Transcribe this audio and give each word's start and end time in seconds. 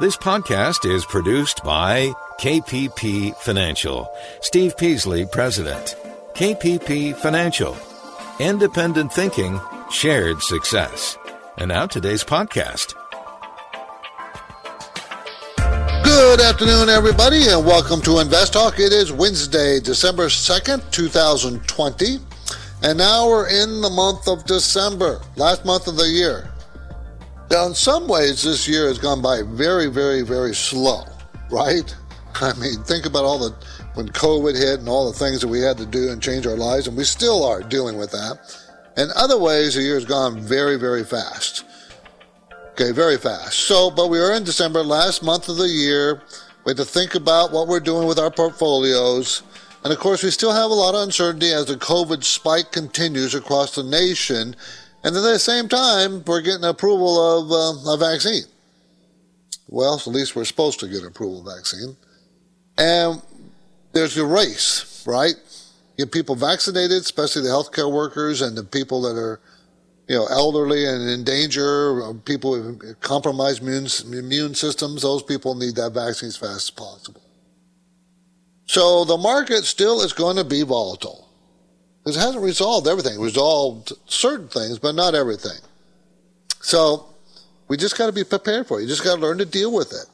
This 0.00 0.16
podcast 0.16 0.90
is 0.90 1.04
produced 1.04 1.62
by 1.64 2.14
KPP 2.40 3.36
Financial. 3.36 4.10
Steve 4.40 4.74
Peasley, 4.78 5.26
President. 5.26 5.96
KPP 6.34 7.14
Financial. 7.16 7.76
Independent 8.40 9.12
thinking, 9.12 9.60
shared 9.90 10.40
success. 10.40 11.18
And 11.58 11.68
now 11.68 11.84
today's 11.84 12.24
podcast. 12.24 12.94
Good 16.02 16.40
afternoon, 16.40 16.88
everybody, 16.88 17.48
and 17.48 17.66
welcome 17.66 18.00
to 18.00 18.20
Invest 18.20 18.54
Talk. 18.54 18.80
It 18.80 18.94
is 18.94 19.12
Wednesday, 19.12 19.78
December 19.78 20.28
2nd, 20.28 20.90
2020. 20.90 22.18
And 22.82 22.96
now 22.96 23.28
we're 23.28 23.48
in 23.48 23.82
the 23.82 23.90
month 23.90 24.26
of 24.26 24.46
December, 24.46 25.20
last 25.36 25.66
month 25.66 25.86
of 25.86 25.96
the 25.96 26.08
year. 26.08 26.51
Now, 27.52 27.66
in 27.66 27.74
some 27.74 28.08
ways, 28.08 28.44
this 28.44 28.66
year 28.66 28.86
has 28.86 28.96
gone 28.96 29.20
by 29.20 29.42
very, 29.42 29.88
very, 29.88 30.22
very 30.22 30.54
slow, 30.54 31.04
right? 31.50 31.94
I 32.36 32.54
mean, 32.54 32.82
think 32.84 33.04
about 33.04 33.26
all 33.26 33.38
the 33.38 33.54
when 33.92 34.08
COVID 34.08 34.56
hit 34.56 34.80
and 34.80 34.88
all 34.88 35.12
the 35.12 35.18
things 35.18 35.42
that 35.42 35.48
we 35.48 35.60
had 35.60 35.76
to 35.76 35.84
do 35.84 36.08
and 36.08 36.22
change 36.22 36.46
our 36.46 36.56
lives, 36.56 36.86
and 36.86 36.96
we 36.96 37.04
still 37.04 37.44
are 37.44 37.60
dealing 37.60 37.98
with 37.98 38.10
that. 38.12 38.38
In 38.96 39.10
other 39.16 39.38
ways, 39.38 39.74
the 39.74 39.82
year 39.82 39.96
has 39.96 40.06
gone 40.06 40.40
very, 40.40 40.78
very 40.78 41.04
fast. 41.04 41.66
Okay, 42.70 42.90
very 42.90 43.18
fast. 43.18 43.58
So, 43.58 43.90
but 43.90 44.08
we 44.08 44.18
are 44.18 44.32
in 44.32 44.44
December, 44.44 44.82
last 44.82 45.22
month 45.22 45.50
of 45.50 45.58
the 45.58 45.68
year. 45.68 46.22
We 46.64 46.70
have 46.70 46.78
to 46.78 46.86
think 46.86 47.16
about 47.16 47.52
what 47.52 47.68
we're 47.68 47.80
doing 47.80 48.08
with 48.08 48.18
our 48.18 48.30
portfolios. 48.30 49.42
And 49.84 49.92
of 49.92 49.98
course, 49.98 50.22
we 50.22 50.30
still 50.30 50.52
have 50.52 50.70
a 50.70 50.74
lot 50.74 50.94
of 50.94 51.02
uncertainty 51.02 51.52
as 51.52 51.66
the 51.66 51.74
COVID 51.74 52.24
spike 52.24 52.72
continues 52.72 53.34
across 53.34 53.74
the 53.74 53.82
nation. 53.82 54.56
And 55.04 55.16
at 55.16 55.20
the 55.20 55.38
same 55.38 55.68
time, 55.68 56.22
we're 56.24 56.42
getting 56.42 56.64
approval 56.64 57.18
of 57.18 57.50
uh, 57.50 57.92
a 57.92 57.96
vaccine. 57.96 58.44
Well, 59.68 59.94
at 59.94 60.06
least 60.06 60.36
we're 60.36 60.44
supposed 60.44 60.80
to 60.80 60.88
get 60.88 61.02
approval 61.04 61.40
of 61.40 61.56
vaccine. 61.56 61.96
And 62.78 63.20
there's 63.92 64.14
the 64.14 64.24
race, 64.24 65.04
right? 65.06 65.34
Get 65.98 66.12
people 66.12 66.34
vaccinated, 66.34 67.02
especially 67.02 67.42
the 67.42 67.48
healthcare 67.48 67.92
workers 67.92 68.42
and 68.42 68.56
the 68.56 68.64
people 68.64 69.02
that 69.02 69.16
are, 69.16 69.40
you 70.08 70.16
know, 70.16 70.26
elderly 70.26 70.86
and 70.86 71.08
in 71.08 71.24
danger, 71.24 72.14
people 72.24 72.52
with 72.52 73.00
compromised 73.00 73.62
immune, 73.62 73.88
immune 74.12 74.54
systems. 74.54 75.02
Those 75.02 75.22
people 75.22 75.54
need 75.54 75.74
that 75.76 75.92
vaccine 75.92 76.28
as 76.28 76.36
fast 76.36 76.54
as 76.54 76.70
possible. 76.70 77.22
So 78.66 79.04
the 79.04 79.18
market 79.18 79.64
still 79.64 80.00
is 80.02 80.12
going 80.12 80.36
to 80.36 80.44
be 80.44 80.62
volatile. 80.62 81.21
It 82.04 82.16
hasn't 82.16 82.42
resolved 82.42 82.88
everything. 82.88 83.14
It 83.14 83.24
resolved 83.24 83.92
certain 84.06 84.48
things, 84.48 84.78
but 84.78 84.94
not 84.94 85.14
everything. 85.14 85.58
So 86.60 87.06
we 87.68 87.76
just 87.76 87.96
got 87.96 88.06
to 88.06 88.12
be 88.12 88.24
prepared 88.24 88.66
for 88.66 88.78
it. 88.78 88.82
You 88.82 88.88
just 88.88 89.04
got 89.04 89.16
to 89.16 89.20
learn 89.20 89.38
to 89.38 89.44
deal 89.44 89.72
with 89.72 89.92
it. 89.92 90.06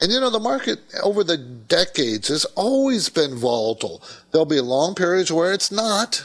And 0.00 0.10
you 0.10 0.20
know, 0.20 0.30
the 0.30 0.40
market 0.40 0.80
over 1.02 1.22
the 1.22 1.36
decades 1.36 2.28
has 2.28 2.44
always 2.56 3.08
been 3.08 3.36
volatile. 3.36 4.02
There'll 4.30 4.46
be 4.46 4.60
long 4.60 4.94
periods 4.94 5.30
where 5.30 5.52
it's 5.52 5.70
not, 5.70 6.24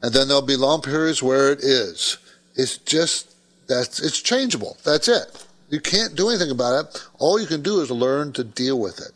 and 0.00 0.12
then 0.12 0.28
there'll 0.28 0.42
be 0.42 0.56
long 0.56 0.80
periods 0.80 1.22
where 1.22 1.50
it 1.50 1.60
is. 1.64 2.18
It's 2.54 2.78
just 2.78 3.34
that's 3.66 4.00
it's 4.00 4.20
changeable. 4.20 4.76
That's 4.84 5.08
it. 5.08 5.46
You 5.70 5.80
can't 5.80 6.14
do 6.14 6.28
anything 6.28 6.50
about 6.50 6.84
it. 6.84 7.08
All 7.18 7.40
you 7.40 7.46
can 7.46 7.62
do 7.62 7.80
is 7.80 7.90
learn 7.90 8.32
to 8.34 8.44
deal 8.44 8.78
with 8.78 9.00
it. 9.00 9.12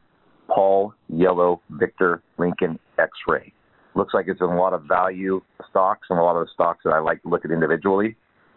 Paul 0.59 0.93
Yellow 1.09 1.61
Victor 1.71 2.21
Lincoln 2.37 2.81
X 2.99 3.13
ray. 3.29 3.53
Looks 3.95 4.13
like 4.13 4.27
it's 4.27 4.41
in 4.41 4.49
a 4.49 4.57
lot 4.57 4.73
of 4.73 4.83
value 4.89 5.41
stocks 5.71 6.09
and 6.11 6.19
a 6.19 6.23
lot 6.23 6.35
of 6.35 6.49
the 6.49 6.53
stocks 6.53 6.81
that 6.85 6.91
I 6.91 6.99
like 6.99 7.23
to 7.23 7.29
look 7.29 7.45
at 7.45 7.53
individually. 7.53 8.17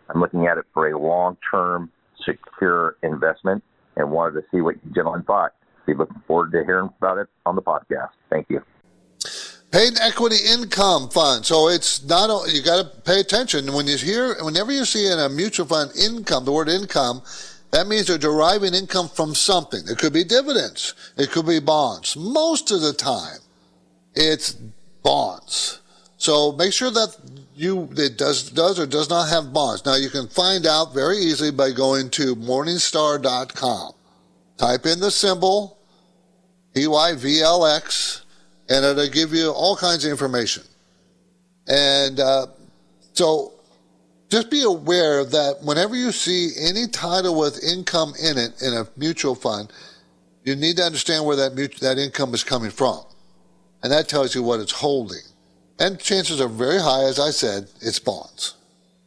I'm 0.09 0.19
looking 0.19 0.47
at 0.47 0.57
it 0.57 0.65
for 0.73 0.89
a 0.89 0.99
long 0.99 1.37
term 1.51 1.91
secure 2.25 2.95
investment 3.03 3.63
and 3.97 4.09
wanted 4.09 4.41
to 4.41 4.47
see 4.49 4.61
what 4.61 4.77
you 4.83 4.91
gentlemen 4.95 5.21
thought. 5.21 5.53
Be 5.85 5.93
looking 5.93 6.19
forward 6.25 6.51
to 6.53 6.63
hearing 6.65 6.89
about 6.97 7.19
it 7.19 7.27
on 7.45 7.55
the 7.55 7.61
podcast. 7.61 8.09
Thank 8.31 8.47
you. 8.49 8.63
Paid 9.71 9.99
Equity 10.01 10.37
Income 10.51 11.09
Fund. 11.09 11.45
So 11.45 11.69
it's 11.69 12.03
not 12.03 12.51
you 12.51 12.63
got 12.63 12.81
to 12.81 13.01
pay 13.01 13.19
attention 13.19 13.71
when 13.73 13.85
you 13.85 13.97
hear 13.97 14.43
whenever 14.43 14.71
you 14.71 14.85
see 14.85 15.05
in 15.05 15.19
a 15.19 15.29
mutual 15.29 15.67
fund 15.67 15.91
income 15.95 16.45
the 16.45 16.51
word 16.51 16.67
income 16.67 17.21
that 17.71 17.87
means 17.87 18.07
they're 18.07 18.17
deriving 18.17 18.73
income 18.73 19.09
from 19.09 19.33
something. 19.33 19.81
It 19.87 19.97
could 19.97 20.13
be 20.13 20.23
dividends. 20.23 20.93
It 21.17 21.31
could 21.31 21.47
be 21.47 21.59
bonds. 21.59 22.15
Most 22.15 22.71
of 22.71 22.81
the 22.81 22.93
time, 22.93 23.39
it's 24.13 24.51
bonds. 25.03 25.79
So 26.17 26.51
make 26.51 26.73
sure 26.73 26.91
that 26.91 27.15
you 27.55 27.89
it 27.97 28.17
does 28.17 28.49
does 28.51 28.79
or 28.79 28.85
does 28.85 29.09
not 29.09 29.29
have 29.29 29.53
bonds. 29.53 29.85
Now 29.85 29.95
you 29.95 30.09
can 30.09 30.27
find 30.27 30.67
out 30.67 30.93
very 30.93 31.17
easily 31.17 31.51
by 31.51 31.71
going 31.71 32.09
to 32.11 32.35
morningstar.com. 32.35 33.93
Type 34.57 34.85
in 34.85 34.99
the 34.99 35.09
symbol 35.09 35.79
PYVLX 36.75 38.21
and 38.69 38.85
it'll 38.85 39.09
give 39.09 39.33
you 39.33 39.49
all 39.49 39.75
kinds 39.75 40.05
of 40.05 40.11
information. 40.11 40.63
And 41.67 42.19
uh, 42.19 42.47
so 43.13 43.50
just 44.31 44.49
be 44.49 44.63
aware 44.63 45.25
that 45.25 45.57
whenever 45.61 45.93
you 45.93 46.11
see 46.13 46.51
any 46.57 46.87
title 46.87 47.37
with 47.37 47.61
income 47.63 48.13
in 48.23 48.37
it 48.37 48.61
in 48.61 48.73
a 48.73 48.87
mutual 48.95 49.35
fund, 49.35 49.71
you 50.45 50.55
need 50.55 50.77
to 50.77 50.83
understand 50.83 51.25
where 51.25 51.35
that 51.35 51.55
that 51.81 51.97
income 51.97 52.33
is 52.33 52.43
coming 52.43 52.71
from. 52.71 53.01
And 53.83 53.91
that 53.91 54.07
tells 54.07 54.33
you 54.33 54.41
what 54.41 54.61
it's 54.61 54.71
holding. 54.71 55.21
And 55.79 55.99
chances 55.99 56.39
are 56.39 56.47
very 56.47 56.79
high, 56.79 57.03
as 57.03 57.19
I 57.19 57.31
said, 57.31 57.67
it's 57.81 57.99
bonds. 57.99 58.55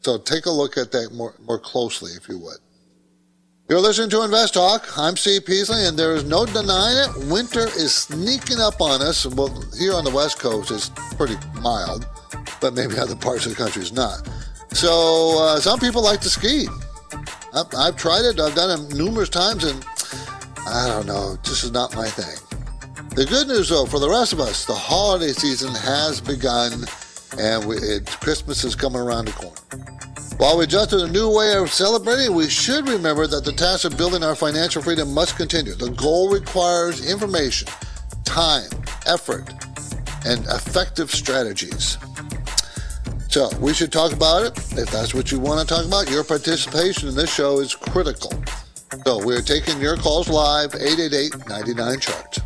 So 0.00 0.18
take 0.18 0.44
a 0.44 0.50
look 0.50 0.76
at 0.76 0.92
that 0.92 1.12
more, 1.12 1.34
more 1.42 1.58
closely, 1.58 2.12
if 2.12 2.28
you 2.28 2.38
would. 2.38 2.58
You're 3.70 3.80
listening 3.80 4.10
to 4.10 4.24
Invest 4.24 4.52
Talk. 4.54 4.86
I'm 4.98 5.16
Steve 5.16 5.46
Peasley, 5.46 5.86
and 5.86 5.98
there 5.98 6.14
is 6.14 6.24
no 6.24 6.44
denying 6.44 6.98
it. 6.98 7.32
Winter 7.32 7.66
is 7.68 7.94
sneaking 7.94 8.60
up 8.60 8.82
on 8.82 9.00
us. 9.00 9.24
Well, 9.24 9.48
here 9.78 9.94
on 9.94 10.04
the 10.04 10.10
West 10.10 10.38
Coast, 10.38 10.70
it's 10.70 10.90
pretty 11.16 11.36
mild, 11.62 12.06
but 12.60 12.74
maybe 12.74 12.98
other 12.98 13.16
parts 13.16 13.46
of 13.46 13.52
the 13.52 13.56
country 13.56 13.80
is 13.80 13.92
not. 13.92 14.28
So 14.74 15.38
uh, 15.38 15.60
some 15.60 15.78
people 15.78 16.02
like 16.02 16.20
to 16.22 16.28
ski. 16.28 16.66
I've, 17.54 17.66
I've, 17.78 17.96
tried 17.96 18.24
it. 18.24 18.40
I've 18.40 18.56
done 18.56 18.80
it 18.80 18.94
numerous 18.94 19.28
times, 19.28 19.62
and 19.62 19.86
I 20.66 20.88
don't 20.88 21.06
know. 21.06 21.36
This 21.44 21.62
is 21.62 21.70
not 21.70 21.94
my 21.94 22.08
thing. 22.08 22.36
The 23.14 23.24
good 23.24 23.46
news, 23.46 23.68
though, 23.68 23.86
for 23.86 24.00
the 24.00 24.10
rest 24.10 24.32
of 24.32 24.40
us, 24.40 24.64
the 24.64 24.74
holiday 24.74 25.30
season 25.30 25.72
has 25.72 26.20
begun, 26.20 26.84
and 27.38 27.64
we, 27.64 27.76
it, 27.76 28.06
Christmas 28.20 28.64
is 28.64 28.74
coming 28.74 29.00
around 29.00 29.26
the 29.26 29.32
corner. 29.32 29.54
While 30.38 30.58
we 30.58 30.64
adjust 30.64 30.90
to 30.90 30.96
the 30.96 31.08
new 31.08 31.30
way 31.30 31.54
of 31.54 31.70
celebrating, 31.70 32.34
we 32.34 32.48
should 32.48 32.88
remember 32.88 33.28
that 33.28 33.44
the 33.44 33.52
task 33.52 33.84
of 33.84 33.96
building 33.96 34.24
our 34.24 34.34
financial 34.34 34.82
freedom 34.82 35.14
must 35.14 35.36
continue. 35.36 35.74
The 35.74 35.90
goal 35.90 36.32
requires 36.32 37.08
information, 37.08 37.68
time, 38.24 38.68
effort, 39.06 39.48
and 40.26 40.44
effective 40.46 41.12
strategies. 41.12 41.96
So 43.34 43.50
we 43.58 43.74
should 43.74 43.90
talk 43.90 44.12
about 44.12 44.44
it. 44.44 44.56
If 44.78 44.92
that's 44.92 45.12
what 45.12 45.32
you 45.32 45.40
want 45.40 45.58
to 45.58 45.66
talk 45.66 45.84
about, 45.84 46.08
your 46.08 46.22
participation 46.22 47.08
in 47.08 47.16
this 47.16 47.34
show 47.34 47.58
is 47.58 47.74
critical. 47.74 48.32
So 49.04 49.26
we're 49.26 49.42
taking 49.42 49.80
your 49.80 49.96
calls 49.96 50.28
live, 50.28 50.72
888 50.76 51.48
99 51.48 51.98
chart. 51.98 52.38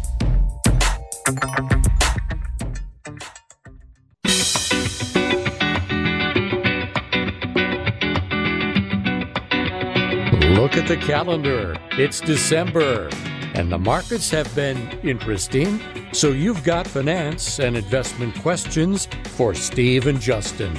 Look 10.57 10.79
at 10.79 10.89
the 10.89 10.97
calendar. 10.97 11.77
It's 11.99 12.23
December, 12.23 13.11
and 13.55 13.71
the 13.71 13.79
markets 13.79 14.31
have 14.31 14.55
been 14.55 14.77
interesting. 15.03 15.81
So 16.13 16.31
you've 16.31 16.65
got 16.65 16.87
finance 16.87 17.59
and 17.59 17.77
investment 17.77 18.35
questions 18.41 19.07
for 19.37 19.55
Steve 19.55 20.07
and 20.07 20.21
Justin. 20.21 20.75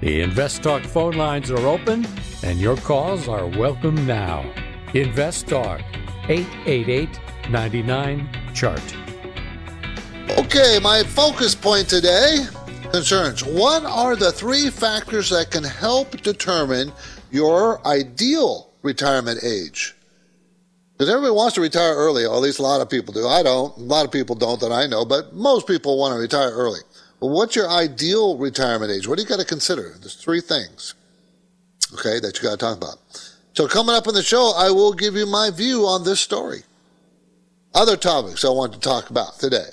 The 0.00 0.22
Invest 0.22 0.62
Talk 0.62 0.82
phone 0.82 1.14
lines 1.14 1.50
are 1.50 1.66
open, 1.66 2.06
and 2.42 2.58
your 2.58 2.76
calls 2.76 3.28
are 3.28 3.46
welcome 3.46 4.06
now. 4.06 4.50
Invest 4.94 5.48
Talk, 5.48 5.82
888 6.28 7.20
99 7.50 8.28
Chart. 8.54 8.96
Okay, 10.38 10.78
my 10.82 11.02
focus 11.02 11.54
point 11.54 11.88
today 11.88 12.38
concerns 12.90 13.44
what 13.44 13.84
are 13.84 14.16
the 14.16 14.32
three 14.32 14.70
factors 14.70 15.30
that 15.30 15.50
can 15.50 15.64
help 15.64 16.20
determine 16.22 16.92
your 17.30 17.86
ideal 17.86 18.70
retirement 18.82 19.42
age? 19.44 19.94
Because 21.00 21.14
everybody 21.14 21.32
wants 21.32 21.54
to 21.54 21.62
retire 21.62 21.94
early, 21.94 22.26
or 22.26 22.34
at 22.34 22.42
least 22.42 22.58
a 22.58 22.62
lot 22.62 22.82
of 22.82 22.90
people 22.90 23.14
do. 23.14 23.26
I 23.26 23.42
don't. 23.42 23.74
A 23.74 23.80
lot 23.80 24.04
of 24.04 24.12
people 24.12 24.36
don't 24.36 24.60
that 24.60 24.70
I 24.70 24.86
know, 24.86 25.06
but 25.06 25.32
most 25.32 25.66
people 25.66 25.98
want 25.98 26.12
to 26.12 26.20
retire 26.20 26.50
early. 26.50 26.80
What's 27.20 27.56
your 27.56 27.70
ideal 27.70 28.36
retirement 28.36 28.92
age? 28.92 29.08
What 29.08 29.16
do 29.16 29.22
you 29.22 29.28
got 29.28 29.40
to 29.40 29.46
consider? 29.46 29.94
There's 29.98 30.16
three 30.16 30.42
things, 30.42 30.92
okay, 31.94 32.20
that 32.20 32.36
you 32.36 32.42
got 32.42 32.50
to 32.50 32.56
talk 32.58 32.76
about. 32.76 32.98
So 33.54 33.66
coming 33.66 33.94
up 33.94 34.08
in 34.08 34.14
the 34.14 34.22
show, 34.22 34.52
I 34.54 34.70
will 34.72 34.92
give 34.92 35.14
you 35.14 35.24
my 35.24 35.50
view 35.50 35.86
on 35.86 36.04
this 36.04 36.20
story. 36.20 36.64
Other 37.74 37.96
topics 37.96 38.44
I 38.44 38.50
want 38.50 38.74
to 38.74 38.78
talk 38.78 39.08
about 39.08 39.38
today. 39.38 39.70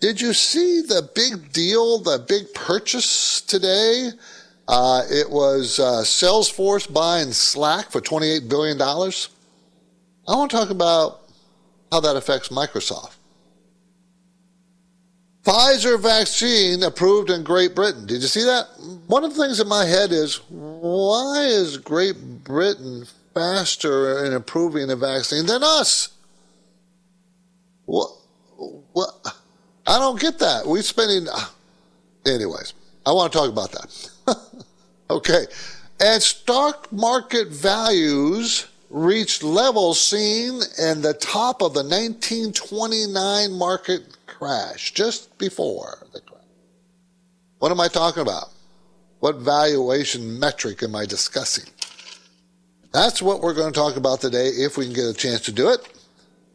Did 0.00 0.20
you 0.20 0.34
see 0.34 0.82
the 0.82 1.08
big 1.14 1.54
deal, 1.54 2.00
the 2.00 2.18
big 2.18 2.52
purchase 2.52 3.40
today? 3.40 4.10
Uh, 4.68 5.04
it 5.08 5.30
was 5.30 5.78
uh, 5.78 6.02
Salesforce 6.02 6.92
buying 6.92 7.32
Slack 7.32 7.90
for 7.90 8.02
$28 8.02 8.50
billion. 8.50 8.78
I 10.28 10.34
want 10.34 10.50
to 10.50 10.56
talk 10.56 10.70
about 10.70 11.20
how 11.92 12.00
that 12.00 12.16
affects 12.16 12.48
Microsoft. 12.48 13.14
Pfizer 15.44 16.00
vaccine 16.00 16.82
approved 16.82 17.30
in 17.30 17.44
Great 17.44 17.76
Britain. 17.76 18.04
Did 18.04 18.20
you 18.20 18.26
see 18.26 18.42
that? 18.42 18.66
One 19.06 19.22
of 19.22 19.34
the 19.34 19.40
things 19.40 19.60
in 19.60 19.68
my 19.68 19.84
head 19.84 20.10
is 20.10 20.40
why 20.48 21.44
is 21.46 21.76
Great 21.76 22.16
Britain 22.42 23.06
faster 23.32 24.24
in 24.24 24.32
approving 24.32 24.90
a 24.90 24.96
vaccine 24.96 25.46
than 25.46 25.62
us? 25.62 26.08
What? 27.84 28.10
What? 28.92 29.10
I 29.86 29.98
don't 30.00 30.20
get 30.20 30.40
that. 30.40 30.66
We're 30.66 30.82
spending. 30.82 31.28
Ah, 31.30 31.54
anyways, 32.26 32.74
I 33.04 33.12
want 33.12 33.32
to 33.32 33.38
talk 33.38 33.48
about 33.48 33.70
that. 33.70 34.64
okay. 35.10 35.46
And 36.00 36.20
stock 36.20 36.90
market 36.92 37.48
values 37.48 38.66
reached 38.90 39.42
levels 39.42 40.00
seen 40.00 40.60
in 40.78 41.02
the 41.02 41.14
top 41.14 41.62
of 41.62 41.74
the 41.74 41.82
1929 41.82 43.52
market 43.52 44.16
crash, 44.26 44.92
just 44.92 45.36
before 45.38 46.06
the 46.12 46.20
crash. 46.20 46.42
What 47.58 47.72
am 47.72 47.80
I 47.80 47.88
talking 47.88 48.22
about? 48.22 48.50
What 49.20 49.36
valuation 49.36 50.38
metric 50.38 50.82
am 50.82 50.94
I 50.94 51.06
discussing? 51.06 51.70
That's 52.92 53.20
what 53.20 53.40
we're 53.40 53.54
going 53.54 53.72
to 53.72 53.78
talk 53.78 53.96
about 53.96 54.20
today 54.20 54.48
if 54.48 54.76
we 54.76 54.84
can 54.84 54.94
get 54.94 55.06
a 55.06 55.14
chance 55.14 55.40
to 55.42 55.52
do 55.52 55.70
it. 55.70 55.80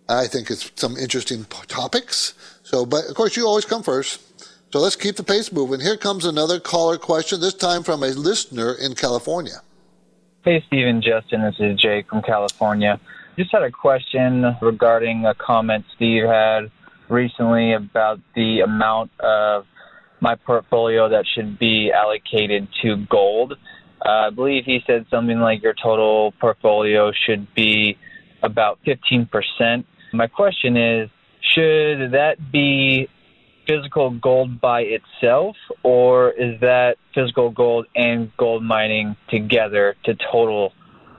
I 0.07 0.27
think 0.27 0.49
it's 0.49 0.71
some 0.75 0.97
interesting 0.97 1.45
topics. 1.67 2.33
So, 2.63 2.85
but 2.85 3.05
of 3.05 3.15
course, 3.15 3.35
you 3.37 3.45
always 3.45 3.65
come 3.65 3.83
first. 3.83 4.21
So 4.71 4.79
let's 4.79 4.95
keep 4.95 5.17
the 5.17 5.23
pace 5.23 5.51
moving. 5.51 5.81
Here 5.81 5.97
comes 5.97 6.25
another 6.25 6.59
caller 6.59 6.97
question, 6.97 7.41
this 7.41 7.53
time 7.53 7.83
from 7.83 8.03
a 8.03 8.07
listener 8.07 8.73
in 8.73 8.95
California. 8.95 9.61
Hey, 10.43 10.63
Stephen 10.65 11.03
Justin. 11.03 11.43
This 11.43 11.53
is 11.59 11.79
Jake 11.79 12.09
from 12.09 12.23
California. 12.23 12.99
Just 13.37 13.51
had 13.51 13.61
a 13.61 13.69
question 13.69 14.43
regarding 14.59 15.23
a 15.27 15.35
comment 15.35 15.85
Steve 15.95 16.23
had 16.23 16.71
recently 17.09 17.73
about 17.73 18.19
the 18.33 18.61
amount 18.61 19.11
of 19.19 19.67
my 20.19 20.33
portfolio 20.33 21.07
that 21.09 21.25
should 21.35 21.59
be 21.59 21.91
allocated 21.91 22.67
to 22.81 23.05
gold. 23.05 23.53
Uh, 24.03 24.09
I 24.09 24.29
believe 24.31 24.65
he 24.65 24.79
said 24.87 25.05
something 25.11 25.39
like 25.39 25.61
your 25.61 25.75
total 25.75 26.31
portfolio 26.41 27.11
should 27.11 27.53
be 27.53 27.99
about 28.41 28.79
15%. 28.87 29.85
My 30.11 30.25
question 30.25 30.75
is, 30.75 31.11
should 31.53 32.13
that 32.13 32.37
be 32.51 33.07
physical 33.71 34.11
gold 34.11 34.59
by 34.59 34.81
itself, 34.81 35.55
or 35.83 36.31
is 36.31 36.59
that 36.61 36.97
physical 37.15 37.49
gold 37.49 37.85
and 37.95 38.31
gold 38.37 38.63
mining 38.63 39.15
together 39.29 39.95
to 40.03 40.15
total 40.31 40.73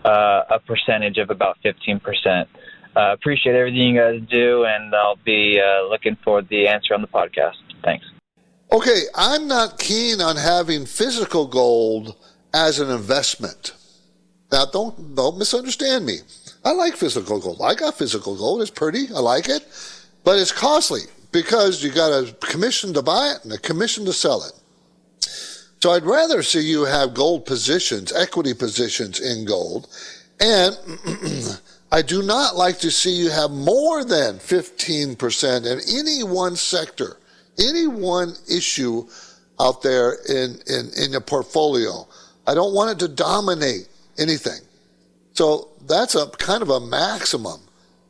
uh, 0.05 0.43
a 0.51 0.59
percentage 0.59 1.19
of 1.19 1.31
about 1.31 1.57
15%? 1.65 2.47
Uh, 2.95 3.13
appreciate 3.13 3.55
everything 3.55 3.95
you 3.95 4.01
guys 4.01 4.21
do, 4.31 4.65
and 4.65 4.95
I'll 4.95 5.17
be 5.25 5.61
uh, 5.61 5.89
looking 5.89 6.17
for 6.23 6.43
the 6.43 6.69
answer 6.69 6.93
on 6.95 7.01
the 7.01 7.09
podcast. 7.09 7.57
Thanks. 7.83 8.05
Okay, 8.71 9.03
I'm 9.15 9.49
not 9.49 9.79
keen 9.79 10.21
on 10.21 10.37
having 10.37 10.85
physical 10.85 11.47
gold 11.47 12.17
as 12.53 12.81
an 12.81 12.91
investment. 12.91 13.73
Now, 14.51 14.67
don't 14.67 15.15
don't 15.15 15.39
misunderstand 15.39 16.05
me. 16.05 16.19
I 16.65 16.73
like 16.73 16.97
physical 16.97 17.41
gold. 17.41 17.61
I 17.65 17.75
got 17.75 17.95
physical 17.95 18.37
gold. 18.37 18.61
It's 18.61 18.71
pretty. 18.71 19.07
I 19.15 19.21
like 19.21 19.49
it, 19.49 19.63
but 20.25 20.39
it's 20.39 20.53
costly 20.53 21.03
because 21.32 21.82
you 21.82 21.90
got 21.90 22.11
a 22.11 22.32
commission 22.34 22.94
to 22.94 23.02
buy 23.02 23.32
it 23.34 23.44
and 23.44 23.52
a 23.52 23.58
commission 23.58 24.05
to 24.05 24.12
sell 24.12 24.44
it. 24.44 24.52
So 25.82 25.90
I'd 25.90 26.05
rather 26.05 26.43
see 26.43 26.61
you 26.61 26.84
have 26.84 27.14
gold 27.14 27.44
positions, 27.44 28.12
equity 28.12 28.55
positions 28.55 29.19
in 29.19 29.44
gold. 29.44 29.88
And 30.38 30.76
I 31.93 32.02
do 32.02 32.23
not 32.23 32.55
like 32.55 32.79
to 32.81 32.90
see 32.90 33.11
you 33.11 33.31
have 33.31 33.50
more 33.50 34.05
than 34.05 34.36
15% 34.36 35.67
in 35.67 35.98
any 35.98 36.22
one 36.22 36.55
sector, 36.55 37.17
any 37.58 37.86
one 37.86 38.34
issue 38.48 39.08
out 39.60 39.82
there 39.82 40.19
in, 40.29 40.56
in, 40.69 40.91
in 40.96 41.12
your 41.12 41.20
portfolio. 41.20 42.06
I 42.46 42.55
don't 42.55 42.74
want 42.74 42.93
it 42.93 42.98
to 43.01 43.08
dominate 43.08 43.89
anything. 44.19 44.60
So 45.34 45.70
that's 45.86 46.15
a 46.15 46.29
kind 46.31 46.62
of 46.62 46.70
a 46.70 46.81
maximum. 46.81 47.60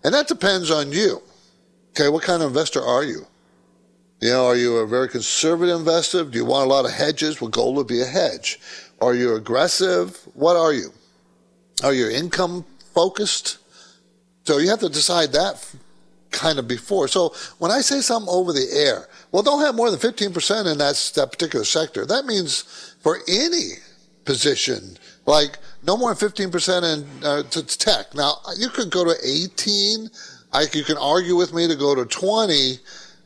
And 0.05 0.13
that 0.15 0.29
depends 0.29 0.71
on 0.71 0.93
you. 0.93 1.23
Okay, 1.93 2.09
what 2.09 2.23
kind 2.23 2.43
of 2.43 2.49
investor 2.49 2.81
are 2.83 3.05
you? 3.05 3.27
You 4.23 4.31
know, 4.31 4.47
are 4.47 4.57
you 4.57 4.77
a 4.77 4.87
very 4.87 5.11
conservative 5.11 5.79
investor? 5.79 6.25
Do 6.25 6.39
you 6.39 6.45
want 6.47 6.67
a 6.67 6.73
lot 6.73 6.87
of 6.87 6.93
hedges? 6.93 7.39
Well, 7.39 7.51
gold 7.51 7.77
would 7.77 7.87
be 7.87 8.01
a 8.01 8.07
hedge. 8.07 8.59
Are 9.03 9.15
you 9.15 9.35
aggressive? 9.35 10.17
What 10.33 10.57
are 10.57 10.73
you? 10.73 10.91
Are 11.85 11.93
you 11.93 12.09
income 12.09 12.65
focused? 12.95 13.59
So 14.45 14.57
you 14.57 14.71
have 14.71 14.81
to 14.81 14.89
decide 14.89 15.33
that 15.33 15.69
kind 16.31 16.59
of 16.59 16.67
before. 16.67 17.09
So 17.09 17.35
when 17.59 17.71
I 17.71 17.83
say 17.83 18.01
something 18.01 18.33
over 18.33 18.55
the 18.55 18.69
air, 18.73 19.07
well, 19.31 19.43
don't 19.43 19.61
have 19.61 19.75
more 19.75 19.91
than 19.91 20.01
15% 20.01 20.73
in 20.73 20.79
that, 20.79 21.13
that 21.17 21.31
particular 21.31 21.67
sector. 21.67 22.07
That 22.07 22.25
means 22.25 22.95
for 23.01 23.19
any 23.29 23.73
position, 24.25 24.97
like 25.27 25.59
no 25.87 25.99
more 25.99 26.15
than 26.15 26.31
15% 26.31 26.95
in 26.95 27.25
uh, 27.25 27.43
to 27.43 27.63
tech. 27.67 28.15
Now, 28.15 28.37
you 28.57 28.71
could 28.71 28.91
go 28.91 29.05
to 29.05 29.15
18, 29.23 30.09
I, 30.53 30.67
you 30.73 30.85
can 30.85 30.99
argue 30.99 31.37
with 31.37 31.55
me 31.55 31.67
to 31.69 31.77
go 31.77 31.95
to 31.95 32.05
20 32.05 32.79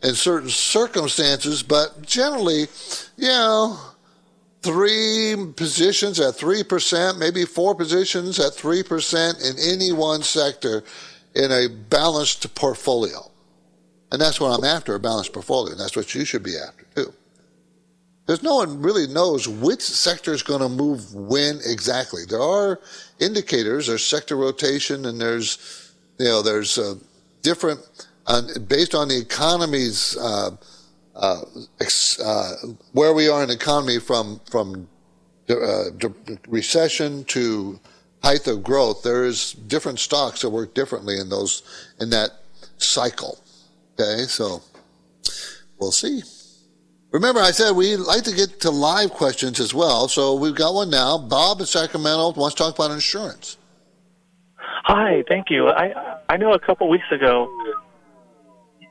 in 0.02 0.14
certain 0.14 0.48
circumstances, 0.48 1.62
but 1.62 2.02
generally, 2.02 2.66
you 3.16 3.28
know, 3.28 3.78
three 4.62 5.34
positions 5.56 6.20
at 6.20 6.34
3%, 6.34 7.18
maybe 7.18 7.44
four 7.44 7.74
positions 7.74 8.38
at 8.38 8.52
3% 8.52 9.50
in 9.50 9.72
any 9.72 9.92
one 9.92 10.22
sector 10.22 10.84
in 11.34 11.52
a 11.52 11.68
balanced 11.68 12.54
portfolio. 12.54 13.30
And 14.12 14.20
that's 14.20 14.40
what 14.40 14.56
I'm 14.56 14.64
after, 14.64 14.94
a 14.94 15.00
balanced 15.00 15.32
portfolio. 15.32 15.72
And 15.72 15.80
that's 15.80 15.96
what 15.96 16.14
you 16.14 16.24
should 16.24 16.42
be 16.42 16.56
after, 16.56 16.84
too. 16.94 17.12
Because 18.24 18.42
no 18.42 18.56
one 18.56 18.82
really 18.82 19.06
knows 19.06 19.46
which 19.46 19.82
sector 19.82 20.32
is 20.32 20.42
going 20.42 20.60
to 20.60 20.68
move 20.68 21.14
when 21.14 21.60
exactly. 21.64 22.22
There 22.28 22.42
are 22.42 22.80
indicators, 23.20 23.86
there's 23.86 24.04
sector 24.04 24.36
rotation, 24.36 25.06
and 25.06 25.20
there's, 25.20 25.92
you 26.18 26.26
know, 26.26 26.42
there's 26.42 26.76
uh, 26.76 26.96
different, 27.46 27.80
uh, 28.26 28.42
based 28.66 28.94
on 29.00 29.06
the 29.06 29.18
economy's, 29.28 30.16
uh, 30.16 30.50
uh, 31.14 31.42
ex, 31.80 32.18
uh, 32.18 32.56
where 32.92 33.14
we 33.14 33.28
are 33.28 33.42
in 33.44 33.48
the 33.48 33.54
economy 33.54 34.00
from, 34.00 34.40
from 34.50 34.88
uh, 35.48 35.84
recession 36.48 37.24
to 37.24 37.78
height 38.24 38.44
of 38.48 38.64
growth, 38.64 39.04
there 39.04 39.24
is 39.24 39.52
different 39.74 40.00
stocks 40.00 40.40
that 40.40 40.50
work 40.50 40.74
differently 40.74 41.20
in 41.20 41.28
those 41.28 41.62
in 42.00 42.10
that 42.10 42.30
cycle. 42.78 43.38
Okay, 43.94 44.24
so 44.26 44.60
we'll 45.78 45.92
see. 45.92 46.22
Remember, 47.12 47.40
I 47.40 47.52
said 47.52 47.70
we 47.76 47.94
like 47.96 48.24
to 48.24 48.34
get 48.34 48.60
to 48.62 48.70
live 48.70 49.10
questions 49.10 49.60
as 49.60 49.72
well. 49.72 50.08
So 50.08 50.34
we've 50.34 50.60
got 50.64 50.74
one 50.74 50.90
now. 50.90 51.16
Bob 51.16 51.60
in 51.60 51.66
Sacramento 51.66 52.32
wants 52.32 52.56
to 52.56 52.64
talk 52.64 52.74
about 52.74 52.90
insurance. 52.90 53.56
Hi, 54.84 55.24
thank 55.28 55.50
you. 55.50 55.68
I 55.68 56.18
I 56.28 56.36
know 56.36 56.52
a 56.52 56.58
couple 56.58 56.88
weeks 56.88 57.10
ago 57.10 57.50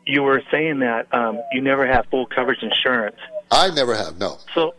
you 0.05 0.21
were 0.21 0.41
saying 0.51 0.79
that 0.79 1.13
um, 1.13 1.39
you 1.51 1.61
never 1.61 1.87
have 1.87 2.05
full 2.11 2.25
coverage 2.27 2.61
insurance. 2.61 3.17
I 3.51 3.69
never 3.71 3.95
have, 3.95 4.17
no. 4.17 4.37
So, 4.53 4.75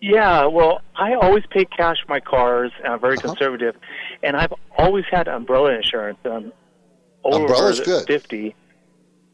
yeah, 0.00 0.46
well, 0.46 0.80
I 0.96 1.14
always 1.14 1.44
pay 1.50 1.64
cash 1.64 1.98
for 2.04 2.12
my 2.12 2.20
cars. 2.20 2.72
I'm 2.84 3.00
very 3.00 3.16
uh-huh. 3.18 3.28
conservative, 3.28 3.76
and 4.22 4.36
I've 4.36 4.52
always 4.76 5.04
had 5.10 5.28
umbrella 5.28 5.74
insurance. 5.74 6.18
Um, 6.24 6.52
over 7.24 7.36
Umbrella's 7.36 7.80
good. 7.80 8.06
50, 8.06 8.54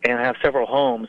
and 0.04 0.18
I 0.18 0.24
have 0.24 0.36
several 0.42 0.66
homes. 0.66 1.08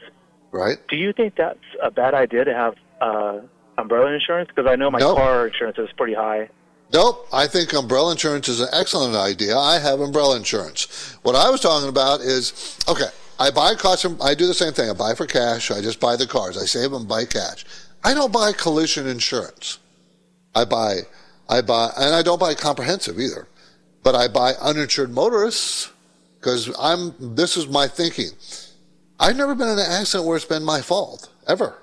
Right. 0.52 0.78
Do 0.88 0.96
you 0.96 1.12
think 1.14 1.36
that's 1.36 1.60
a 1.84 1.92
bad 1.92 2.14
idea 2.14 2.46
to 2.46 2.54
have 2.54 2.76
uh, 3.02 3.40
umbrella 3.78 4.14
insurance? 4.14 4.50
Because 4.54 4.70
I 4.70 4.76
know 4.76 4.90
my 4.90 5.00
nope. 5.00 5.18
car 5.18 5.48
insurance 5.48 5.78
is 5.78 5.90
pretty 5.98 6.14
high. 6.14 6.50
Nope. 6.92 7.28
I 7.32 7.48
think 7.48 7.74
umbrella 7.74 8.12
insurance 8.12 8.50
is 8.50 8.62
an 8.62 8.70
excellent 8.74 9.16
idea. 9.16 9.58
I 9.58 9.80
have 9.80 10.00
umbrella 10.00 10.38
insurance. 10.38 11.18
What 11.22 11.36
I 11.36 11.50
was 11.50 11.62
talking 11.62 11.90
about 11.90 12.22
is 12.22 12.78
okay, 12.88 13.10
I 13.40 13.52
buy 13.52 13.76
cars. 13.76 14.06
I 14.22 14.34
do 14.34 14.48
the 14.48 14.54
same 14.54 14.74
thing. 14.74 14.90
I 14.90 14.94
buy 14.94 15.14
for 15.14 15.26
cash. 15.26 15.72
I 15.72 15.82
just 15.82 16.00
buy 16.00 16.16
the 16.16 16.28
cars. 16.28 16.58
I 16.58 16.66
save 16.66 16.92
them, 16.92 17.08
buy 17.08 17.26
cash. 17.26 17.66
I 18.04 18.14
don't 18.14 18.34
buy 18.34 18.52
collision 18.54 19.08
insurance. 19.08 19.80
I 20.56 20.66
buy, 20.66 21.02
I 21.48 21.62
buy, 21.62 21.92
and 21.98 22.16
I 22.16 22.24
don't 22.24 22.40
buy 22.40 22.54
comprehensive 22.56 23.20
either. 23.20 23.48
But 24.04 24.16
I 24.16 24.28
buy 24.28 24.54
uninsured 24.54 25.12
motorists 25.12 25.92
because 26.40 26.74
I'm. 26.80 27.14
This 27.36 27.56
is 27.56 27.68
my 27.68 27.88
thinking. 27.88 28.30
I've 29.20 29.36
never 29.36 29.54
been 29.54 29.68
in 29.68 29.78
an 29.78 29.86
accident 29.86 30.28
where 30.28 30.38
it's 30.38 30.46
been 30.46 30.64
my 30.64 30.82
fault 30.82 31.30
ever. 31.48 31.78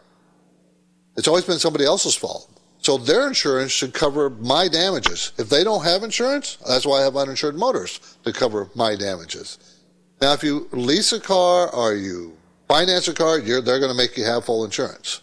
It's 1.17 1.29
always 1.29 1.45
been 1.45 1.59
somebody 1.59 1.85
else's 1.85 2.15
fault. 2.15 2.51
So 2.87 2.97
their 2.97 3.27
insurance 3.27 3.73
should 3.73 3.93
cover 3.93 4.31
my 4.31 4.69
damages. 4.69 5.33
If 5.39 5.49
they 5.49 5.65
don't 5.65 5.83
have 5.83 6.05
insurance, 6.05 6.57
that's 6.65 6.87
why 6.87 7.01
I 7.01 7.03
have 7.03 7.17
uninsured 7.17 7.57
motors 7.57 7.99
to 8.23 8.33
cover 8.33 8.71
my 8.77 8.95
damages. 8.95 9.59
Now, 10.21 10.35
if 10.35 10.45
you 10.45 10.69
lease 10.71 11.13
a 11.13 11.19
car 11.19 11.69
or 11.75 11.95
you 11.95 12.37
finance 12.69 13.09
a 13.09 13.13
car, 13.13 13.41
they're 13.41 13.61
going 13.81 13.91
to 13.91 13.93
make 13.93 14.17
you 14.17 14.23
have 14.23 14.45
full 14.45 14.65
insurance. 14.65 15.23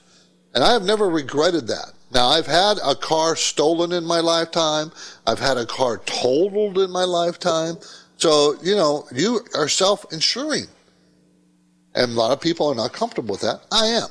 And 0.54 0.62
I 0.62 0.74
have 0.74 0.84
never 0.84 1.10
regretted 1.10 1.68
that. 1.68 1.94
Now, 2.12 2.28
I've 2.28 2.48
had 2.48 2.80
a 2.84 2.96
car 2.96 3.38
stolen 3.38 3.94
in 3.94 4.04
my 4.04 4.20
lifetime. 4.20 4.92
I've 5.26 5.40
had 5.40 5.56
a 5.56 5.66
car 5.66 6.00
totaled 6.00 6.78
in 6.80 6.92
my 6.92 7.06
lifetime. 7.06 7.78
So, 8.18 8.58
you 8.62 8.76
know, 8.76 9.08
you 9.16 9.40
are 9.56 9.70
self-insuring. 9.70 10.66
And 11.96 12.12
a 12.12 12.16
lot 12.16 12.34
of 12.34 12.42
people 12.42 12.68
are 12.68 12.76
not 12.76 12.92
comfortable 12.92 13.32
with 13.32 13.42
that. 13.44 13.62
I 13.72 13.86
am. 13.86 14.10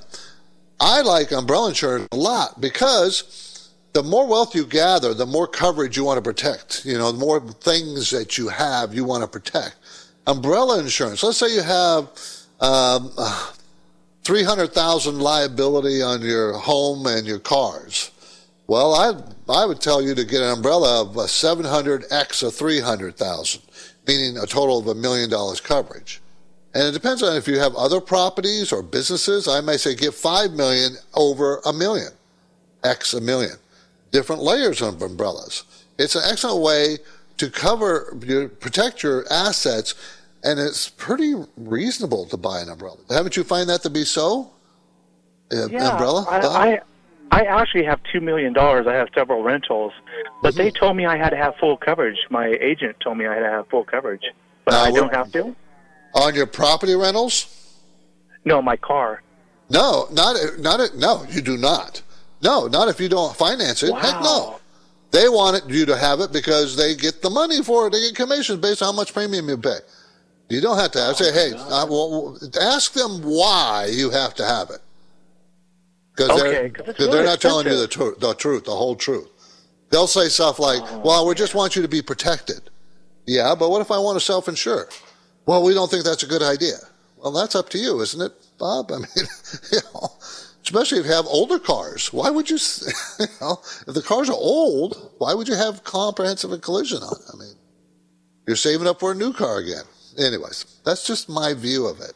I 0.80 1.02
like 1.02 1.30
umbrella 1.30 1.68
insurance 1.68 2.08
a 2.10 2.16
lot 2.16 2.60
because 2.60 3.41
the 3.92 4.02
more 4.02 4.26
wealth 4.26 4.54
you 4.54 4.64
gather, 4.64 5.12
the 5.12 5.26
more 5.26 5.46
coverage 5.46 5.96
you 5.96 6.04
want 6.04 6.16
to 6.16 6.22
protect. 6.22 6.84
You 6.84 6.96
know, 6.96 7.12
the 7.12 7.18
more 7.18 7.40
things 7.40 8.10
that 8.10 8.38
you 8.38 8.48
have 8.48 8.94
you 8.94 9.04
want 9.04 9.22
to 9.22 9.28
protect. 9.28 9.76
Umbrella 10.26 10.78
insurance. 10.78 11.22
Let's 11.22 11.38
say 11.38 11.54
you 11.54 11.62
have 11.62 12.08
um, 12.60 13.10
300,000 14.24 15.18
liability 15.20 16.00
on 16.00 16.22
your 16.22 16.54
home 16.54 17.06
and 17.06 17.26
your 17.26 17.40
cars. 17.40 18.10
Well, 18.66 18.94
I 18.94 19.52
I 19.52 19.66
would 19.66 19.80
tell 19.80 20.00
you 20.00 20.14
to 20.14 20.24
get 20.24 20.40
an 20.40 20.50
umbrella 20.50 21.02
of 21.02 21.16
a 21.16 21.24
700x 21.24 22.42
of 22.46 22.54
300,000, 22.54 23.62
meaning 24.06 24.38
a 24.38 24.46
total 24.46 24.78
of 24.78 24.86
a 24.86 24.94
million 24.94 25.28
dollars 25.28 25.60
coverage. 25.60 26.22
And 26.72 26.84
it 26.84 26.92
depends 26.92 27.22
on 27.22 27.36
if 27.36 27.46
you 27.46 27.58
have 27.58 27.74
other 27.74 28.00
properties 28.00 28.72
or 28.72 28.82
businesses. 28.82 29.46
I 29.46 29.60
may 29.60 29.76
say 29.76 29.94
get 29.94 30.14
5 30.14 30.52
million 30.52 30.92
over 31.12 31.60
a 31.66 31.72
million, 31.72 32.12
X 32.82 33.12
a 33.12 33.20
million. 33.20 33.56
Different 34.12 34.42
layers 34.42 34.80
of 34.80 35.02
umbrellas. 35.02 35.64
It's 35.98 36.14
an 36.14 36.22
excellent 36.24 36.62
way 36.62 36.98
to 37.38 37.50
cover, 37.50 38.16
protect 38.60 39.02
your 39.02 39.24
assets, 39.32 39.94
and 40.44 40.60
it's 40.60 40.88
pretty 40.88 41.34
reasonable 41.56 42.26
to 42.26 42.36
buy 42.36 42.60
an 42.60 42.68
umbrella. 42.68 42.98
Haven't 43.10 43.36
you 43.36 43.42
find 43.44 43.68
that 43.68 43.82
to 43.82 43.90
be 43.90 44.04
so? 44.04 44.52
Uh, 45.50 45.68
yeah, 45.68 45.92
umbrella? 45.92 46.26
I, 46.28 46.38
I, 46.38 46.80
I 47.32 47.44
actually 47.44 47.84
have 47.84 48.00
$2 48.14 48.22
million. 48.22 48.56
I 48.56 48.94
have 48.94 49.08
several 49.14 49.42
rentals, 49.42 49.92
but 50.42 50.54
mm-hmm. 50.54 50.58
they 50.58 50.70
told 50.70 50.96
me 50.96 51.06
I 51.06 51.16
had 51.16 51.30
to 51.30 51.36
have 51.36 51.56
full 51.56 51.76
coverage. 51.76 52.18
My 52.30 52.46
agent 52.60 52.96
told 53.00 53.18
me 53.18 53.26
I 53.26 53.34
had 53.34 53.40
to 53.40 53.50
have 53.50 53.68
full 53.68 53.84
coverage, 53.84 54.24
but 54.64 54.72
now, 54.72 54.84
I 54.84 54.90
don't 54.90 55.14
have 55.14 55.32
to. 55.32 55.56
On 56.14 56.34
your 56.34 56.46
property 56.46 56.94
rentals? 56.94 57.46
No, 58.44 58.60
my 58.60 58.76
car. 58.76 59.22
No, 59.70 60.06
not 60.12 60.36
not 60.58 60.94
no. 60.96 61.24
You 61.30 61.40
do 61.40 61.56
not. 61.56 62.02
No, 62.42 62.66
not 62.66 62.88
if 62.88 63.00
you 63.00 63.08
don't 63.08 63.34
finance 63.36 63.82
it. 63.82 63.92
Wow. 63.92 63.98
Heck 63.98 64.22
no. 64.22 64.60
They 65.12 65.28
want 65.28 65.68
you 65.68 65.86
to 65.86 65.96
have 65.96 66.20
it 66.20 66.32
because 66.32 66.76
they 66.76 66.94
get 66.94 67.22
the 67.22 67.30
money 67.30 67.62
for 67.62 67.86
it. 67.86 67.90
They 67.90 68.00
get 68.00 68.16
commissions 68.16 68.60
based 68.60 68.82
on 68.82 68.88
how 68.88 68.96
much 68.96 69.12
premium 69.12 69.48
you 69.48 69.58
pay. 69.58 69.78
You 70.48 70.60
don't 70.60 70.78
have 70.78 70.90
to 70.92 71.00
have. 71.00 71.16
Say, 71.16 71.32
hey, 71.32 71.52
I, 71.56 71.84
well, 71.84 72.38
ask 72.60 72.92
them 72.92 73.22
why 73.22 73.88
you 73.90 74.10
have 74.10 74.34
to 74.34 74.44
have 74.44 74.70
it. 74.70 74.80
Because 76.14 76.40
okay, 76.40 76.68
they're, 76.68 76.94
really 76.98 77.10
they're 77.10 77.24
not 77.24 77.40
telling 77.40 77.66
you 77.66 77.76
the, 77.76 77.88
tr- 77.88 78.18
the 78.18 78.34
truth, 78.34 78.64
the 78.64 78.76
whole 78.76 78.96
truth. 78.96 79.28
They'll 79.90 80.06
say 80.06 80.28
stuff 80.28 80.58
like, 80.58 80.80
oh, 80.82 81.02
well, 81.04 81.26
we 81.26 81.34
just 81.34 81.54
want 81.54 81.76
you 81.76 81.82
to 81.82 81.88
be 81.88 82.02
protected. 82.02 82.70
Yeah, 83.26 83.54
but 83.58 83.70
what 83.70 83.80
if 83.80 83.90
I 83.90 83.98
want 83.98 84.18
to 84.18 84.24
self 84.24 84.48
insure? 84.48 84.88
Well, 85.46 85.62
we 85.62 85.74
don't 85.74 85.90
think 85.90 86.04
that's 86.04 86.22
a 86.22 86.26
good 86.26 86.42
idea. 86.42 86.76
Well, 87.16 87.32
that's 87.32 87.54
up 87.54 87.68
to 87.70 87.78
you, 87.78 88.00
isn't 88.00 88.20
it, 88.20 88.32
Bob? 88.58 88.90
I 88.92 88.96
mean, 88.96 89.06
you 89.72 89.78
know, 89.94 90.12
especially 90.72 91.00
if 91.00 91.04
you 91.04 91.12
have 91.12 91.26
older 91.26 91.58
cars. 91.58 92.12
Why 92.14 92.30
would 92.30 92.48
you, 92.48 92.56
you 93.18 93.26
know, 93.42 93.60
if 93.86 93.94
the 93.94 94.00
cars 94.00 94.30
are 94.30 94.36
old, 94.36 95.12
why 95.18 95.34
would 95.34 95.46
you 95.46 95.54
have 95.54 95.84
comprehensive 95.84 96.58
collision 96.62 97.02
on? 97.02 97.14
I 97.32 97.36
mean, 97.36 97.54
you're 98.46 98.56
saving 98.56 98.86
up 98.86 98.98
for 98.98 99.12
a 99.12 99.14
new 99.14 99.34
car 99.34 99.58
again. 99.58 99.84
Anyways, 100.18 100.80
that's 100.84 101.06
just 101.06 101.28
my 101.28 101.52
view 101.52 101.86
of 101.86 102.00
it. 102.00 102.14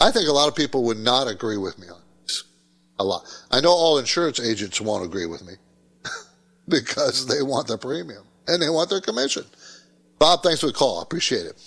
I 0.00 0.10
think 0.10 0.28
a 0.28 0.32
lot 0.32 0.48
of 0.48 0.56
people 0.56 0.82
would 0.84 0.98
not 0.98 1.28
agree 1.28 1.58
with 1.58 1.78
me 1.78 1.88
on 1.88 2.00
this. 2.22 2.42
A 2.98 3.04
lot. 3.04 3.22
I 3.52 3.60
know 3.60 3.70
all 3.70 3.98
insurance 3.98 4.40
agents 4.40 4.80
won't 4.80 5.04
agree 5.04 5.26
with 5.26 5.46
me 5.46 5.54
because 6.68 7.26
they 7.26 7.42
want 7.42 7.68
the 7.68 7.78
premium 7.78 8.24
and 8.48 8.60
they 8.60 8.68
want 8.68 8.90
their 8.90 9.00
commission. 9.00 9.44
Bob, 10.18 10.42
thanks 10.42 10.60
for 10.60 10.66
the 10.66 10.72
call. 10.72 10.98
I 10.98 11.02
appreciate 11.02 11.46
it. 11.46 11.62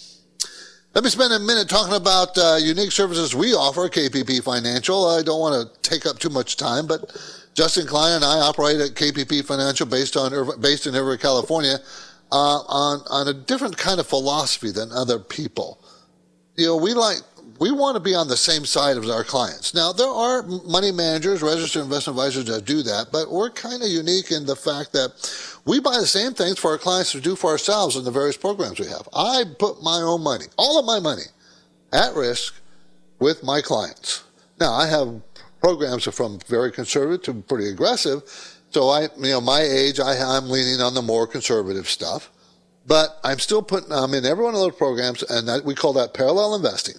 Let 0.99 1.05
me 1.05 1.11
spend 1.11 1.31
a 1.31 1.39
minute 1.39 1.69
talking 1.69 1.93
about 1.93 2.37
uh, 2.37 2.57
unique 2.59 2.91
services 2.91 3.33
we 3.33 3.53
offer, 3.53 3.87
KPP 3.87 4.43
Financial. 4.43 5.07
I 5.07 5.21
don't 5.21 5.39
want 5.39 5.55
to 5.55 5.89
take 5.89 6.05
up 6.05 6.19
too 6.19 6.27
much 6.27 6.57
time, 6.57 6.87
but 6.87 7.15
Justin 7.53 7.87
Klein 7.87 8.17
and 8.17 8.25
I 8.25 8.39
operate 8.39 8.81
at 8.81 8.95
KPP 8.95 9.45
Financial 9.45 9.85
based 9.85 10.17
on 10.17 10.59
based 10.59 10.87
in 10.87 10.95
Irvine, 10.97 11.17
California, 11.17 11.77
uh, 12.33 12.35
on 12.35 12.99
on 13.09 13.29
a 13.29 13.33
different 13.33 13.77
kind 13.77 14.01
of 14.01 14.07
philosophy 14.07 14.71
than 14.71 14.91
other 14.91 15.19
people. 15.19 15.81
You 16.57 16.65
know, 16.65 16.75
we 16.75 16.93
like 16.93 17.21
we 17.59 17.71
want 17.71 17.95
to 17.95 17.99
be 17.99 18.15
on 18.15 18.27
the 18.27 18.37
same 18.37 18.65
side 18.65 18.97
as 18.97 19.09
our 19.09 19.23
clients. 19.23 19.73
Now, 19.73 19.91
there 19.91 20.07
are 20.07 20.43
money 20.43 20.91
managers, 20.91 21.41
registered 21.41 21.83
investment 21.83 22.17
advisors 22.17 22.45
that 22.45 22.65
do 22.65 22.81
that, 22.83 23.07
but 23.11 23.29
we're 23.29 23.49
kind 23.49 23.83
of 23.83 23.89
unique 23.89 24.31
in 24.31 24.45
the 24.45 24.55
fact 24.55 24.93
that 24.93 25.11
we 25.65 25.79
buy 25.79 25.97
the 25.99 26.07
same 26.07 26.33
things 26.33 26.57
for 26.57 26.71
our 26.71 26.77
clients 26.77 27.11
to 27.11 27.19
do 27.19 27.35
for 27.35 27.49
ourselves 27.49 27.97
in 27.97 28.05
the 28.05 28.11
various 28.11 28.37
programs 28.37 28.79
we 28.79 28.87
have. 28.87 29.07
I 29.13 29.43
put 29.59 29.83
my 29.83 29.99
own 30.01 30.21
money, 30.23 30.45
all 30.57 30.79
of 30.79 30.85
my 30.85 30.99
money, 30.99 31.25
at 31.91 32.13
risk 32.15 32.55
with 33.19 33.43
my 33.43 33.61
clients. 33.61 34.23
Now, 34.59 34.73
I 34.73 34.87
have 34.87 35.21
programs 35.59 36.05
from 36.05 36.39
very 36.47 36.71
conservative 36.71 37.23
to 37.23 37.41
pretty 37.41 37.69
aggressive. 37.69 38.23
So 38.71 38.87
I, 38.87 39.01
you 39.17 39.31
know, 39.31 39.41
my 39.41 39.61
age, 39.61 39.99
I, 39.99 40.15
I'm 40.17 40.49
leaning 40.49 40.79
on 40.79 40.93
the 40.93 41.01
more 41.01 41.27
conservative 41.27 41.89
stuff, 41.89 42.31
but 42.87 43.19
I'm 43.23 43.39
still 43.39 43.61
putting, 43.61 43.91
I'm 43.91 44.13
in 44.13 44.25
every 44.25 44.45
one 44.45 44.53
of 44.53 44.61
those 44.61 44.75
programs, 44.75 45.23
and 45.23 45.47
that, 45.49 45.65
we 45.65 45.75
call 45.75 45.91
that 45.93 46.13
parallel 46.13 46.55
investing. 46.55 46.95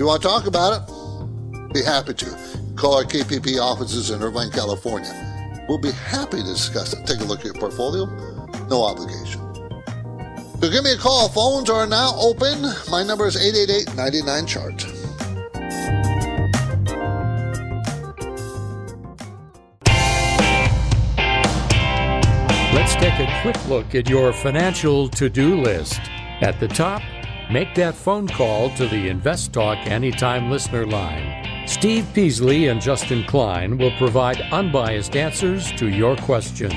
You 0.00 0.06
want 0.06 0.22
to 0.22 0.28
talk 0.28 0.46
about 0.46 0.80
it, 0.80 1.74
be 1.74 1.82
happy 1.82 2.14
to. 2.14 2.24
Call 2.74 2.94
our 2.94 3.04
KPP 3.04 3.60
offices 3.60 4.08
in 4.08 4.22
Irvine, 4.22 4.50
California. 4.50 5.12
We'll 5.68 5.76
be 5.76 5.90
happy 5.90 6.38
to 6.38 6.42
discuss 6.42 6.94
it. 6.94 7.06
Take 7.06 7.20
a 7.20 7.24
look 7.24 7.40
at 7.40 7.44
your 7.44 7.54
portfolio. 7.56 8.06
No 8.70 8.82
obligation. 8.82 9.42
So 10.58 10.70
give 10.70 10.84
me 10.84 10.94
a 10.94 10.96
call. 10.96 11.28
Phones 11.28 11.68
are 11.68 11.86
now 11.86 12.14
open. 12.16 12.62
My 12.90 13.02
number 13.02 13.26
is 13.26 13.36
888 13.36 13.94
99 13.94 14.46
chart. 14.46 14.86
Let's 22.72 22.94
take 22.94 23.20
a 23.20 23.40
quick 23.42 23.68
look 23.68 23.94
at 23.94 24.08
your 24.08 24.32
financial 24.32 25.10
to 25.10 25.28
do 25.28 25.60
list. 25.60 26.00
At 26.40 26.58
the 26.58 26.68
top, 26.68 27.02
make 27.50 27.74
that 27.74 27.94
phone 27.94 28.28
call 28.28 28.70
to 28.76 28.86
the 28.86 29.08
Invest 29.08 29.52
Talk 29.52 29.78
Anytime 29.86 30.50
listener 30.50 30.86
line 30.86 31.66
Steve 31.66 32.06
Peasley 32.14 32.66
and 32.66 32.80
Justin 32.80 33.24
Klein 33.24 33.78
will 33.78 33.92
provide 33.92 34.40
unbiased 34.50 35.14
answers 35.14 35.70
to 35.72 35.88
your 35.88 36.16
questions. 36.16 36.74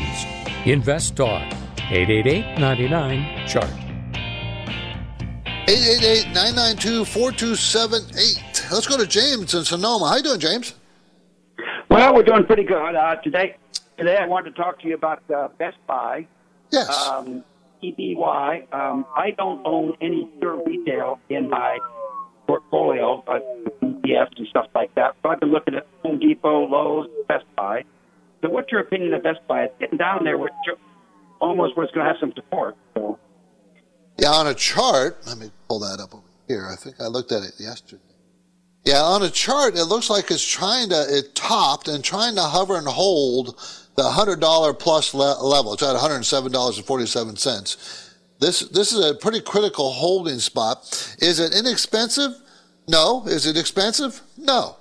Invest 0.65 1.15
Talk, 1.15 1.51
888 1.89 2.59
99 2.59 3.47
Chart. 3.47 3.65
888 5.67 6.33
992 6.33 7.05
4278. 7.05 8.67
Let's 8.71 8.85
go 8.85 8.97
to 8.97 9.07
James 9.07 9.53
in 9.55 9.63
Sonoma. 9.63 10.09
How 10.09 10.17
you 10.17 10.23
doing, 10.23 10.39
James? 10.39 10.75
Well, 11.89 12.13
we're 12.13 12.23
doing 12.23 12.45
pretty 12.45 12.63
good. 12.63 12.95
Uh, 12.95 13.15
today, 13.15 13.55
today 13.97 14.17
I 14.17 14.27
wanted 14.27 14.55
to 14.55 14.61
talk 14.61 14.79
to 14.81 14.87
you 14.87 14.93
about 14.93 15.23
uh, 15.33 15.47
Best 15.57 15.77
Buy. 15.87 16.27
Yes. 16.71 17.07
Um, 17.07 17.43
BBY. 17.83 18.73
Um, 18.73 19.05
I 19.15 19.31
don't 19.31 19.65
own 19.65 19.97
any 20.01 20.29
pure 20.39 20.63
retail 20.65 21.19
in 21.29 21.49
my 21.49 21.77
portfolio, 22.47 23.23
but 23.25 23.43
ETFs 23.81 24.37
and 24.37 24.47
stuff 24.47 24.67
like 24.75 24.93
that. 24.95 25.15
So 25.21 25.29
I've 25.29 25.39
been 25.39 25.51
looking 25.51 25.75
at 25.75 25.87
Home 26.03 26.19
Depot, 26.19 26.67
Lowe's, 26.67 27.07
Best 27.27 27.45
Buy. 27.55 27.83
So 28.41 28.49
what's 28.49 28.71
your 28.71 28.81
opinion 28.81 29.13
of 29.13 29.23
Best 29.23 29.39
Buy? 29.47 29.63
It's 29.63 29.73
getting 29.79 29.97
down 29.97 30.23
there 30.23 30.37
where 30.37 30.49
almost 31.39 31.75
where 31.75 31.85
it's 31.85 31.93
going 31.93 32.05
to 32.05 32.11
have 32.11 32.19
some 32.19 32.33
support. 32.35 32.75
So. 32.95 33.19
Yeah, 34.17 34.29
on 34.29 34.47
a 34.47 34.53
chart, 34.53 35.25
let 35.27 35.37
me 35.37 35.51
pull 35.67 35.79
that 35.79 35.99
up 36.01 36.13
over 36.13 36.23
here. 36.47 36.67
I 36.71 36.75
think 36.75 36.95
I 37.01 37.07
looked 37.07 37.31
at 37.31 37.43
it 37.43 37.53
yesterday. 37.59 38.01
Yeah, 38.85 39.01
on 39.01 39.23
a 39.23 39.29
chart, 39.29 39.75
it 39.75 39.85
looks 39.85 40.09
like 40.09 40.29
it's 40.29 40.45
trying 40.45 40.89
to, 40.89 41.05
it 41.07 41.35
topped 41.35 41.87
and 41.87 42.03
trying 42.03 42.35
to 42.35 42.41
hover 42.41 42.77
and 42.77 42.87
hold 42.87 43.57
the 43.95 44.03
$100 44.03 44.79
plus 44.79 45.13
le- 45.13 45.43
level. 45.43 45.73
It's 45.73 45.83
at 45.83 45.95
$107.47. 45.95 48.09
This, 48.39 48.59
this 48.61 48.91
is 48.91 49.05
a 49.05 49.13
pretty 49.15 49.41
critical 49.41 49.91
holding 49.91 50.39
spot. 50.39 50.81
Is 51.19 51.39
it 51.39 51.53
inexpensive? 51.55 52.31
No. 52.87 53.23
Is 53.27 53.45
it 53.45 53.57
expensive? 53.57 54.21
No. 54.37 54.77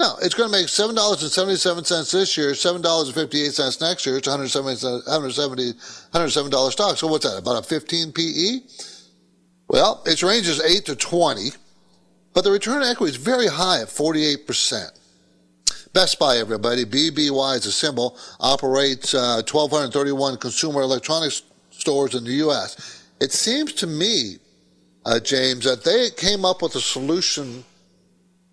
No, 0.00 0.16
it's 0.22 0.34
going 0.34 0.50
to 0.50 0.58
make 0.58 0.68
seven 0.68 0.96
dollars 0.96 1.22
and 1.22 1.30
seventy-seven 1.30 1.84
cents 1.84 2.10
this 2.10 2.36
year, 2.36 2.52
seven 2.56 2.82
dollars 2.82 3.06
and 3.06 3.14
fifty-eight 3.14 3.52
cents 3.52 3.80
next 3.80 4.04
year. 4.04 4.16
It's 4.16 4.26
170, 4.26 4.74
170, 5.06 5.66
107 5.72 6.50
dollar 6.50 6.72
stock. 6.72 6.96
So 6.96 7.06
what's 7.06 7.24
that? 7.24 7.38
About 7.38 7.64
a 7.64 7.66
fifteen 7.66 8.10
PE? 8.10 8.58
Well, 9.68 10.02
its 10.04 10.24
range 10.24 10.48
is 10.48 10.60
eight 10.62 10.84
to 10.86 10.96
twenty, 10.96 11.50
but 12.32 12.42
the 12.42 12.50
return 12.50 12.82
on 12.82 12.90
equity 12.90 13.10
is 13.12 13.16
very 13.16 13.46
high 13.46 13.82
at 13.82 13.88
forty-eight 13.88 14.48
percent. 14.48 14.90
Best 15.94 16.18
Buy, 16.18 16.38
everybody, 16.38 16.84
BBY 16.84 17.56
is 17.56 17.66
a 17.66 17.72
symbol, 17.72 18.18
operates 18.40 19.14
uh, 19.14 19.40
1,231 19.48 20.38
consumer 20.38 20.82
electronics 20.82 21.42
stores 21.70 22.16
in 22.16 22.24
the 22.24 22.32
U.S. 22.32 23.04
It 23.20 23.30
seems 23.30 23.72
to 23.74 23.86
me, 23.86 24.38
uh, 25.06 25.20
James, 25.20 25.64
that 25.66 25.84
they 25.84 26.10
came 26.10 26.44
up 26.44 26.62
with 26.62 26.74
a 26.74 26.80
solution 26.80 27.64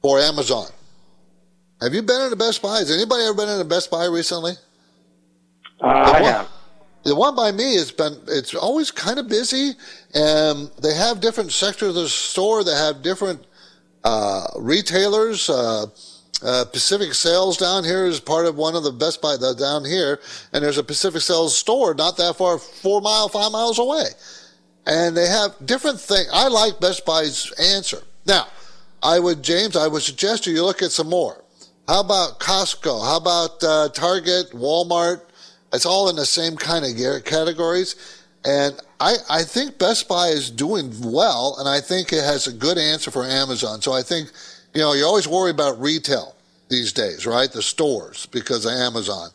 for 0.03 0.19
Amazon. 0.19 0.67
Have 1.81 1.95
you 1.95 2.03
been 2.03 2.21
in 2.21 2.31
a 2.31 2.35
Best 2.35 2.61
Buy? 2.61 2.77
Has 2.77 2.91
anybody 2.91 3.23
ever 3.23 3.33
been 3.33 3.49
in 3.49 3.59
a 3.59 3.65
Best 3.65 3.89
Buy 3.89 4.05
recently? 4.05 4.51
Uh, 5.81 5.87
I 5.87 6.11
one, 6.11 6.23
have. 6.31 6.49
The 7.05 7.15
one 7.15 7.35
by 7.35 7.51
me 7.51 7.73
has 7.77 7.91
been, 7.91 8.17
it's 8.27 8.53
always 8.53 8.91
kind 8.91 9.17
of 9.17 9.27
busy, 9.27 9.71
and 10.13 10.69
they 10.79 10.93
have 10.93 11.21
different 11.21 11.51
sectors 11.51 11.89
of 11.89 11.95
the 11.95 12.07
store. 12.07 12.63
They 12.63 12.75
have 12.75 13.01
different 13.01 13.47
uh, 14.03 14.45
retailers. 14.59 15.49
Uh, 15.49 15.87
uh, 16.43 16.65
Pacific 16.65 17.13
Sales 17.13 17.57
down 17.57 17.83
here 17.83 18.05
is 18.05 18.19
part 18.19 18.45
of 18.45 18.55
one 18.55 18.75
of 18.75 18.83
the 18.83 18.91
Best 18.91 19.21
Buy 19.21 19.35
down 19.57 19.85
here, 19.85 20.19
and 20.53 20.63
there's 20.63 20.77
a 20.77 20.83
Pacific 20.83 21.21
Sales 21.21 21.57
store 21.57 21.93
not 21.93 22.17
that 22.17 22.35
far, 22.37 22.57
four 22.57 23.01
mile, 23.01 23.29
five 23.29 23.51
miles 23.51 23.79
away, 23.79 24.05
and 24.85 25.15
they 25.15 25.27
have 25.27 25.51
different 25.65 25.99
things. 25.99 26.27
I 26.33 26.47
like 26.47 26.79
Best 26.79 27.05
Buy's 27.05 27.51
answer. 27.59 27.99
Now, 28.25 28.47
I 29.03 29.19
would, 29.19 29.43
James, 29.43 29.75
I 29.75 29.87
would 29.87 30.03
suggest 30.03 30.45
you 30.45 30.63
look 30.63 30.81
at 30.81 30.91
some 30.91 31.09
more. 31.09 31.43
How 31.87 32.01
about 32.01 32.39
Costco? 32.39 33.03
How 33.03 33.17
about 33.17 33.63
uh, 33.63 33.89
Target, 33.89 34.51
Walmart? 34.51 35.21
It's 35.73 35.85
all 35.85 36.09
in 36.09 36.15
the 36.15 36.25
same 36.25 36.55
kind 36.55 36.85
of 36.85 37.23
categories. 37.25 38.17
And 38.43 38.79
I, 38.99 39.15
I 39.29 39.43
think 39.43 39.77
Best 39.77 40.07
Buy 40.07 40.27
is 40.27 40.49
doing 40.49 40.93
well, 41.01 41.55
and 41.59 41.69
I 41.69 41.79
think 41.79 42.11
it 42.11 42.23
has 42.23 42.47
a 42.47 42.53
good 42.53 42.77
answer 42.77 43.11
for 43.11 43.23
Amazon. 43.23 43.81
So 43.81 43.93
I 43.93 44.01
think, 44.01 44.31
you 44.73 44.81
know, 44.81 44.93
you 44.93 45.05
always 45.05 45.27
worry 45.27 45.51
about 45.51 45.79
retail 45.81 46.35
these 46.69 46.93
days, 46.93 47.25
right? 47.25 47.51
The 47.51 47.61
stores 47.61 48.25
because 48.27 48.65
of 48.65 48.73
Amazon. 48.73 49.29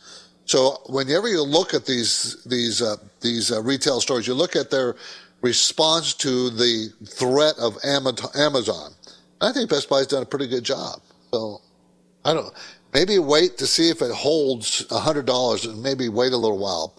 So 0.46 0.81
whenever 0.87 1.29
you 1.29 1.42
look 1.42 1.75
at 1.75 1.87
these 1.87 2.42
these 2.44 2.81
uh, 2.81 2.96
these 3.20 3.51
uh, 3.51 3.62
retail 3.62 4.01
stores, 4.01 4.27
you 4.27 4.35
look 4.35 4.57
at 4.57 4.70
their 4.70 4.94
response 5.42 6.14
to 6.14 6.51
the 6.51 6.88
threat 7.05 7.55
of 7.59 7.77
Amazon. 7.85 8.92
I 9.40 9.53
think 9.53 9.68
Best 9.68 9.88
Buy's 9.88 10.07
done 10.07 10.22
a 10.22 10.27
pretty 10.27 10.46
good 10.46 10.64
job. 10.64 11.01
So 11.33 11.61
I 12.25 12.33
don't. 12.33 12.53
Maybe 12.94 13.18
wait 13.18 13.59
to 13.59 13.66
see 13.66 13.90
if 13.90 14.01
it 14.01 14.12
holds 14.12 14.87
a 14.90 14.99
hundred 14.99 15.27
dollars, 15.27 15.66
and 15.66 15.83
maybe 15.83 16.09
wait 16.09 16.33
a 16.33 16.37
little 16.37 16.59
while, 16.59 16.94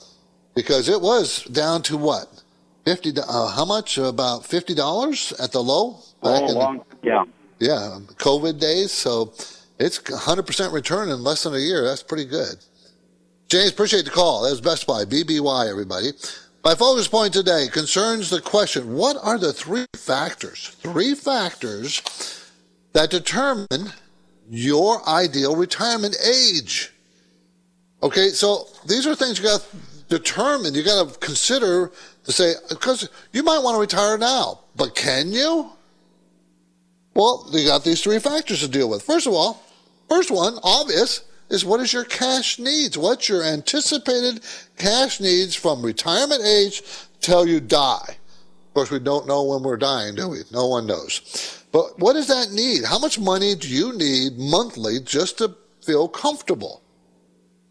because 0.54 0.90
it 0.90 1.02
was 1.02 1.44
down 1.46 1.82
to 1.84 1.98
what 1.98 2.44
fifty. 2.86 3.12
Uh, 3.18 3.48
how 3.48 3.66
much? 3.66 3.98
About 3.98 4.46
fifty 4.46 4.76
dollars 4.76 5.34
at 5.40 5.52
the 5.52 5.64
low. 5.64 5.94
Back 6.22 6.44
oh, 6.44 6.54
long, 6.54 6.84
the, 7.02 7.08
yeah, 7.08 7.24
yeah, 7.60 8.00
COVID 8.18 8.60
days. 8.60 8.92
So 8.92 9.34
it's 9.80 10.00
hundred 10.24 10.48
percent 10.48 10.74
return 10.74 11.10
in 11.10 11.24
less 11.24 11.44
than 11.44 11.54
a 11.54 11.60
year. 11.60 11.84
That's 11.84 12.04
pretty 12.04 12.26
good. 12.26 12.56
James, 13.48 13.72
appreciate 13.72 14.06
the 14.06 14.12
call. 14.12 14.44
That 14.44 14.52
was 14.52 14.62
Best 14.62 14.86
Buy, 14.86 15.06
BBY, 15.06 15.70
everybody. 15.70 16.12
My 16.64 16.76
focus 16.76 17.08
point 17.08 17.34
today 17.34 17.68
concerns 17.72 18.30
the 18.30 18.42
question: 18.42 18.96
What 18.96 19.18
are 19.24 19.38
the 19.38 19.54
three 19.54 19.86
factors? 19.96 20.76
Three 20.82 21.16
factors 21.16 22.02
that 22.94 23.10
determine 23.10 23.94
your 24.50 25.08
ideal 25.08 25.56
retirement 25.56 26.16
age. 26.26 26.92
Okay, 28.04 28.30
so 28.30 28.68
these 28.86 29.08
are 29.08 29.16
things 29.16 29.40
you 29.40 29.46
got 29.46 29.62
to 29.62 29.78
determine. 30.10 30.74
You 30.74 30.84
got 30.84 31.14
to 31.14 31.20
consider 31.20 31.92
to 32.26 32.32
say 32.32 32.54
because 32.70 33.10
you 33.34 33.44
might 33.44 33.60
want 33.60 33.76
to 33.76 33.80
retire 33.80 34.18
now, 34.18 34.60
but 34.76 34.96
can 34.96 35.32
you? 35.32 35.72
Well, 37.18 37.48
you 37.52 37.66
got 37.66 37.84
these 37.84 38.04
three 38.04 38.20
factors 38.20 38.60
to 38.60 38.68
deal 38.68 38.88
with. 38.88 39.02
First 39.02 39.26
of 39.26 39.34
all, 39.34 39.64
first 40.08 40.30
one, 40.30 40.60
obvious, 40.62 41.24
is 41.50 41.66
what 41.66 41.80
is 41.80 41.92
your 41.92 42.04
cash 42.04 42.60
needs? 42.60 42.96
What's 42.96 43.28
your 43.28 43.42
anticipated 43.42 44.42
cash 44.78 45.20
needs 45.20 45.56
from 45.56 45.82
retirement 45.82 46.44
age 46.46 46.84
till 47.20 47.48
you 47.48 47.60
die? 47.60 48.18
Of 48.68 48.74
course, 48.76 48.92
we 48.92 49.00
don't 49.00 49.26
know 49.26 49.44
when 49.46 49.64
we're 49.64 49.78
dying, 49.78 50.14
do 50.14 50.30
we? 50.30 50.42
No 50.52 50.68
one 50.68 50.86
knows. 50.86 51.66
But 51.72 51.98
what 51.98 52.14
does 52.14 52.28
that 52.28 52.52
need? 52.52 52.84
How 52.86 53.00
much 53.00 53.18
money 53.18 53.56
do 53.56 53.68
you 53.68 53.98
need 53.98 54.38
monthly 54.38 55.00
just 55.00 55.40
to 55.40 55.56
feel 55.84 56.08
comfortable? 56.08 56.84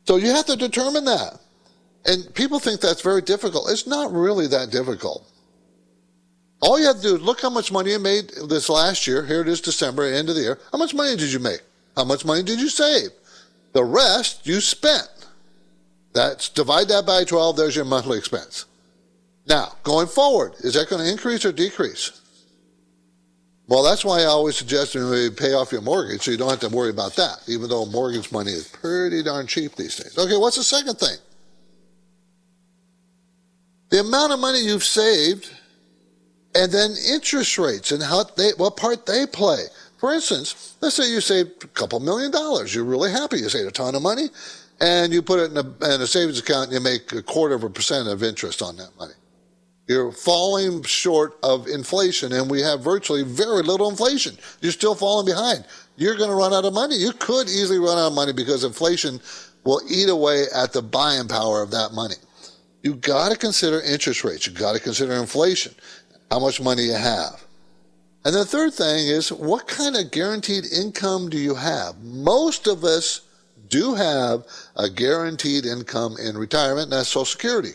So 0.08 0.16
you 0.16 0.30
have 0.30 0.46
to 0.46 0.56
determine 0.56 1.04
that. 1.04 1.38
And 2.04 2.34
people 2.34 2.58
think 2.58 2.80
that's 2.80 3.00
very 3.00 3.22
difficult. 3.22 3.70
It's 3.70 3.86
not 3.86 4.12
really 4.12 4.48
that 4.48 4.72
difficult. 4.72 5.30
All 6.60 6.78
you 6.78 6.86
have 6.86 6.96
to 6.96 7.02
do 7.02 7.16
is 7.16 7.22
look 7.22 7.40
how 7.40 7.50
much 7.50 7.70
money 7.70 7.90
you 7.92 7.98
made 7.98 8.30
this 8.48 8.68
last 8.68 9.06
year. 9.06 9.24
Here 9.24 9.42
it 9.42 9.48
is 9.48 9.60
December, 9.60 10.04
end 10.04 10.28
of 10.28 10.34
the 10.36 10.42
year. 10.42 10.58
How 10.72 10.78
much 10.78 10.94
money 10.94 11.16
did 11.16 11.32
you 11.32 11.38
make? 11.38 11.60
How 11.96 12.04
much 12.04 12.24
money 12.24 12.42
did 12.42 12.60
you 12.60 12.68
save? 12.68 13.10
The 13.72 13.84
rest 13.84 14.46
you 14.46 14.60
spent. 14.60 15.08
That's 16.14 16.48
divide 16.48 16.88
that 16.88 17.04
by 17.04 17.24
12, 17.24 17.56
there's 17.56 17.76
your 17.76 17.84
monthly 17.84 18.16
expense. 18.16 18.64
Now, 19.46 19.76
going 19.82 20.06
forward, 20.06 20.54
is 20.60 20.74
that 20.74 20.88
going 20.88 21.04
to 21.04 21.10
increase 21.10 21.44
or 21.44 21.52
decrease? 21.52 22.20
Well, 23.68 23.82
that's 23.82 24.04
why 24.04 24.20
I 24.20 24.26
always 24.26 24.56
suggest 24.56 24.94
you 24.94 25.30
pay 25.36 25.52
off 25.52 25.72
your 25.72 25.82
mortgage 25.82 26.22
so 26.22 26.30
you 26.30 26.36
don't 26.36 26.50
have 26.50 26.60
to 26.60 26.68
worry 26.68 26.90
about 26.90 27.16
that, 27.16 27.42
even 27.48 27.68
though 27.68 27.84
mortgage 27.84 28.32
money 28.32 28.52
is 28.52 28.68
pretty 28.68 29.22
darn 29.22 29.46
cheap 29.46 29.74
these 29.74 29.96
days. 29.96 30.16
Okay, 30.16 30.36
what's 30.36 30.56
the 30.56 30.62
second 30.62 30.98
thing? 30.98 31.16
The 33.90 34.00
amount 34.00 34.32
of 34.32 34.40
money 34.40 34.60
you've 34.60 34.84
saved 34.84 35.50
and 36.56 36.72
then 36.72 36.94
interest 37.08 37.58
rates 37.58 37.92
and 37.92 38.02
how 38.02 38.24
they, 38.24 38.50
what 38.56 38.76
part 38.76 39.06
they 39.06 39.26
play. 39.26 39.64
For 39.98 40.12
instance, 40.12 40.76
let's 40.80 40.96
say 40.96 41.10
you 41.10 41.20
saved 41.20 41.64
a 41.64 41.68
couple 41.68 42.00
million 42.00 42.30
dollars. 42.30 42.74
You're 42.74 42.84
really 42.84 43.10
happy. 43.10 43.38
You 43.38 43.48
saved 43.48 43.68
a 43.68 43.72
ton 43.72 43.94
of 43.94 44.02
money 44.02 44.28
and 44.80 45.12
you 45.12 45.22
put 45.22 45.40
it 45.40 45.50
in 45.50 45.56
a, 45.56 45.94
in 45.94 46.00
a 46.00 46.06
savings 46.06 46.38
account 46.38 46.70
and 46.70 46.74
you 46.74 46.80
make 46.80 47.12
a 47.12 47.22
quarter 47.22 47.54
of 47.54 47.64
a 47.64 47.70
percent 47.70 48.08
of 48.08 48.22
interest 48.22 48.62
on 48.62 48.76
that 48.76 48.90
money. 48.98 49.14
You're 49.88 50.10
falling 50.10 50.82
short 50.82 51.38
of 51.44 51.68
inflation, 51.68 52.32
and 52.32 52.50
we 52.50 52.60
have 52.60 52.80
virtually 52.80 53.22
very 53.22 53.62
little 53.62 53.88
inflation. 53.88 54.36
You're 54.60 54.72
still 54.72 54.96
falling 54.96 55.26
behind. 55.26 55.64
You're 55.96 56.16
going 56.16 56.28
to 56.28 56.34
run 56.34 56.52
out 56.52 56.64
of 56.64 56.74
money. 56.74 56.96
You 56.96 57.12
could 57.12 57.46
easily 57.46 57.78
run 57.78 57.96
out 57.96 58.08
of 58.08 58.14
money 58.14 58.32
because 58.32 58.64
inflation 58.64 59.20
will 59.62 59.80
eat 59.88 60.08
away 60.08 60.46
at 60.52 60.72
the 60.72 60.82
buying 60.82 61.28
power 61.28 61.62
of 61.62 61.70
that 61.70 61.92
money. 61.92 62.16
You've 62.82 63.00
got 63.00 63.30
to 63.30 63.38
consider 63.38 63.80
interest 63.80 64.24
rates. 64.24 64.46
You've 64.46 64.58
got 64.58 64.74
to 64.74 64.80
consider 64.80 65.12
inflation, 65.14 65.74
how 66.30 66.38
much 66.38 66.60
money 66.60 66.82
you 66.82 66.94
have. 66.94 67.44
And 68.24 68.34
the 68.34 68.44
third 68.44 68.74
thing 68.74 69.06
is 69.06 69.30
what 69.30 69.68
kind 69.68 69.96
of 69.96 70.10
guaranteed 70.10 70.64
income 70.66 71.28
do 71.28 71.38
you 71.38 71.54
have? 71.54 71.98
Most 72.02 72.66
of 72.66 72.82
us 72.82 73.20
do 73.68 73.94
have 73.94 74.44
a 74.76 74.90
guaranteed 74.90 75.64
income 75.64 76.16
in 76.20 76.36
retirement, 76.36 76.84
and 76.84 76.92
that's 76.92 77.08
Social 77.08 77.24
Security. 77.24 77.74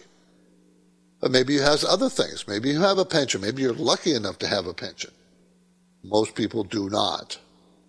But 1.21 1.31
maybe 1.31 1.53
you 1.53 1.61
have 1.61 1.83
other 1.85 2.09
things. 2.09 2.47
Maybe 2.47 2.69
you 2.69 2.81
have 2.81 2.97
a 2.97 3.05
pension. 3.05 3.39
Maybe 3.41 3.61
you're 3.61 3.73
lucky 3.73 4.13
enough 4.13 4.39
to 4.39 4.47
have 4.47 4.65
a 4.65 4.73
pension. 4.73 5.11
Most 6.03 6.35
people 6.35 6.63
do 6.63 6.89
not. 6.89 7.37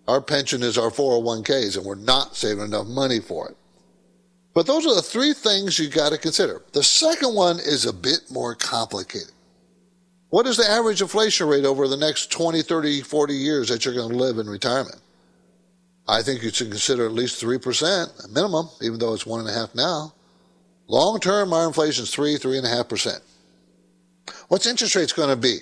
Our 0.07 0.21
pension 0.21 0.63
is 0.63 0.77
our 0.77 0.89
401ks, 0.89 1.75
and 1.75 1.85
we're 1.85 1.95
not 1.95 2.35
saving 2.35 2.63
enough 2.63 2.87
money 2.87 3.19
for 3.19 3.49
it. 3.49 3.57
But 4.53 4.67
those 4.67 4.85
are 4.85 4.95
the 4.95 5.01
three 5.01 5.33
things 5.33 5.79
you 5.79 5.89
got 5.89 6.11
to 6.11 6.17
consider. 6.17 6.61
The 6.71 6.83
second 6.83 7.35
one 7.35 7.57
is 7.59 7.85
a 7.85 7.91
bit 7.93 8.21
more 8.29 8.55
complicated. 8.55 9.32
What 10.33 10.47
is 10.47 10.57
the 10.57 10.67
average 10.67 10.99
inflation 10.99 11.47
rate 11.47 11.63
over 11.63 11.87
the 11.87 11.95
next 11.95 12.31
20, 12.31 12.63
30, 12.63 13.01
40 13.01 13.33
years 13.35 13.69
that 13.69 13.85
you're 13.85 13.93
going 13.93 14.09
to 14.09 14.17
live 14.17 14.39
in 14.39 14.49
retirement? 14.49 14.99
I 16.07 16.23
think 16.23 16.41
you 16.41 16.49
should 16.49 16.71
consider 16.71 17.05
at 17.05 17.11
least 17.11 17.39
3% 17.39 18.33
minimum, 18.33 18.67
even 18.81 18.97
though 18.97 19.13
it's 19.13 19.25
1.5 19.25 19.75
now. 19.75 20.11
Long 20.87 21.19
term, 21.19 21.53
our 21.53 21.67
inflation 21.67 22.05
is 22.05 22.09
3, 22.15 22.37
3.5%. 22.37 23.19
What's 24.47 24.65
interest 24.65 24.95
rates 24.95 25.13
going 25.13 25.29
to 25.29 25.35
be? 25.35 25.59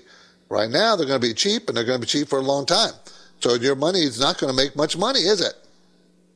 Right 0.47 0.69
now, 0.69 0.95
they're 0.95 1.05
going 1.05 1.19
to 1.19 1.27
be 1.27 1.33
cheap, 1.33 1.67
and 1.67 1.75
they're 1.75 1.83
going 1.83 1.99
to 1.99 2.07
be 2.07 2.09
cheap 2.09 2.29
for 2.29 2.39
a 2.39 2.41
long 2.41 2.65
time. 2.65 2.93
So 3.41 3.55
your 3.55 3.75
money 3.75 3.99
is 3.99 4.21
not 4.21 4.37
going 4.37 4.55
to 4.55 4.55
make 4.55 4.77
much 4.77 4.97
money, 4.97 5.19
is 5.19 5.41
it? 5.41 5.55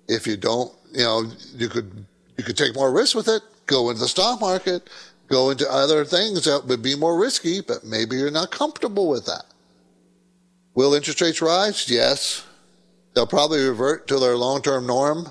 If 0.10 0.28
you 0.28 0.36
don't, 0.36 0.74
you 0.91 1.04
know, 1.04 1.24
you 1.56 1.69
could 1.69 2.06
you 2.38 2.43
could 2.43 2.58
take 2.58 2.76
more 2.76 2.91
risk 2.91 3.15
with 3.15 3.30
it, 3.30 3.43
go 3.65 3.89
into 3.91 4.02
the 4.02 4.10
stock 4.10 4.41
market, 4.41 4.89
go 5.28 5.50
into 5.50 5.72
other 5.72 6.06
things 6.06 6.46
that 6.46 6.66
would 6.66 6.82
be 6.82 6.96
more 6.96 7.20
risky, 7.20 7.62
but 7.62 7.84
maybe 7.84 8.16
you're 8.16 8.32
not 8.32 8.52
comfortable 8.52 9.10
with 9.10 9.26
that. 9.26 9.46
Will 10.74 10.94
interest 10.94 11.22
rates 11.22 11.42
rise? 11.42 11.90
Yes. 11.90 12.46
They'll 13.14 13.26
probably 13.28 13.66
revert 13.66 14.08
to 14.08 14.20
their 14.20 14.36
long 14.36 14.62
term 14.62 14.86
norm 14.86 15.28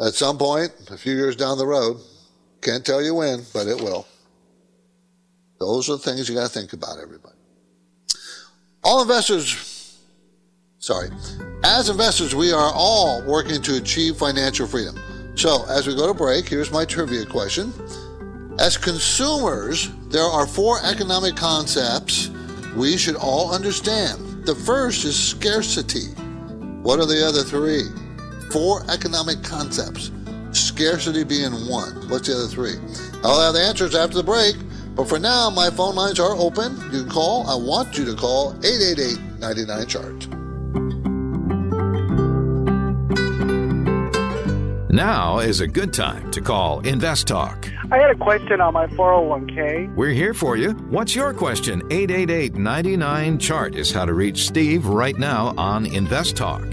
at 0.00 0.14
some 0.14 0.38
point, 0.38 0.72
a 0.90 0.96
few 0.96 1.14
years 1.14 1.36
down 1.36 1.58
the 1.58 1.66
road. 1.66 1.98
Can't 2.60 2.84
tell 2.84 3.02
you 3.02 3.14
when, 3.14 3.44
but 3.52 3.66
it 3.66 3.80
will. 3.80 4.06
Those 5.58 5.88
are 5.88 5.92
the 5.92 5.98
things 5.98 6.28
you 6.28 6.34
got 6.34 6.50
to 6.50 6.58
think 6.58 6.72
about, 6.72 6.98
everybody. 7.02 7.34
All 8.84 9.02
investors, 9.02 9.98
sorry, 10.78 11.08
as 11.64 11.88
investors, 11.88 12.34
we 12.34 12.52
are 12.52 12.72
all 12.74 13.22
working 13.22 13.60
to 13.62 13.76
achieve 13.76 14.16
financial 14.16 14.66
freedom. 14.66 14.98
So, 15.34 15.64
as 15.68 15.86
we 15.86 15.94
go 15.96 16.06
to 16.06 16.14
break, 16.14 16.48
here's 16.48 16.70
my 16.70 16.84
trivia 16.84 17.24
question. 17.24 17.72
As 18.58 18.76
consumers, 18.76 19.88
there 20.08 20.24
are 20.24 20.44
four 20.44 20.80
economic 20.84 21.36
concepts 21.36 22.28
we 22.74 22.96
should 22.96 23.14
all 23.14 23.54
understand. 23.54 24.44
The 24.46 24.54
first 24.56 25.04
is 25.04 25.16
scarcity. 25.16 26.06
What 26.82 26.98
are 26.98 27.06
the 27.06 27.24
other 27.24 27.44
three? 27.44 27.84
Four 28.50 28.82
economic 28.90 29.44
concepts. 29.44 30.10
Scarcity 30.50 31.22
being 31.22 31.52
one. 31.68 32.08
What's 32.08 32.26
the 32.26 32.34
other 32.34 32.48
three? 32.48 32.74
I'll 33.22 33.40
have 33.40 33.54
the 33.54 33.60
answers 33.60 33.94
after 33.94 34.16
the 34.16 34.24
break. 34.24 34.56
But 34.96 35.08
for 35.08 35.20
now, 35.20 35.50
my 35.50 35.70
phone 35.70 35.94
lines 35.94 36.18
are 36.18 36.34
open. 36.34 36.74
You 36.90 37.02
can 37.02 37.10
call. 37.10 37.46
I 37.46 37.54
want 37.54 37.96
you 37.96 38.04
to 38.06 38.16
call 38.16 38.56
888 38.64 39.38
99 39.38 39.86
Chart. 39.86 40.27
Now 44.98 45.38
is 45.38 45.60
a 45.60 45.66
good 45.68 45.92
time 45.92 46.28
to 46.32 46.40
call 46.40 46.80
Invest 46.80 47.28
Talk. 47.28 47.70
I 47.92 47.98
had 47.98 48.10
a 48.10 48.16
question 48.16 48.60
on 48.60 48.74
my 48.74 48.88
401k. 48.88 49.94
We're 49.94 50.10
here 50.10 50.34
for 50.34 50.56
you. 50.56 50.72
What's 50.90 51.14
your 51.14 51.32
question? 51.32 51.82
888 51.88 52.56
99 52.56 53.38
Chart 53.38 53.76
is 53.76 53.92
how 53.92 54.06
to 54.06 54.12
reach 54.12 54.48
Steve 54.48 54.86
right 54.86 55.16
now 55.16 55.54
on 55.56 55.86
Invest 55.86 56.36
Talk. 56.36 56.64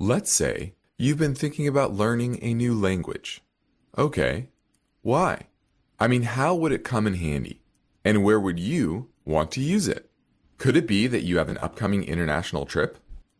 Let's 0.00 0.32
say 0.32 0.74
you've 0.98 1.18
been 1.18 1.36
thinking 1.36 1.68
about 1.68 1.94
learning 1.94 2.40
a 2.42 2.52
new 2.52 2.74
language. 2.74 3.42
Okay, 3.96 4.48
why? 5.02 5.42
I 6.00 6.08
mean, 6.08 6.22
how 6.22 6.52
would 6.56 6.72
it 6.72 6.82
come 6.82 7.06
in 7.06 7.14
handy? 7.14 7.60
And 8.04 8.24
where 8.24 8.40
would 8.40 8.58
you 8.58 9.10
want 9.24 9.52
to 9.52 9.60
use 9.60 9.86
it? 9.86 10.10
Could 10.58 10.76
it 10.76 10.88
be 10.88 11.06
that 11.06 11.22
you 11.22 11.38
have 11.38 11.48
an 11.48 11.58
upcoming 11.58 12.02
international 12.02 12.66
trip? 12.66 12.98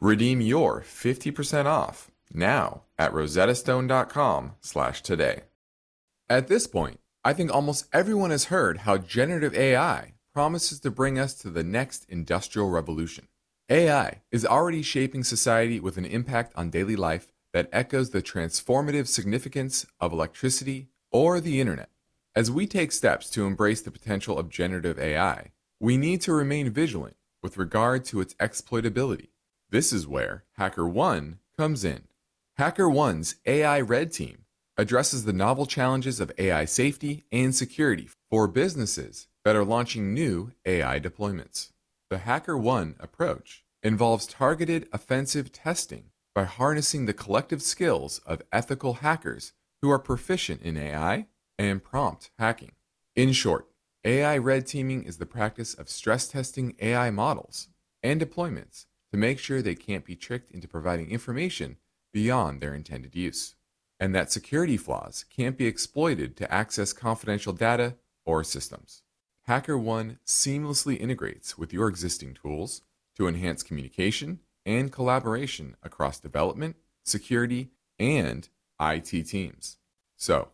Redeem 0.00 0.40
your 0.40 0.80
50% 0.80 1.66
off 1.66 2.10
now 2.32 2.84
at 2.98 3.12
rosettastone.com 3.12 4.52
slash 4.62 5.02
today. 5.02 5.42
At 6.26 6.48
this 6.48 6.66
point, 6.66 7.00
I 7.22 7.34
think 7.34 7.52
almost 7.52 7.86
everyone 7.92 8.30
has 8.30 8.44
heard 8.44 8.78
how 8.78 8.96
generative 8.96 9.54
AI 9.54 10.14
promises 10.32 10.80
to 10.80 10.90
bring 10.90 11.18
us 11.18 11.34
to 11.34 11.50
the 11.50 11.62
next 11.62 12.06
industrial 12.08 12.70
revolution. 12.70 13.28
AI 13.68 14.22
is 14.32 14.46
already 14.46 14.80
shaping 14.80 15.22
society 15.22 15.78
with 15.78 15.98
an 15.98 16.06
impact 16.06 16.54
on 16.56 16.70
daily 16.70 16.96
life 16.96 17.30
that 17.52 17.68
echoes 17.70 18.08
the 18.08 18.22
transformative 18.22 19.06
significance 19.06 19.84
of 20.00 20.14
electricity 20.14 20.88
or 21.12 21.40
the 21.40 21.60
internet. 21.60 21.90
As 22.34 22.50
we 22.50 22.66
take 22.66 22.92
steps 22.92 23.28
to 23.30 23.44
embrace 23.44 23.82
the 23.82 23.90
potential 23.90 24.38
of 24.38 24.48
generative 24.48 24.98
AI, 24.98 25.50
we 25.78 25.98
need 25.98 26.22
to 26.22 26.32
remain 26.32 26.70
vigilant 26.70 27.16
with 27.42 27.58
regard 27.58 28.06
to 28.06 28.22
its 28.22 28.32
exploitability. 28.34 29.29
This 29.70 29.92
is 29.92 30.06
where 30.06 30.42
HackerOne 30.58 31.38
comes 31.56 31.84
in. 31.84 32.02
HackerOne's 32.58 33.36
AI 33.46 33.80
Red 33.80 34.12
Team 34.12 34.44
addresses 34.76 35.24
the 35.24 35.32
novel 35.32 35.64
challenges 35.64 36.18
of 36.18 36.32
AI 36.38 36.64
safety 36.64 37.22
and 37.30 37.54
security 37.54 38.08
for 38.28 38.48
businesses 38.48 39.28
that 39.44 39.54
are 39.54 39.64
launching 39.64 40.12
new 40.12 40.50
AI 40.66 40.98
deployments. 40.98 41.70
The 42.08 42.18
HackerOne 42.18 42.96
approach 42.98 43.64
involves 43.82 44.26
targeted 44.26 44.88
offensive 44.92 45.52
testing 45.52 46.10
by 46.34 46.44
harnessing 46.44 47.06
the 47.06 47.12
collective 47.12 47.62
skills 47.62 48.18
of 48.26 48.42
ethical 48.52 48.94
hackers 48.94 49.52
who 49.82 49.90
are 49.90 50.00
proficient 50.00 50.62
in 50.62 50.76
AI 50.76 51.26
and 51.58 51.82
prompt 51.82 52.32
hacking. 52.40 52.72
In 53.14 53.32
short, 53.32 53.68
AI 54.04 54.36
red 54.38 54.66
teaming 54.66 55.04
is 55.04 55.18
the 55.18 55.26
practice 55.26 55.74
of 55.74 55.88
stress 55.88 56.26
testing 56.26 56.74
AI 56.80 57.10
models 57.10 57.68
and 58.02 58.20
deployments 58.20 58.86
to 59.10 59.16
make 59.16 59.38
sure 59.38 59.60
they 59.60 59.74
can't 59.74 60.04
be 60.04 60.16
tricked 60.16 60.50
into 60.50 60.68
providing 60.68 61.10
information 61.10 61.76
beyond 62.12 62.60
their 62.60 62.74
intended 62.74 63.14
use, 63.14 63.54
and 63.98 64.14
that 64.14 64.32
security 64.32 64.76
flaws 64.76 65.24
can't 65.28 65.56
be 65.56 65.66
exploited 65.66 66.36
to 66.36 66.52
access 66.52 66.92
confidential 66.92 67.52
data 67.52 67.96
or 68.24 68.44
systems. 68.44 69.02
HackerOne 69.48 70.18
seamlessly 70.26 71.00
integrates 71.00 71.58
with 71.58 71.72
your 71.72 71.88
existing 71.88 72.34
tools 72.34 72.82
to 73.16 73.26
enhance 73.26 73.62
communication 73.62 74.40
and 74.64 74.92
collaboration 74.92 75.76
across 75.82 76.20
development, 76.20 76.76
security, 77.04 77.70
and 77.98 78.48
IT 78.80 79.26
teams. 79.26 79.78
So, 80.16 80.48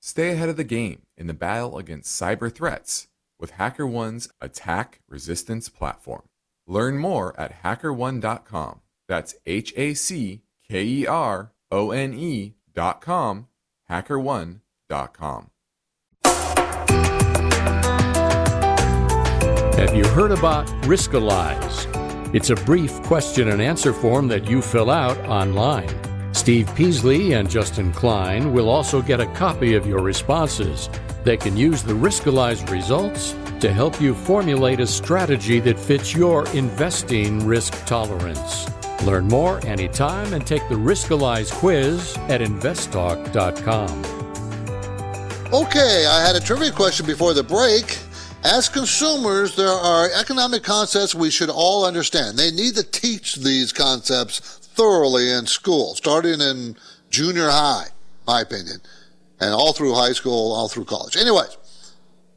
Stay 0.00 0.30
ahead 0.30 0.48
of 0.48 0.56
the 0.56 0.64
game 0.64 1.02
in 1.16 1.26
the 1.26 1.34
battle 1.34 1.76
against 1.76 2.20
cyber 2.20 2.54
threats 2.54 3.08
with 3.38 3.54
HackerOne's 3.54 4.28
attack 4.40 5.00
resistance 5.08 5.68
platform. 5.68 6.22
Learn 6.68 6.98
more 6.98 7.34
at 7.40 7.62
hackerone.com. 7.62 8.80
That's 9.08 9.34
H 9.46 9.72
A 9.76 9.94
C 9.94 10.42
K 10.68 10.84
E 10.84 11.06
R 11.06 11.52
O 11.72 11.90
N 11.90 12.12
E 12.12 12.54
dot 12.74 13.00
com, 13.00 13.48
HackerOne. 13.90 14.60
Have 19.78 19.94
you 19.94 20.06
heard 20.08 20.32
about 20.32 20.66
Riskalyze? 20.84 22.34
It's 22.34 22.50
a 22.50 22.54
brief 22.54 23.02
question 23.04 23.48
and 23.48 23.62
answer 23.62 23.94
form 23.94 24.28
that 24.28 24.44
you 24.46 24.60
fill 24.60 24.90
out 24.90 25.18
online. 25.20 25.88
Steve 26.34 26.70
Peasley 26.74 27.32
and 27.32 27.48
Justin 27.48 27.92
Klein 27.92 28.52
will 28.52 28.68
also 28.68 29.00
get 29.00 29.20
a 29.20 29.26
copy 29.32 29.74
of 29.74 29.86
your 29.86 30.02
responses. 30.02 30.90
They 31.24 31.38
can 31.38 31.56
use 31.56 31.82
the 31.82 31.94
Riskalyze 31.94 32.68
results 32.70 33.34
to 33.60 33.72
help 33.72 34.00
you 34.00 34.14
formulate 34.14 34.80
a 34.80 34.86
strategy 34.86 35.60
that 35.60 35.78
fits 35.78 36.14
your 36.14 36.46
investing 36.48 37.46
risk 37.46 37.74
tolerance. 37.86 38.66
Learn 39.04 39.28
more 39.28 39.64
anytime 39.66 40.32
and 40.32 40.46
take 40.46 40.68
the 40.68 40.74
Riskalyze 40.74 41.52
quiz 41.52 42.16
at 42.28 42.40
investtalk.com. 42.40 44.04
Okay, 45.52 46.06
I 46.06 46.26
had 46.26 46.36
a 46.36 46.40
trivia 46.40 46.72
question 46.72 47.06
before 47.06 47.32
the 47.32 47.42
break. 47.42 47.98
As 48.44 48.68
consumers, 48.68 49.56
there 49.56 49.68
are 49.68 50.10
economic 50.18 50.62
concepts 50.62 51.14
we 51.14 51.30
should 51.30 51.50
all 51.50 51.84
understand. 51.84 52.38
They 52.38 52.50
need 52.50 52.74
to 52.76 52.82
teach 52.84 53.36
these 53.36 53.72
concepts 53.72 54.40
thoroughly 54.74 55.32
in 55.32 55.46
school, 55.46 55.94
starting 55.94 56.40
in 56.40 56.76
junior 57.10 57.48
high, 57.48 57.86
my 58.26 58.42
opinion, 58.42 58.80
and 59.40 59.52
all 59.52 59.72
through 59.72 59.94
high 59.94 60.12
school, 60.12 60.52
all 60.52 60.68
through 60.68 60.84
college. 60.84 61.16
Anyways, 61.16 61.56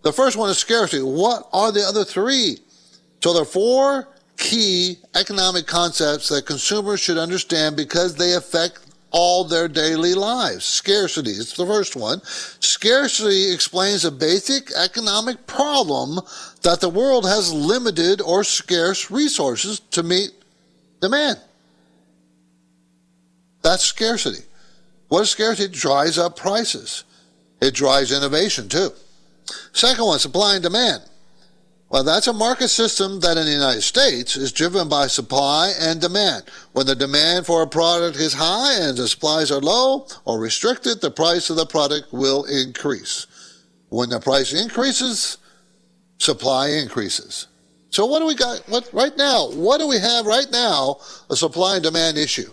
the 0.03 0.13
first 0.13 0.37
one 0.37 0.49
is 0.49 0.57
scarcity. 0.57 1.03
What 1.03 1.47
are 1.53 1.71
the 1.71 1.81
other 1.81 2.03
three? 2.03 2.57
So 3.21 3.33
there 3.33 3.43
are 3.43 3.45
four 3.45 4.07
key 4.37 4.97
economic 5.15 5.67
concepts 5.67 6.29
that 6.29 6.45
consumers 6.45 6.99
should 6.99 7.17
understand 7.17 7.75
because 7.75 8.15
they 8.15 8.33
affect 8.33 8.79
all 9.11 9.43
their 9.43 9.67
daily 9.67 10.13
lives. 10.13 10.65
Scarcity 10.65 11.31
is 11.31 11.53
the 11.53 11.65
first 11.65 11.95
one. 11.95 12.21
Scarcity 12.23 13.53
explains 13.53 14.05
a 14.05 14.11
basic 14.11 14.71
economic 14.71 15.45
problem 15.45 16.19
that 16.63 16.79
the 16.79 16.89
world 16.89 17.25
has 17.25 17.53
limited 17.53 18.21
or 18.21 18.43
scarce 18.43 19.11
resources 19.11 19.79
to 19.91 20.01
meet 20.01 20.31
demand. 21.01 21.37
That's 23.61 23.83
scarcity. 23.83 24.43
What 25.09 25.21
is 25.21 25.29
scarcity? 25.29 25.65
It 25.65 25.73
dries 25.73 26.17
up 26.17 26.37
prices. 26.37 27.03
It 27.61 27.75
drives 27.75 28.11
innovation 28.11 28.69
too. 28.69 28.91
Second 29.73 30.05
one, 30.05 30.19
supply 30.19 30.55
and 30.55 30.63
demand. 30.63 31.03
Well, 31.89 32.05
that's 32.05 32.27
a 32.27 32.33
market 32.33 32.69
system 32.69 33.19
that 33.19 33.35
in 33.37 33.45
the 33.45 33.51
United 33.51 33.81
States 33.81 34.37
is 34.37 34.53
driven 34.53 34.87
by 34.87 35.07
supply 35.07 35.73
and 35.77 35.99
demand. 35.99 36.43
When 36.71 36.87
the 36.87 36.95
demand 36.95 37.45
for 37.45 37.63
a 37.63 37.67
product 37.67 38.17
is 38.17 38.33
high 38.33 38.75
and 38.79 38.97
the 38.97 39.09
supplies 39.09 39.51
are 39.51 39.59
low 39.59 40.07
or 40.23 40.39
restricted, 40.39 41.01
the 41.01 41.11
price 41.11 41.49
of 41.49 41.57
the 41.57 41.65
product 41.65 42.13
will 42.13 42.45
increase. 42.45 43.27
When 43.89 44.09
the 44.09 44.21
price 44.21 44.53
increases, 44.53 45.37
supply 46.17 46.69
increases. 46.69 47.47
So 47.89 48.05
what 48.05 48.19
do 48.19 48.25
we 48.25 48.35
got 48.35 48.61
what 48.69 48.89
right 48.93 49.15
now? 49.17 49.49
What 49.49 49.81
do 49.81 49.87
we 49.87 49.99
have 49.99 50.25
right 50.25 50.47
now? 50.49 50.95
A 51.29 51.35
supply 51.35 51.75
and 51.75 51.83
demand 51.83 52.17
issue. 52.17 52.49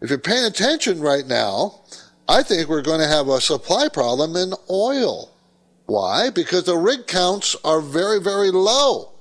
If 0.00 0.10
you're 0.10 0.18
paying 0.20 0.44
attention 0.44 1.00
right 1.00 1.26
now, 1.26 1.80
I 2.28 2.42
think 2.42 2.68
we're 2.68 2.82
going 2.82 3.00
to 3.00 3.06
have 3.06 3.28
a 3.28 3.40
supply 3.40 3.88
problem 3.88 4.36
in 4.36 4.54
oil. 4.70 5.30
Why? 5.86 6.30
Because 6.30 6.64
the 6.64 6.76
rig 6.76 7.06
counts 7.06 7.54
are 7.64 7.80
very, 7.80 8.20
very 8.20 8.50
low. 8.50 9.12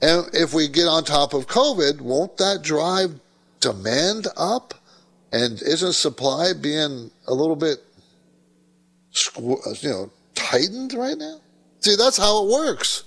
And 0.00 0.26
if 0.32 0.54
we 0.54 0.68
get 0.68 0.86
on 0.86 1.04
top 1.04 1.34
of 1.34 1.46
COVID, 1.46 2.00
won't 2.00 2.36
that 2.38 2.62
drive 2.62 3.20
demand 3.60 4.28
up? 4.36 4.74
And 5.30 5.60
isn't 5.60 5.92
supply 5.92 6.52
being 6.58 7.10
a 7.26 7.34
little 7.34 7.56
bit, 7.56 7.84
you 9.36 9.90
know, 9.90 10.10
tightened 10.34 10.94
right 10.94 11.18
now? 11.18 11.40
See, 11.80 11.96
that's 11.96 12.16
how 12.16 12.44
it 12.44 12.50
works. 12.50 13.04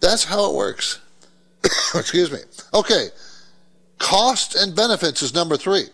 That's 0.00 0.24
how 0.24 0.50
it 0.50 0.54
works. 0.54 1.00
Excuse 1.94 2.30
me. 2.30 2.38
Okay. 2.72 3.08
Cost 3.98 4.54
and 4.54 4.74
benefits 4.76 5.22
is 5.22 5.34
number 5.34 5.56
three. 5.56 5.86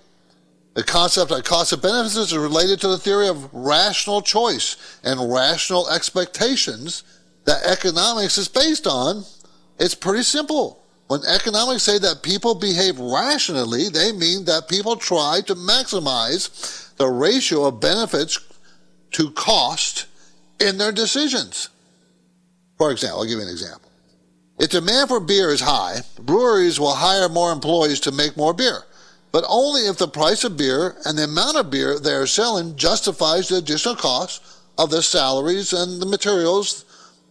The 0.78 0.84
concept 0.84 1.32
of 1.32 1.42
cost 1.42 1.72
of 1.72 1.82
benefits 1.82 2.14
is 2.14 2.38
related 2.38 2.80
to 2.82 2.86
the 2.86 2.98
theory 2.98 3.26
of 3.26 3.52
rational 3.52 4.22
choice 4.22 4.76
and 5.02 5.32
rational 5.32 5.90
expectations 5.90 7.02
that 7.46 7.64
economics 7.64 8.38
is 8.38 8.46
based 8.46 8.86
on. 8.86 9.24
It's 9.80 9.96
pretty 9.96 10.22
simple. 10.22 10.80
When 11.08 11.22
economics 11.26 11.82
say 11.82 11.98
that 11.98 12.22
people 12.22 12.54
behave 12.54 13.00
rationally, 13.00 13.88
they 13.88 14.12
mean 14.12 14.44
that 14.44 14.68
people 14.68 14.94
try 14.94 15.40
to 15.48 15.56
maximize 15.56 16.94
the 16.94 17.08
ratio 17.08 17.64
of 17.64 17.80
benefits 17.80 18.38
to 19.14 19.32
cost 19.32 20.06
in 20.60 20.78
their 20.78 20.92
decisions. 20.92 21.70
For 22.76 22.92
example, 22.92 23.22
I'll 23.22 23.26
give 23.26 23.38
you 23.38 23.44
an 23.44 23.50
example. 23.50 23.90
If 24.60 24.70
demand 24.70 25.08
for 25.08 25.18
beer 25.18 25.50
is 25.50 25.60
high, 25.60 26.02
breweries 26.20 26.78
will 26.78 26.94
hire 26.94 27.28
more 27.28 27.50
employees 27.50 27.98
to 28.02 28.12
make 28.12 28.36
more 28.36 28.54
beer 28.54 28.84
but 29.32 29.44
only 29.48 29.82
if 29.82 29.98
the 29.98 30.08
price 30.08 30.44
of 30.44 30.56
beer 30.56 30.96
and 31.04 31.18
the 31.18 31.24
amount 31.24 31.56
of 31.56 31.70
beer 31.70 31.98
they 31.98 32.12
are 32.14 32.26
selling 32.26 32.76
justifies 32.76 33.48
the 33.48 33.56
additional 33.56 33.96
cost 33.96 34.42
of 34.78 34.90
the 34.90 35.02
salaries 35.02 35.72
and 35.72 36.00
the 36.00 36.06
materials 36.06 36.84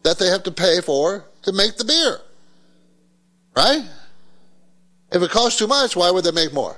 that 0.03 0.19
they 0.19 0.27
have 0.27 0.43
to 0.43 0.51
pay 0.51 0.81
for 0.81 1.25
to 1.43 1.51
make 1.51 1.77
the 1.77 1.85
beer. 1.85 2.19
Right? 3.55 3.83
If 5.11 5.21
it 5.21 5.31
costs 5.31 5.57
too 5.57 5.67
much, 5.67 5.95
why 5.95 6.11
would 6.11 6.25
they 6.25 6.31
make 6.31 6.53
more? 6.53 6.77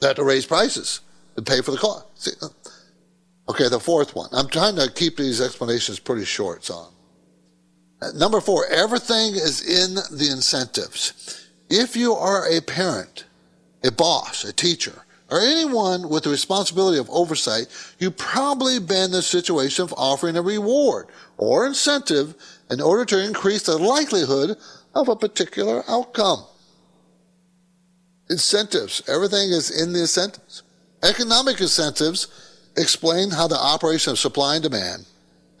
They 0.00 0.08
have 0.08 0.16
to 0.16 0.24
raise 0.24 0.44
prices 0.44 1.00
to 1.36 1.42
pay 1.42 1.62
for 1.62 1.70
the 1.70 1.78
cost. 1.78 2.04
See? 2.14 2.32
Okay, 3.48 3.68
the 3.68 3.80
fourth 3.80 4.14
one. 4.14 4.28
I'm 4.32 4.48
trying 4.48 4.76
to 4.76 4.90
keep 4.92 5.16
these 5.16 5.40
explanations 5.40 5.98
pretty 6.00 6.24
short, 6.24 6.64
so. 6.64 6.88
Uh, 8.02 8.10
number 8.14 8.40
four, 8.40 8.66
everything 8.66 9.34
is 9.34 9.62
in 9.62 9.94
the 9.94 10.28
incentives. 10.30 11.46
If 11.70 11.96
you 11.96 12.12
are 12.12 12.46
a 12.48 12.60
parent, 12.60 13.24
a 13.84 13.90
boss, 13.90 14.44
a 14.44 14.52
teacher, 14.52 15.04
or 15.30 15.40
anyone 15.40 16.08
with 16.08 16.24
the 16.24 16.30
responsibility 16.30 16.98
of 16.98 17.10
oversight, 17.10 17.66
you've 17.98 18.16
probably 18.16 18.78
been 18.78 19.06
in 19.06 19.10
the 19.10 19.22
situation 19.22 19.84
of 19.84 19.94
offering 19.96 20.36
a 20.36 20.42
reward 20.42 21.06
or 21.36 21.66
incentive 21.66 22.34
in 22.70 22.80
order 22.80 23.04
to 23.04 23.24
increase 23.24 23.64
the 23.64 23.76
likelihood 23.76 24.56
of 24.94 25.08
a 25.08 25.16
particular 25.16 25.82
outcome. 25.88 26.44
Incentives. 28.30 29.02
Everything 29.08 29.50
is 29.50 29.70
in 29.70 29.92
the 29.92 30.00
incentives. 30.00 30.62
Economic 31.02 31.60
incentives 31.60 32.28
explain 32.76 33.30
how 33.30 33.46
the 33.46 33.58
operation 33.58 34.12
of 34.12 34.18
supply 34.18 34.54
and 34.54 34.62
demand 34.62 35.06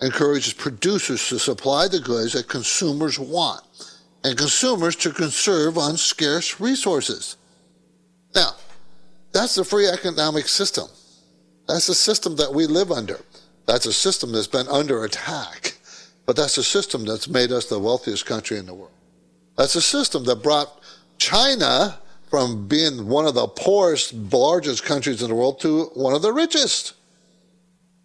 encourages 0.00 0.52
producers 0.52 1.26
to 1.28 1.38
supply 1.38 1.88
the 1.88 2.00
goods 2.00 2.34
that 2.34 2.48
consumers 2.48 3.18
want 3.18 3.62
and 4.24 4.36
consumers 4.36 4.96
to 4.96 5.10
conserve 5.10 5.78
on 5.78 5.96
scarce 5.96 6.60
resources. 6.60 7.36
Now, 8.36 8.54
that's 9.32 9.54
the 9.54 9.64
free 9.64 9.88
economic 9.88 10.46
system. 10.46 10.88
That's 11.66 11.86
the 11.86 11.94
system 11.94 12.36
that 12.36 12.52
we 12.52 12.66
live 12.66 12.92
under. 12.92 13.18
That's 13.66 13.86
a 13.86 13.92
system 13.92 14.30
that's 14.30 14.46
been 14.46 14.68
under 14.68 15.04
attack. 15.04 15.78
But 16.26 16.36
that's 16.36 16.58
a 16.58 16.62
system 16.62 17.04
that's 17.04 17.28
made 17.28 17.50
us 17.50 17.66
the 17.66 17.78
wealthiest 17.78 18.26
country 18.26 18.58
in 18.58 18.66
the 18.66 18.74
world. 18.74 18.92
That's 19.56 19.74
a 19.74 19.82
system 19.82 20.24
that 20.24 20.42
brought 20.42 20.80
China 21.18 21.98
from 22.28 22.68
being 22.68 23.08
one 23.08 23.26
of 23.26 23.34
the 23.34 23.46
poorest, 23.46 24.12
largest 24.12 24.84
countries 24.84 25.22
in 25.22 25.28
the 25.28 25.34
world 25.34 25.60
to 25.60 25.84
one 25.94 26.14
of 26.14 26.22
the 26.22 26.32
richest. 26.32 26.92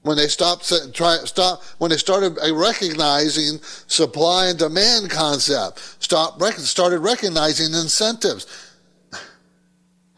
When 0.04 0.17
they 0.17 0.28
stopped, 0.28 0.72
try, 0.94 1.17
stop, 1.26 1.62
when 1.78 1.91
they 1.91 1.98
started 1.98 2.38
uh, 2.39 2.56
recognizing 2.56 3.60
supply 3.88 4.48
and 4.48 4.58
demand 4.58 5.12
concept, 5.12 5.80
stop, 6.00 6.41
started 6.41 7.00
recognizing 7.00 7.67
incentives 7.67 8.71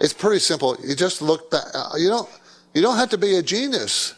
it's 0.03 0.13
pretty 0.13 0.39
simple. 0.39 0.75
You 0.83 0.95
just 0.95 1.21
look 1.21 1.49
back. 1.49 1.63
Uh, 1.73 1.91
you 1.97 2.09
don't, 2.09 2.29
you 2.73 2.81
don't 2.81 2.97
have 2.97 3.09
to 3.11 3.17
be 3.17 3.37
a 3.37 3.41
genius 3.41 4.13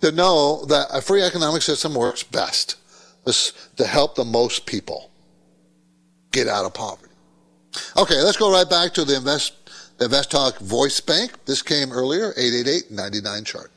to 0.00 0.10
know 0.10 0.64
that 0.66 0.88
a 0.92 1.00
free 1.00 1.22
economic 1.22 1.62
system 1.62 1.94
works 1.94 2.24
best 2.24 2.76
to 3.76 3.86
help 3.86 4.16
the 4.16 4.24
most 4.24 4.66
people 4.66 5.10
get 6.32 6.48
out 6.48 6.64
of 6.64 6.74
poverty. 6.74 7.12
Okay, 7.96 8.20
let's 8.22 8.36
go 8.36 8.50
right 8.50 8.68
back 8.68 8.92
to 8.94 9.04
the 9.04 9.16
Invest, 9.16 9.54
the 9.98 10.06
Invest 10.06 10.32
Talk 10.32 10.58
voice 10.58 11.00
bank. 11.00 11.32
This 11.44 11.62
came 11.62 11.92
earlier, 11.92 12.32
888-99 12.32 13.46
chart. 13.46 13.70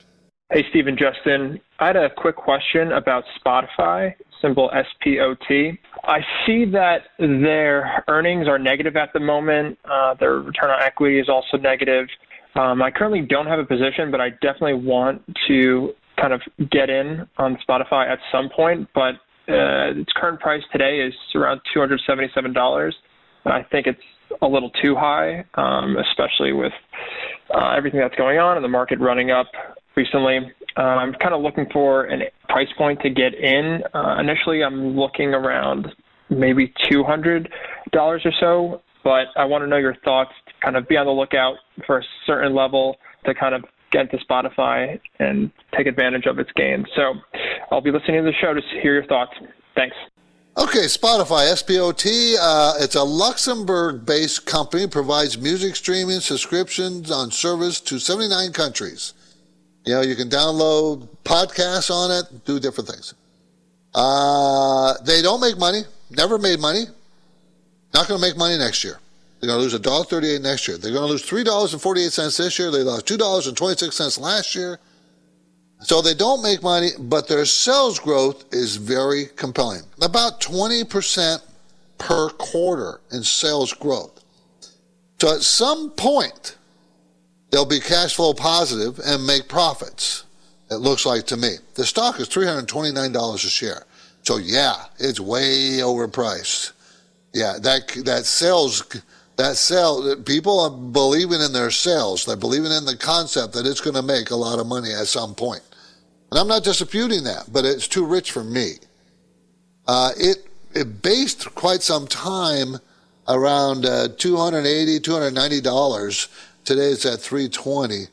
Hey, 0.52 0.66
Stephen 0.72 0.98
Justin. 0.98 1.62
I 1.80 1.88
had 1.88 1.96
a 1.98 2.10
quick 2.10 2.36
question 2.36 2.94
about 2.94 3.26
Spotify, 3.39 4.16
symbol 4.42 4.72
SPOT. 4.72 5.78
I 6.04 6.20
see 6.46 6.66
that 6.72 7.04
their 7.18 8.04
earnings 8.08 8.48
are 8.48 8.60
negative 8.60 8.96
at 8.98 9.13
the 9.13 9.20
moment. 9.20 9.78
Uh, 9.89 10.16
their 10.20 10.39
return 10.39 10.70
on 10.70 10.82
equity 10.82 11.20
is 11.20 11.30
also 11.30 11.58
negative. 11.58 12.08
Um, 12.56 12.82
I 12.82 12.92
currently 12.92 13.22
don't 13.22 13.48
have 13.48 13.60
a 13.60 13.66
position, 13.66 14.12
but 14.12 14.20
I 14.20 14.30
definitely 14.30 14.86
want 14.86 15.22
to 15.48 15.94
kind 16.20 16.34
of 16.34 16.42
get 16.70 16.89
in 16.89 17.28
on 17.38 17.58
Spotify 17.68 18.12
at 18.12 18.20
some 18.32 18.50
point. 18.56 18.88
But 18.94 19.16
uh, 19.48 20.00
its 20.00 20.12
current 20.16 20.39
price 20.39 20.62
today 20.72 21.00
is 21.00 21.13
around 21.36 21.62
$277. 21.76 22.92
And 23.46 23.54
I 23.54 23.63
think 23.72 23.88
it's 23.88 24.00
a 24.42 24.48
little 24.48 24.72
too 24.84 24.96
high, 24.96 25.46
um, 25.56 25.96
especially 25.98 26.54
with 26.54 26.74
uh, 27.54 27.74
everything 27.76 28.00
that's 28.00 28.16
going 28.16 28.39
on 28.39 28.58
and 28.58 28.63
the 28.63 28.70
market 28.70 29.00
running 29.00 29.32
up 29.32 29.48
recently. 29.96 30.39
Uh, 30.77 30.81
I'm 30.81 31.13
kind 31.13 31.33
of 31.33 31.41
looking 31.41 31.67
for 31.71 32.05
a 32.05 32.31
price 32.49 32.67
point 32.77 32.99
to 33.01 33.09
get 33.09 33.33
in. 33.33 33.83
Uh, 33.93 34.17
initially, 34.19 34.63
I'm 34.63 34.97
looking 34.97 35.33
around 35.33 35.88
maybe 36.29 36.73
$200 36.91 37.47
or 37.95 38.19
so, 38.39 38.81
but 39.03 39.27
I 39.36 39.45
want 39.45 39.63
to 39.63 39.67
know 39.67 39.77
your 39.77 39.95
thoughts. 40.03 40.31
Kind 40.63 40.77
of 40.77 40.88
be 40.88 40.97
on 40.97 41.05
the 41.05 41.12
lookout 41.12 41.57
for 41.86 41.99
a 41.99 42.03
certain 42.25 42.55
level 42.55 42.97
to 43.25 43.33
kind 43.33 43.53
of 43.53 43.63
get 43.91 44.01
into 44.12 44.17
Spotify 44.25 44.99
and 45.19 45.51
take 45.77 45.88
advantage 45.88 46.25
of 46.25 46.39
its 46.39 46.49
gains. 46.55 46.86
So 46.95 47.13
I'll 47.71 47.81
be 47.81 47.91
listening 47.91 48.23
to 48.23 48.23
the 48.23 48.33
show 48.41 48.53
to 48.53 48.62
hear 48.81 48.93
your 48.93 49.05
thoughts. 49.05 49.33
Thanks. 49.75 49.95
Okay, 50.55 50.86
Spotify, 50.86 51.47
SPOT. 51.55 52.05
Uh, 52.39 52.73
it's 52.79 52.95
a 52.95 53.03
Luxembourg 53.03 54.05
based 54.05 54.45
company, 54.45 54.88
provides 54.88 55.38
music 55.38 55.75
streaming 55.75 56.19
subscriptions 56.19 57.09
on 57.09 57.31
service 57.31 57.81
to 57.81 57.97
79 57.97 58.53
countries. 58.53 59.13
You 59.86 59.96
know, 59.96 60.02
you 60.02 60.15
can 60.15 60.30
download 60.30 61.08
podcasts 61.26 61.91
on 61.91 62.12
it, 62.12 62.46
do 62.46 62.60
different 62.60 62.89
things. 62.89 63.13
Uh, 63.93 64.93
they 65.06 65.22
don't 65.22 65.41
make 65.41 65.58
money, 65.58 65.82
never 66.10 66.38
made 66.38 66.60
money, 66.60 66.86
not 67.93 68.08
going 68.08 68.19
to 68.19 68.26
make 68.26 68.38
money 68.38 68.58
next 68.58 68.84
year. 68.84 69.00
They're 69.39 69.50
going 69.50 69.60
to 69.60 69.63
lose 69.63 69.78
$1.38 69.78 70.41
next 70.41 70.67
year. 70.67 70.78
They're 70.78 70.93
going 70.93 71.06
to 71.06 71.12
lose 71.12 71.26
$3.48 71.26 72.38
this 72.38 72.58
year. 72.58 72.72
They 72.72 72.82
lost 72.82 73.06
$2.26 73.08 74.19
last 74.19 74.56
year. 74.56 74.80
So 75.82 76.02
they 76.02 76.13
don't 76.13 76.41
make 76.41 76.63
money, 76.63 76.91
but 76.98 77.28
their 77.28 77.43
sales 77.43 78.00
growth 78.00 78.46
is 78.54 78.78
very 78.78 79.26
compelling. 79.36 79.82
About 80.02 80.39
20% 80.39 81.41
per 81.98 82.30
quarter 82.30 83.02
in 83.12 83.22
sales 83.22 83.74
growth. 83.74 84.24
So 85.19 85.36
at 85.36 85.41
some 85.41 85.91
point, 85.91 86.56
they'll 87.54 87.66
be 87.66 87.80
cash 87.80 88.16
flow 88.16 88.34
positive 88.34 89.00
and 89.06 89.26
make 89.26 89.48
profits. 89.48 90.26
It 90.72 90.78
looks 90.78 91.06
like 91.06 91.28
to 91.28 91.38
me. 91.38 91.58
The 91.76 91.86
stock 91.86 92.20
is 92.20 92.28
$329 92.28 93.36
a 93.36 93.38
share. 93.38 93.84
So 94.24 94.38
yeah, 94.38 94.86
it's 94.98 95.20
way 95.20 95.78
overpriced. 95.80 96.72
Yeah, 97.34 97.58
that 97.62 97.88
that 98.06 98.26
sales 98.26 98.84
that 99.36 99.56
sell 99.56 100.16
people 100.26 100.60
are 100.62 100.70
believing 100.70 101.42
in 101.42 101.54
their 101.54 101.72
sales. 101.72 102.26
They're 102.26 102.36
believing 102.36 102.72
in 102.72 102.86
the 102.86 102.98
concept 102.98 103.54
that 103.54 103.66
it's 103.68 103.82
going 103.82 103.96
to 103.96 104.02
make 104.02 104.32
a 104.32 104.36
lot 104.36 104.60
of 104.60 104.68
money 104.68 104.94
at 104.94 105.08
some 105.08 105.36
point. 105.36 105.62
And 106.32 106.39
I'm 106.39 106.48
not 106.48 106.63
disputing 106.63 107.24
that, 107.26 107.52
but 107.52 107.66
it's 107.66 107.88
too 107.88 108.06
rich 108.06 108.32
for 108.32 108.44
me. 108.44 108.74
Uh, 109.88 110.12
it 110.18 110.48
it 110.74 111.02
based 111.02 111.54
quite 111.54 111.82
some 111.82 112.08
time 112.08 112.78
around 113.28 113.86
uh, 113.86 114.08
280 114.18 115.00
290 115.00 115.62
dollars. 115.62 116.30
Today 116.65 116.88
it's 116.88 117.06
at 117.06 117.19
320. 117.19 118.08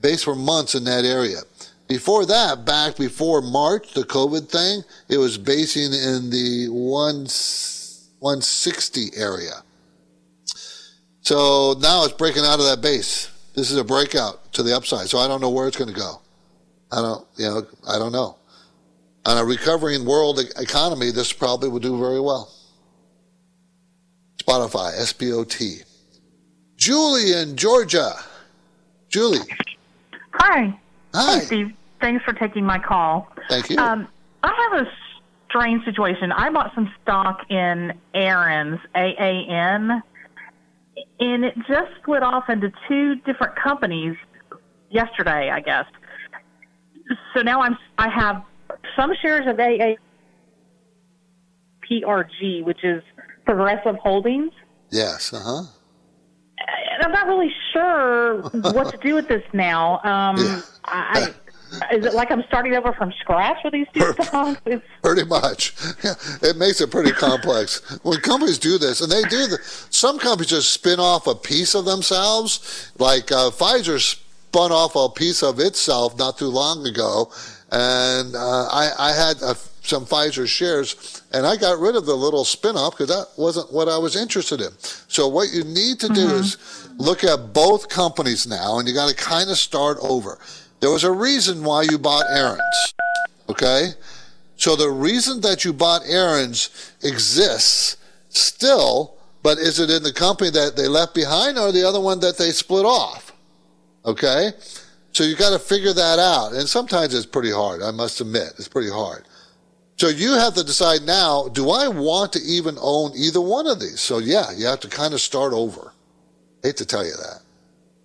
Based 0.00 0.24
for 0.24 0.34
months 0.34 0.74
in 0.74 0.84
that 0.84 1.04
area. 1.04 1.40
Before 1.88 2.26
that, 2.26 2.64
back 2.64 2.96
before 2.96 3.40
March, 3.40 3.94
the 3.94 4.02
COVID 4.02 4.48
thing, 4.48 4.82
it 5.08 5.18
was 5.18 5.38
basing 5.38 5.92
in 5.92 6.30
the 6.30 6.68
1, 6.68 7.26
160 8.18 9.10
area. 9.16 9.62
So 11.22 11.74
now 11.80 12.04
it's 12.04 12.12
breaking 12.12 12.44
out 12.44 12.58
of 12.58 12.66
that 12.66 12.80
base. 12.82 13.30
This 13.54 13.70
is 13.70 13.78
a 13.78 13.84
breakout 13.84 14.52
to 14.52 14.62
the 14.62 14.76
upside. 14.76 15.08
So 15.08 15.18
I 15.18 15.26
don't 15.26 15.40
know 15.40 15.50
where 15.50 15.66
it's 15.66 15.76
going 15.76 15.92
to 15.92 15.98
go. 15.98 16.20
I 16.92 17.00
don't, 17.00 17.26
you 17.36 17.46
know, 17.46 17.66
I 17.88 17.98
don't 17.98 18.12
know. 18.12 18.36
On 19.24 19.38
a 19.38 19.44
recovering 19.44 20.04
world 20.04 20.38
economy, 20.56 21.10
this 21.10 21.32
probably 21.32 21.68
would 21.68 21.82
do 21.82 21.98
very 21.98 22.20
well. 22.20 22.52
Spotify, 24.38 24.92
S-P-O-T. 25.00 25.80
Julie 26.86 27.32
in 27.32 27.56
Georgia. 27.56 28.12
Julie. 29.08 29.40
Hi. 30.34 30.78
Hi. 31.12 31.38
Hey, 31.38 31.44
Steve. 31.44 31.72
Thanks 32.00 32.24
for 32.24 32.32
taking 32.32 32.64
my 32.64 32.78
call. 32.78 33.26
Thank 33.48 33.70
you. 33.70 33.76
Um, 33.76 34.06
I 34.44 34.70
have 34.70 34.86
a 34.86 34.90
strange 35.48 35.84
situation. 35.84 36.30
I 36.30 36.48
bought 36.50 36.70
some 36.76 36.94
stock 37.02 37.40
in 37.50 37.92
Aaron's, 38.14 38.78
A-A-N, 38.94 40.00
and 41.18 41.44
it 41.44 41.56
just 41.66 41.90
split 42.00 42.22
off 42.22 42.48
into 42.48 42.70
two 42.86 43.16
different 43.16 43.56
companies 43.56 44.16
yesterday, 44.88 45.50
I 45.50 45.58
guess. 45.62 45.86
So 47.34 47.42
now 47.42 47.62
I'm 47.62 47.76
I 47.98 48.08
have 48.10 48.44
some 48.94 49.12
shares 49.20 49.48
of 49.48 49.56
AAPRG, 49.56 49.96
which 52.64 52.84
is 52.84 53.02
Progressive 53.44 53.96
Holdings. 53.96 54.52
Yes. 54.92 55.32
Uh 55.32 55.40
huh. 55.40 55.62
I'm 57.00 57.12
not 57.12 57.26
really 57.26 57.52
sure 57.72 58.42
what 58.50 58.90
to 58.90 58.98
do 58.98 59.14
with 59.14 59.28
this 59.28 59.42
now. 59.52 60.00
Um, 60.02 60.36
yeah. 60.38 60.60
I, 60.84 61.34
is 61.92 62.04
it 62.04 62.14
like 62.14 62.30
I'm 62.30 62.42
starting 62.46 62.74
over 62.74 62.92
from 62.92 63.12
scratch 63.20 63.58
with 63.64 63.72
these 63.72 63.86
two 63.92 64.12
stocks? 64.22 64.60
Pretty 65.02 65.24
much. 65.24 65.74
Yeah, 66.02 66.14
it 66.42 66.56
makes 66.56 66.80
it 66.80 66.90
pretty 66.90 67.12
complex. 67.12 67.98
when 68.02 68.20
companies 68.20 68.58
do 68.58 68.78
this, 68.78 69.00
and 69.00 69.10
they 69.10 69.22
do, 69.22 69.46
the, 69.46 69.58
some 69.90 70.18
companies 70.18 70.50
just 70.50 70.72
spin 70.72 71.00
off 71.00 71.26
a 71.26 71.34
piece 71.34 71.74
of 71.74 71.84
themselves. 71.84 72.92
Like 72.98 73.32
uh, 73.32 73.50
Pfizer 73.50 74.00
spun 74.00 74.72
off 74.72 74.94
a 74.96 75.08
piece 75.08 75.42
of 75.42 75.60
itself 75.60 76.16
not 76.18 76.38
too 76.38 76.48
long 76.48 76.86
ago, 76.86 77.30
and 77.70 78.34
uh, 78.34 78.68
I, 78.68 78.90
I, 78.98 79.12
had 79.12 79.42
a, 79.42 79.56
some 79.88 80.06
Pfizer 80.06 80.46
shares, 80.46 81.22
and 81.32 81.46
I 81.46 81.56
got 81.56 81.78
rid 81.78 81.96
of 81.96 82.06
the 82.06 82.14
little 82.14 82.44
spin-off 82.44 82.96
because 82.96 83.08
that 83.08 83.28
wasn't 83.40 83.72
what 83.72 83.88
I 83.88 83.98
was 83.98 84.16
interested 84.16 84.60
in. 84.60 84.70
So 84.78 85.28
what 85.28 85.50
you 85.52 85.64
need 85.64 86.00
to 86.00 86.08
do 86.08 86.26
mm-hmm. 86.26 86.40
is 86.40 86.88
look 86.96 87.24
at 87.24 87.52
both 87.52 87.88
companies 87.88 88.46
now, 88.46 88.78
and 88.78 88.88
you 88.88 88.94
got 88.94 89.08
to 89.08 89.16
kind 89.16 89.50
of 89.50 89.56
start 89.56 89.98
over. 90.00 90.38
There 90.80 90.90
was 90.90 91.04
a 91.04 91.10
reason 91.10 91.64
why 91.64 91.82
you 91.82 91.98
bought 91.98 92.26
Aaron's. 92.30 92.94
Okay? 93.48 93.90
So 94.56 94.74
the 94.74 94.90
reason 94.90 95.40
that 95.42 95.64
you 95.64 95.72
bought 95.72 96.02
Aaron's 96.06 96.92
exists 97.02 97.96
still, 98.28 99.14
but 99.42 99.58
is 99.58 99.78
it 99.78 99.90
in 99.90 100.02
the 100.02 100.12
company 100.12 100.50
that 100.50 100.76
they 100.76 100.88
left 100.88 101.14
behind 101.14 101.58
or 101.58 101.72
the 101.72 101.86
other 101.86 102.00
one 102.00 102.20
that 102.20 102.38
they 102.38 102.50
split 102.50 102.84
off? 102.84 103.32
Okay? 104.04 104.50
So 105.12 105.24
you 105.24 105.36
got 105.36 105.50
to 105.50 105.58
figure 105.58 105.92
that 105.92 106.18
out. 106.18 106.52
And 106.52 106.68
sometimes 106.68 107.14
it's 107.14 107.26
pretty 107.26 107.50
hard, 107.50 107.82
I 107.82 107.90
must 107.90 108.20
admit. 108.20 108.54
It's 108.58 108.68
pretty 108.68 108.90
hard. 108.90 109.24
So 109.96 110.08
you 110.08 110.34
have 110.34 110.54
to 110.54 110.64
decide 110.64 111.02
now, 111.02 111.48
do 111.48 111.70
I 111.70 111.88
want 111.88 112.32
to 112.34 112.40
even 112.40 112.76
own 112.80 113.12
either 113.16 113.40
one 113.40 113.66
of 113.66 113.80
these? 113.80 114.00
So 114.00 114.18
yeah, 114.18 114.50
you 114.54 114.66
have 114.66 114.80
to 114.80 114.88
kind 114.88 115.14
of 115.14 115.20
start 115.20 115.52
over. 115.52 115.92
Hate 116.62 116.76
to 116.78 116.86
tell 116.86 117.04
you 117.04 117.12
that, 117.12 117.40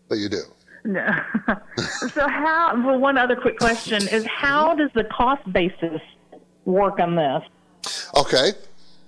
but 0.08 0.18
you 0.18 0.30
do. 0.30 0.44
No. 0.86 1.08
so 2.14 2.28
how? 2.28 2.82
Well, 2.86 3.00
one 3.00 3.18
other 3.18 3.36
quick 3.36 3.58
question 3.60 4.08
is 4.08 4.26
how 4.26 4.70
mm-hmm. 4.70 4.80
does 4.80 4.92
the 4.94 5.04
cost 5.06 5.52
basis 5.52 6.02
work 6.66 7.00
on 7.00 7.16
this? 7.16 7.44
Okay, 8.16 8.52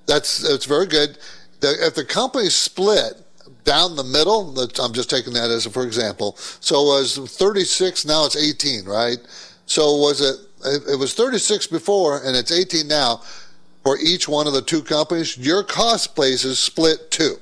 that's 0.05 0.39
that's 0.39 0.65
very 0.65 0.85
good. 0.85 1.17
The, 1.61 1.73
if 1.85 1.95
the 1.95 2.05
company 2.05 2.49
split 2.49 3.13
down 3.63 3.95
the 3.95 4.03
middle, 4.03 4.59
I'm 4.81 4.93
just 4.93 5.09
taking 5.09 5.33
that 5.33 5.49
as 5.49 5.65
a, 5.65 5.69
for 5.69 5.83
example. 5.83 6.35
So 6.59 6.81
it 6.81 6.85
was 7.01 7.17
36, 7.17 8.05
now 8.05 8.25
it's 8.25 8.35
18, 8.35 8.85
right? 8.85 9.17
So 9.65 9.95
was 9.95 10.21
it? 10.21 10.35
It 10.65 10.99
was 10.99 11.13
36 11.13 11.67
before, 11.67 12.21
and 12.23 12.35
it's 12.35 12.51
18 12.51 12.87
now. 12.87 13.21
For 13.83 13.97
each 13.97 14.29
one 14.29 14.47
of 14.47 14.53
the 14.53 14.61
two 14.61 14.81
companies, 14.81 15.37
your 15.37 15.61
cost 15.61 16.15
basis 16.15 16.57
split 16.57 17.11
too. 17.11 17.35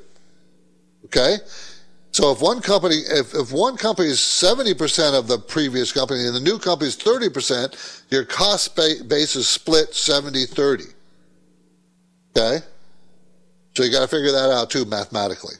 Okay. 1.05 1.37
So 2.11 2.31
if 2.31 2.41
one 2.41 2.61
company, 2.61 2.95
if, 2.95 3.33
if 3.33 3.53
one 3.53 3.77
company 3.77 4.09
is 4.09 4.19
70% 4.19 5.17
of 5.17 5.27
the 5.27 5.37
previous 5.37 5.93
company 5.93 6.25
and 6.25 6.35
the 6.35 6.41
new 6.41 6.59
company 6.59 6.89
is 6.89 6.97
30%, 6.97 8.03
your 8.11 8.25
cost 8.25 8.75
base 8.75 9.35
is 9.35 9.47
split 9.47 9.91
70-30. 9.91 10.93
Okay? 12.35 12.65
So 13.73 13.83
you 13.83 13.91
got 13.91 14.01
to 14.01 14.07
figure 14.07 14.31
that 14.31 14.51
out 14.51 14.69
too 14.69 14.83
mathematically. 14.83 15.55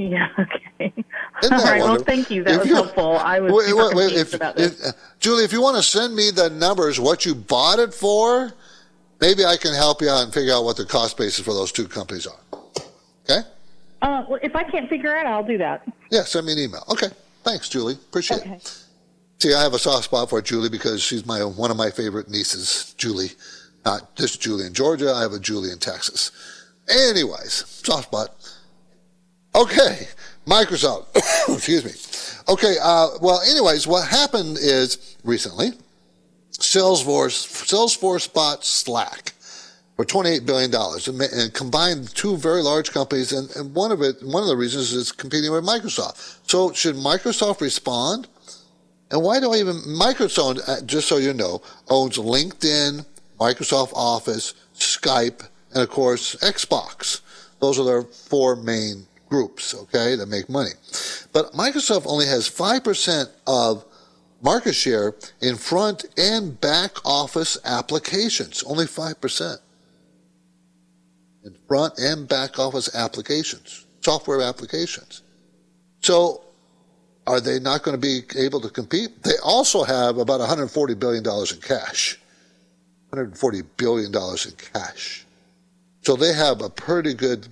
Yeah, 0.00 0.28
okay. 0.38 0.94
All 1.42 1.50
right, 1.50 1.82
well, 1.82 1.98
thank 1.98 2.30
you. 2.30 2.42
That 2.42 2.54
if 2.54 2.60
was 2.60 2.68
helpful. 2.70 3.18
I 3.18 3.38
was 3.38 3.52
wait, 3.52 3.76
wait, 3.76 3.94
wait, 3.94 4.12
if, 4.14 4.32
about 4.32 4.56
this. 4.56 4.88
If, 4.88 4.94
Julie, 5.18 5.44
if 5.44 5.52
you 5.52 5.60
want 5.60 5.76
to 5.76 5.82
send 5.82 6.16
me 6.16 6.30
the 6.30 6.48
numbers, 6.48 6.98
what 6.98 7.26
you 7.26 7.34
bought 7.34 7.78
it 7.78 7.92
for, 7.92 8.50
maybe 9.20 9.44
I 9.44 9.58
can 9.58 9.74
help 9.74 10.00
you 10.00 10.08
out 10.08 10.24
and 10.24 10.32
figure 10.32 10.54
out 10.54 10.64
what 10.64 10.78
the 10.78 10.86
cost 10.86 11.18
basis 11.18 11.44
for 11.44 11.52
those 11.52 11.70
two 11.70 11.86
companies 11.86 12.26
are. 12.26 12.58
Okay? 13.24 13.46
Uh, 14.00 14.24
well, 14.26 14.40
if 14.42 14.56
I 14.56 14.64
can't 14.64 14.88
figure 14.88 15.14
it 15.16 15.26
out, 15.26 15.34
I'll 15.34 15.46
do 15.46 15.58
that. 15.58 15.86
Yeah, 16.10 16.24
send 16.24 16.46
me 16.46 16.54
an 16.54 16.58
email. 16.60 16.84
Okay. 16.88 17.08
Thanks, 17.44 17.68
Julie. 17.68 17.94
Appreciate 17.94 18.40
okay. 18.40 18.52
it. 18.52 18.84
See, 19.38 19.52
I 19.52 19.62
have 19.62 19.74
a 19.74 19.78
soft 19.78 20.04
spot 20.04 20.30
for 20.30 20.40
Julie 20.40 20.70
because 20.70 21.02
she's 21.02 21.26
my 21.26 21.44
one 21.44 21.70
of 21.70 21.76
my 21.76 21.90
favorite 21.90 22.30
nieces, 22.30 22.94
Julie. 22.96 23.32
Not 23.84 24.16
just 24.16 24.40
Julie 24.40 24.66
in 24.66 24.72
Georgia. 24.72 25.12
I 25.12 25.20
have 25.20 25.34
a 25.34 25.38
Julie 25.38 25.70
in 25.70 25.78
Texas. 25.78 26.30
Anyways, 26.88 27.66
soft 27.66 28.04
spot. 28.04 28.34
Okay, 29.54 30.06
Microsoft. 30.46 31.16
Excuse 31.54 31.84
me. 31.84 32.52
Okay. 32.52 32.76
Uh, 32.82 33.08
well, 33.20 33.40
anyways, 33.50 33.86
what 33.86 34.08
happened 34.08 34.58
is 34.58 35.16
recently, 35.24 35.72
Salesforce 36.52 37.46
Salesforce 37.66 38.32
bought 38.32 38.64
Slack 38.64 39.32
for 39.96 40.04
$28 40.04 40.46
billion 40.46 40.74
and, 40.74 41.32
and 41.32 41.52
combined 41.52 42.14
two 42.14 42.36
very 42.36 42.62
large 42.62 42.90
companies. 42.90 43.32
And, 43.32 43.54
and 43.56 43.74
one 43.74 43.92
of 43.92 44.00
it, 44.02 44.16
one 44.22 44.42
of 44.42 44.48
the 44.48 44.56
reasons 44.56 44.92
is 44.92 45.12
competing 45.12 45.52
with 45.52 45.64
Microsoft. 45.64 46.38
So 46.48 46.72
should 46.72 46.96
Microsoft 46.96 47.60
respond? 47.60 48.26
And 49.10 49.22
why 49.22 49.40
do 49.40 49.52
I 49.52 49.56
even, 49.56 49.76
Microsoft, 49.76 50.60
uh, 50.68 50.80
just 50.86 51.08
so 51.08 51.18
you 51.18 51.34
know, 51.34 51.60
owns 51.88 52.16
LinkedIn, 52.16 53.04
Microsoft 53.38 53.92
Office, 53.92 54.54
Skype, 54.74 55.46
and 55.72 55.82
of 55.82 55.90
course, 55.90 56.36
Xbox. 56.36 57.20
Those 57.60 57.78
are 57.78 57.84
their 57.84 58.02
four 58.02 58.56
main 58.56 59.06
groups, 59.30 59.74
okay, 59.74 60.16
that 60.16 60.26
make 60.26 60.50
money. 60.50 60.72
But 61.32 61.52
Microsoft 61.52 62.04
only 62.06 62.26
has 62.26 62.48
5% 62.48 63.30
of 63.46 63.84
market 64.42 64.74
share 64.74 65.14
in 65.40 65.56
front 65.56 66.04
and 66.18 66.60
back 66.60 66.96
office 67.04 67.56
applications, 67.64 68.62
only 68.64 68.84
5% 68.84 69.56
in 71.44 71.56
front 71.66 71.98
and 71.98 72.28
back 72.28 72.58
office 72.58 72.94
applications, 72.94 73.86
software 74.02 74.42
applications. 74.42 75.22
So 76.00 76.44
are 77.26 77.40
they 77.40 77.60
not 77.60 77.82
going 77.82 77.94
to 77.94 78.00
be 78.00 78.22
able 78.38 78.60
to 78.60 78.68
compete? 78.68 79.22
They 79.22 79.38
also 79.42 79.84
have 79.84 80.18
about 80.18 80.40
$140 80.40 80.98
billion 80.98 81.24
in 81.24 81.60
cash. 81.60 82.18
$140 83.12 83.64
billion 83.76 84.12
in 84.14 84.52
cash. 84.72 85.26
So 86.02 86.16
they 86.16 86.32
have 86.32 86.62
a 86.62 86.70
pretty 86.70 87.14
good, 87.14 87.48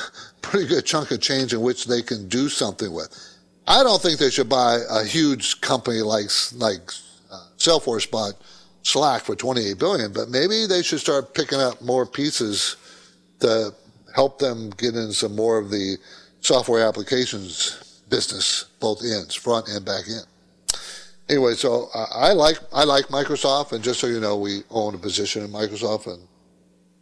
pretty 0.42 0.66
good 0.66 0.84
chunk 0.84 1.10
of 1.10 1.20
change 1.20 1.52
in 1.52 1.60
which 1.60 1.86
they 1.86 2.02
can 2.02 2.28
do 2.28 2.48
something 2.48 2.92
with. 2.92 3.16
I 3.66 3.82
don't 3.82 4.02
think 4.02 4.18
they 4.18 4.30
should 4.30 4.48
buy 4.48 4.80
a 4.90 5.04
huge 5.04 5.60
company 5.60 6.00
like, 6.00 6.26
like 6.54 6.80
uh, 7.30 7.46
Salesforce 7.58 8.10
bought 8.10 8.34
Slack 8.82 9.22
for 9.22 9.36
28 9.36 9.78
billion, 9.78 10.12
but 10.12 10.28
maybe 10.28 10.66
they 10.66 10.82
should 10.82 11.00
start 11.00 11.34
picking 11.34 11.60
up 11.60 11.80
more 11.80 12.04
pieces 12.04 12.76
to 13.40 13.72
help 14.14 14.38
them 14.38 14.70
get 14.70 14.94
in 14.96 15.12
some 15.12 15.36
more 15.36 15.58
of 15.58 15.70
the 15.70 15.96
software 16.40 16.86
applications 16.86 18.02
business, 18.08 18.64
both 18.80 19.02
ends, 19.02 19.34
front 19.34 19.68
and 19.68 19.84
back 19.84 20.04
end. 20.08 20.26
Anyway, 21.28 21.54
so 21.54 21.88
I 21.94 22.32
like 22.32 22.58
I 22.72 22.84
like 22.84 23.06
Microsoft, 23.06 23.72
and 23.72 23.82
just 23.82 24.00
so 24.00 24.06
you 24.06 24.20
know, 24.20 24.36
we 24.36 24.64
own 24.70 24.94
a 24.94 24.98
position 24.98 25.42
in 25.44 25.50
Microsoft 25.50 26.12
and 26.12 26.26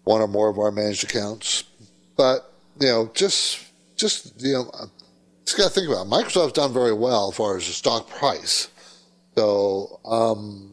one 0.04 0.20
or 0.20 0.28
more 0.28 0.48
of 0.48 0.58
our 0.58 0.70
managed 0.70 1.04
accounts. 1.04 1.64
But 2.16 2.49
you 2.80 2.88
know, 2.88 3.10
just 3.14 3.64
just 3.96 4.40
you 4.42 4.54
know, 4.54 4.70
just 5.44 5.56
got 5.56 5.64
to 5.64 5.70
think 5.70 5.88
about 5.88 6.06
it. 6.06 6.10
Microsoft's 6.10 6.52
done 6.52 6.72
very 6.72 6.92
well 6.92 7.30
as 7.30 7.36
far 7.36 7.56
as 7.56 7.66
the 7.66 7.72
stock 7.72 8.08
price. 8.08 8.68
So 9.36 10.00
um, 10.04 10.72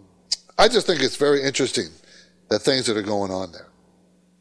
I 0.57 0.67
just 0.67 0.87
think 0.87 1.01
it's 1.01 1.17
very 1.17 1.43
interesting 1.43 1.87
the 2.49 2.59
things 2.59 2.85
that 2.87 2.97
are 2.97 3.03
going 3.03 3.31
on 3.31 3.51
there. 3.51 3.67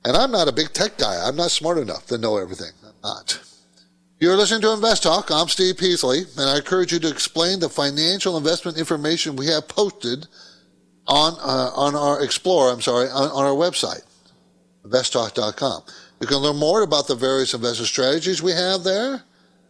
And 0.05 0.17
I'm 0.17 0.31
not 0.31 0.49
a 0.49 0.53
big 0.53 0.73
tech 0.73 0.97
guy. 0.99 1.27
I'm 1.27 1.37
not 1.37 1.51
smart 1.51 1.79
enough 1.79 2.07
to 2.07 2.19
know 2.19 2.37
everything. 2.37 2.71
I'm 2.85 2.95
not. 3.03 3.41
You're 4.21 4.37
listening 4.37 4.63
to 4.63 4.73
Invest 4.73 5.03
Talk. 5.03 5.31
I'm 5.31 5.49
Steve 5.49 5.77
Peasley, 5.77 6.21
and 6.39 6.49
I 6.49 6.57
encourage 6.57 6.93
you 6.93 7.01
to 7.01 7.09
explain 7.09 7.59
the 7.61 7.69
financial 7.69 8.37
investment 8.39 8.79
information 8.79 9.37
we 9.37 9.47
have 9.49 9.69
posted 9.69 10.27
on 11.07 11.35
uh, 11.35 11.71
on 11.75 11.95
our 11.95 12.23
Explorer. 12.23 12.73
I'm 12.73 12.81
sorry, 12.81 13.09
on, 13.09 13.29
on 13.31 13.45
our 13.45 13.53
website, 13.55 14.03
investtalk.com. 14.85 15.83
You 16.21 16.27
can 16.27 16.39
learn 16.39 16.57
more 16.57 16.83
about 16.83 17.07
the 17.07 17.15
various 17.15 17.55
investment 17.55 17.89
strategies 17.89 18.43
we 18.43 18.53
have 18.53 18.85
there. 18.85 19.23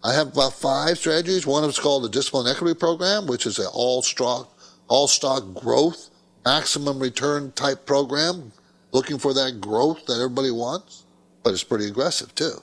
I 0.04 0.14
have 0.14 0.28
about 0.28 0.52
five 0.52 0.98
strategies. 0.98 1.46
One 1.46 1.58
of 1.58 1.62
them 1.62 1.70
is 1.70 1.78
called 1.78 2.04
the 2.04 2.08
Discipline 2.08 2.46
Equity 2.46 2.78
Program, 2.78 3.26
which 3.26 3.46
is 3.46 3.58
an 3.58 3.66
all 3.72 4.02
stock 4.02 4.52
all 4.88 5.08
stock 5.08 5.42
growth 5.54 6.10
maximum 6.46 7.00
return 7.00 7.50
type 7.52 7.84
program 7.84 8.52
looking 8.92 9.18
for 9.18 9.34
that 9.34 9.60
growth 9.60 10.06
that 10.06 10.14
everybody 10.14 10.52
wants, 10.52 11.04
but 11.42 11.52
it's 11.52 11.64
pretty 11.64 11.88
aggressive 11.88 12.32
too. 12.36 12.62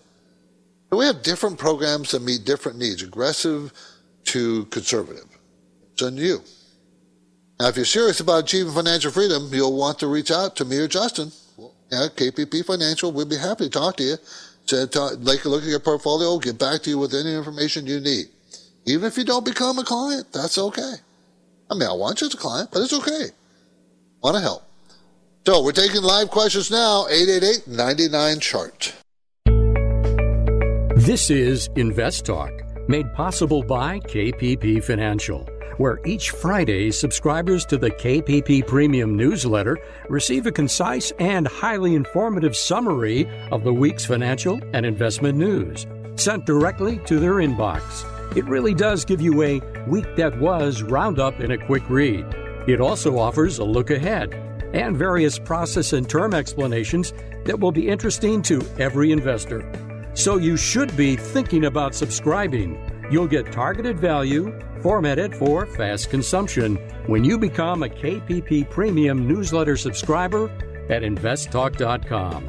And 0.90 0.98
we 0.98 1.06
have 1.06 1.22
different 1.22 1.60
programs 1.60 2.12
that 2.12 2.22
meet 2.22 2.46
different 2.46 2.78
needs, 2.78 3.04
aggressive 3.04 3.74
to 4.26 4.66
conservative. 4.66 5.26
It's 5.92 6.02
on 6.02 6.16
you. 6.16 6.42
Now, 7.60 7.68
if 7.68 7.76
you're 7.76 7.86
serious 7.86 8.22
about 8.22 8.46
achieving 8.46 8.74
financial 8.74 9.12
freedom, 9.12 9.50
you'll 9.52 9.78
want 9.78 10.00
to 10.00 10.08
reach 10.08 10.32
out 10.32 10.56
to 10.56 10.66
me 10.66 10.78
or 10.78 10.88
Justin. 10.88 11.32
Yeah, 11.94 12.08
KPP 12.10 12.66
Financial, 12.66 13.12
we'd 13.12 13.30
be 13.30 13.38
happy 13.38 13.66
to 13.66 13.70
talk 13.70 13.98
to 13.98 14.04
you. 14.04 14.16
To 14.68 14.88
talk, 14.88 15.12
take 15.24 15.46
a 15.46 15.50
look 15.50 15.62
at 15.62 15.70
your 15.70 15.80
portfolio, 15.80 16.40
get 16.40 16.58
back 16.58 16.82
to 16.82 16.90
you 16.90 16.98
with 16.98 17.14
any 17.14 17.36
information 17.36 17.86
you 17.86 18.00
need. 18.00 18.26
Even 18.88 19.06
if 19.06 19.16
you 19.16 19.24
don't 19.24 19.46
become 19.46 19.78
a 19.78 19.84
client, 19.84 20.26
that's 20.34 20.58
okay. 20.58 20.96
I 21.70 21.76
mean, 21.76 21.88
I 21.88 21.94
want 21.94 22.20
you 22.22 22.28
as 22.28 22.34
a 22.34 22.38
client, 22.38 22.70
but 22.72 22.82
it's 22.82 22.94
okay. 22.94 23.28
Want 24.24 24.36
to 24.38 24.42
help. 24.42 24.64
So 25.46 25.62
we're 25.64 25.72
taking 25.72 26.02
live 26.02 26.32
questions 26.32 26.72
now, 26.72 27.06
888-99-CHART. 27.12 28.96
This 30.96 31.30
is 31.30 31.70
Invest 31.76 32.26
Talk, 32.26 32.52
made 32.88 33.14
possible 33.14 33.62
by 33.62 34.00
KPP 34.00 34.84
Financial, 34.84 35.48
where 35.78 36.00
each 36.06 36.32
Friday 36.32 36.92
subscribers 36.92 37.66
to 37.66 37.78
the 37.78 37.92
KPP 37.92 38.66
Premium 38.68 39.16
newsletter 39.16 39.78
receive 40.10 40.46
a 40.46 40.52
concise 40.52 41.12
and 41.20 41.48
highly 41.48 41.96
informative 41.96 42.56
summary 42.56 43.30
of 43.52 43.64
the 43.64 43.74
week's 43.74 44.06
financial 44.06 44.60
and 44.74 44.86
investment 44.86 45.38
news, 45.38 45.88
sent 46.16 46.46
directly 46.46 47.00
to 47.06 47.20
their 47.20 47.36
inbox. 47.36 48.06
It 48.36 48.46
really 48.46 48.74
does 48.74 49.06
give 49.06 49.22
you 49.22 49.44
a 49.44 49.62
week 49.88 50.16
that 50.16 50.40
was 50.40 50.82
roundup 50.82 51.40
in 51.40 51.52
a 51.52 51.66
quick 51.66 51.88
read. 51.90 52.26
It 52.68 52.82
also 52.82 53.18
offers 53.18 53.60
a 53.60 53.64
look 53.64 53.90
ahead 53.92 54.34
and 54.74 54.98
various 54.98 55.38
process 55.38 55.94
and 55.94 56.10
term 56.10 56.34
explanations 56.34 57.14
that 57.46 57.60
will 57.60 57.72
be 57.72 57.88
interesting 57.88 58.42
to 58.42 58.62
every 58.80 59.12
investor. 59.12 59.64
So 60.16 60.38
you 60.38 60.58
should 60.58 60.96
be 60.96 61.16
thinking 61.16 61.66
about 61.66 61.96
subscribing. 61.96 62.80
You'll 63.12 63.28
get 63.28 63.52
targeted 63.52 64.00
value 64.00 64.58
formatted 64.84 65.34
for 65.34 65.66
fast 65.66 66.12
consumption 66.12 66.76
when 67.08 67.24
you 67.24 67.40
become 67.40 67.82
a 67.82 67.90
KPP 67.90 68.70
Premium 68.70 69.28
newsletter 69.28 69.78
subscriber 69.78 70.50
at 70.90 71.02
investtalk.com. 71.02 72.46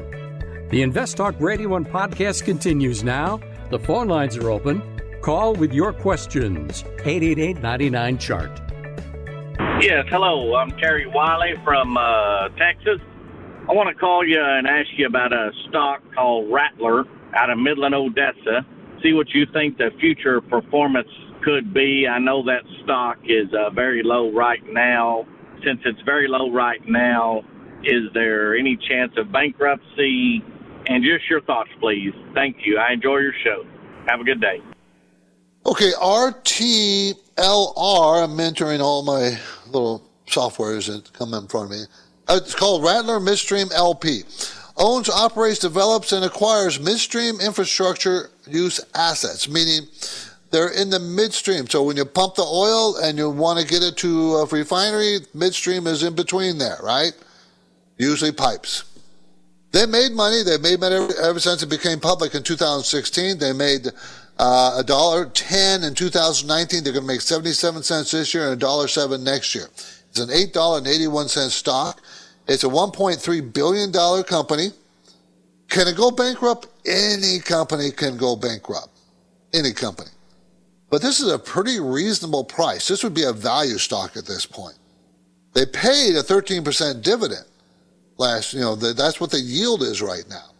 The 0.69 0.81
InvestTalk 0.83 1.39
Radio 1.39 1.75
and 1.75 1.87
podcast 1.87 2.43
continues 2.43 3.03
now. 3.03 3.39
The 3.71 3.79
phone 3.79 4.07
lines 4.07 4.35
are 4.35 4.51
open. 4.51 4.81
Call 5.21 5.55
with 5.55 5.71
your 5.71 5.93
questions. 5.93 6.83
888 7.05 7.61
99 7.61 8.17
Chart. 8.17 8.61
Yes, 9.81 10.05
hello. 10.09 10.55
I'm 10.55 10.71
Terry 10.71 11.05
Wiley 11.05 11.53
from 11.63 11.97
uh, 11.97 12.49
Texas. 12.57 12.99
I 13.69 13.73
want 13.73 13.89
to 13.89 13.95
call 13.95 14.27
you 14.27 14.39
and 14.39 14.67
ask 14.67 14.89
you 14.97 15.07
about 15.07 15.33
a 15.33 15.51
stock 15.69 16.01
called 16.13 16.51
Rattler 16.51 17.05
out 17.33 17.49
of 17.49 17.57
Midland, 17.57 17.95
Odessa. 17.95 18.65
See 19.01 19.13
what 19.13 19.29
you 19.33 19.45
think 19.53 19.77
the 19.77 19.91
future 19.99 20.41
performance 20.41 21.09
could 21.43 21.73
be. 21.73 22.07
I 22.07 22.19
know 22.19 22.43
that 22.43 22.63
stock 22.83 23.17
is 23.23 23.47
uh, 23.53 23.69
very 23.71 24.01
low 24.03 24.31
right 24.31 24.63
now. 24.71 25.25
Since 25.63 25.81
it's 25.85 26.01
very 26.01 26.27
low 26.27 26.51
right 26.51 26.81
now, 26.87 27.43
is 27.83 28.03
there 28.13 28.55
any 28.55 28.77
chance 28.77 29.13
of 29.17 29.31
bankruptcy? 29.31 30.43
And 30.87 31.03
just 31.03 31.29
your 31.29 31.41
thoughts, 31.41 31.69
please. 31.79 32.13
Thank 32.33 32.57
you. 32.65 32.77
I 32.77 32.93
enjoy 32.93 33.17
your 33.17 33.33
show. 33.43 33.65
Have 34.07 34.19
a 34.19 34.23
good 34.23 34.41
day. 34.41 34.61
Okay, 35.65 35.91
RTLR, 35.99 37.15
I'm 38.23 38.37
mentoring 38.37 38.81
all 38.81 39.01
my 39.03 39.39
little 39.65 40.07
softwares 40.27 40.87
that 40.87 41.11
come 41.13 41.33
in 41.33 41.47
front 41.47 41.71
of 41.71 41.77
me. 41.77 41.85
Uh, 42.27 42.39
it's 42.41 42.53
called 42.53 42.83
Rattler 42.83 43.19
Midstream 43.19 43.69
LP. 43.73 44.23
Owns, 44.77 45.09
operates, 45.09 45.59
develops, 45.59 46.11
and 46.11 46.23
acquires 46.25 46.79
midstream 46.79 47.39
infrastructure 47.39 48.29
use 48.47 48.79
assets, 48.93 49.47
meaning 49.49 49.87
they're 50.55 50.69
in 50.69 50.89
the 50.89 51.01
midstream. 51.01 51.67
So 51.67 51.83
when 51.83 51.97
you 51.97 52.05
pump 52.05 52.35
the 52.35 52.43
oil 52.43 52.95
and 52.95 53.17
you 53.17 53.29
want 53.29 53.59
to 53.59 53.67
get 53.67 53.83
it 53.83 53.97
to 53.97 54.35
a 54.35 54.45
refinery, 54.45 55.19
midstream 55.33 55.85
is 55.85 56.01
in 56.01 56.15
between 56.15 56.57
there, 56.57 56.77
right? 56.81 57.11
Usually 57.97 58.31
pipes. 58.31 58.85
They 59.73 59.85
made 59.85 60.13
money. 60.13 60.43
They 60.43 60.57
made 60.57 60.79
money 60.79 60.95
ever, 60.95 61.13
ever 61.21 61.39
since 61.41 61.61
it 61.61 61.69
became 61.69 61.99
public 61.99 62.35
in 62.35 62.43
2016. 62.43 63.37
They 63.37 63.51
made 63.51 63.87
uh, 64.39 64.77
a 64.77 64.83
dollar 64.83 65.25
ten 65.25 65.83
in 65.83 65.93
2019. 65.93 66.85
They're 66.85 66.93
going 66.93 67.03
to 67.03 67.07
make 67.07 67.19
77 67.19 67.83
cents 67.83 68.11
this 68.11 68.33
year 68.33 68.45
and 68.45 68.53
a 68.53 68.55
dollar 68.55 68.87
seven 68.87 69.25
next 69.25 69.53
year. 69.53 69.67
It's 70.09 70.19
an 70.21 70.29
eight 70.31 70.53
dollar 70.53 70.77
and 70.77 70.87
81 70.87 71.27
cent 71.27 71.51
stock. 71.51 72.01
It's 72.47 72.63
a 72.63 72.67
1.3 72.67 73.53
billion 73.53 73.91
dollar 73.91 74.23
company. 74.23 74.69
Can 75.67 75.89
it 75.89 75.97
go 75.97 76.11
bankrupt? 76.11 76.67
Any 76.85 77.39
company 77.39 77.91
can 77.91 78.15
go 78.15 78.37
bankrupt. 78.37 78.97
Any 79.53 79.73
company. 79.73 80.11
But 80.89 81.01
this 81.01 81.19
is 81.19 81.31
a 81.31 81.39
pretty 81.39 81.79
reasonable 81.79 82.43
price. 82.43 82.87
This 82.87 83.03
would 83.03 83.13
be 83.13 83.23
a 83.23 83.33
value 83.33 83.77
stock 83.77 84.15
at 84.15 84.25
this 84.25 84.45
point. 84.45 84.77
They 85.53 85.65
paid 85.65 86.15
a 86.15 86.23
13% 86.23 87.01
dividend 87.01 87.45
last, 88.17 88.53
you 88.53 88.61
know, 88.61 88.75
that's 88.75 89.19
what 89.19 89.31
the 89.31 89.39
yield 89.39 89.81
is 89.81 90.01
right 90.01 90.25
now. 90.29 90.51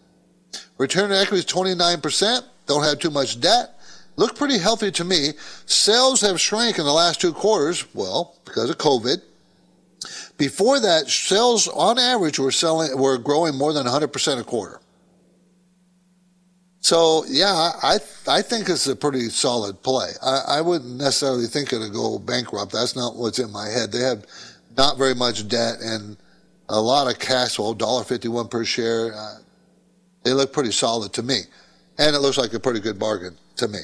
Return 0.78 1.12
on 1.12 1.18
equity 1.18 1.40
is 1.40 1.46
29% 1.46 2.44
don't 2.66 2.84
have 2.84 3.00
too 3.00 3.10
much 3.10 3.40
debt, 3.40 3.80
look 4.16 4.36
pretty 4.36 4.58
healthy 4.58 4.92
to 4.92 5.04
me. 5.04 5.32
Sales 5.66 6.22
have 6.22 6.40
shrank 6.40 6.80
in 6.80 6.86
the 6.86 6.94
last 6.94 7.22
two 7.22 7.34
quarters, 7.34 7.86
well, 7.94 8.36
because 8.46 8.70
of 8.70 8.78
COVID. 8.78 9.22
Before 10.38 10.80
that, 10.80 11.08
sales 11.10 11.68
on 11.68 11.98
average 11.98 12.40
were 12.40 12.52
selling 12.52 12.98
were 12.98 13.18
growing 13.18 13.56
more 13.56 13.74
than 13.74 13.88
100% 13.88 14.40
a 14.40 14.44
quarter. 14.44 14.80
So 16.86 17.26
yeah, 17.28 17.72
I 17.82 17.98
I 18.28 18.44
think 18.44 18.70
it's 18.70 18.86
a 18.86 18.96
pretty 18.96 19.30
solid 19.30 19.82
play. 19.82 20.12
I, 20.22 20.60
I 20.60 20.62
wouldn't 20.62 20.98
necessarily 20.98 21.48
think 21.48 21.74
it'll 21.74 21.90
go 21.90 22.20
bankrupt. 22.20 22.74
That's 22.74 22.96
not 22.96 23.16
what's 23.16 23.40
in 23.40 23.52
my 23.52 23.68
head. 23.68 23.92
They 23.92 24.02
have 24.02 24.24
not 24.78 24.96
very 24.96 25.16
much 25.16 25.48
debt 25.48 25.80
and 25.82 26.16
a 26.70 26.80
lot 26.80 27.12
of 27.12 27.18
cash 27.18 27.56
flow, 27.56 27.74
$1.51 27.74 28.52
per 28.52 28.64
share. 28.64 29.16
Uh, 29.16 29.38
they 30.22 30.34
look 30.34 30.54
pretty 30.54 30.72
solid 30.72 31.12
to 31.14 31.24
me. 31.24 31.40
And 31.98 32.16
it 32.16 32.20
looks 32.20 32.38
like 32.38 32.54
a 32.54 32.60
pretty 32.60 32.82
good 32.82 33.00
bargain 33.00 33.36
to 33.56 33.68
me. 33.68 33.80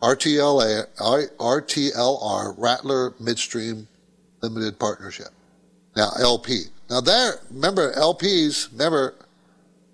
RTLA, 0.00 0.86
RTLR, 0.96 2.54
Rattler 2.56 3.12
Midstream 3.20 3.86
Limited 4.40 4.78
Partnership. 4.78 5.28
Now, 5.94 6.08
LP. 6.18 6.62
Now 6.88 7.02
there, 7.02 7.34
remember 7.50 7.92
LPs, 7.92 8.72
remember 8.72 9.14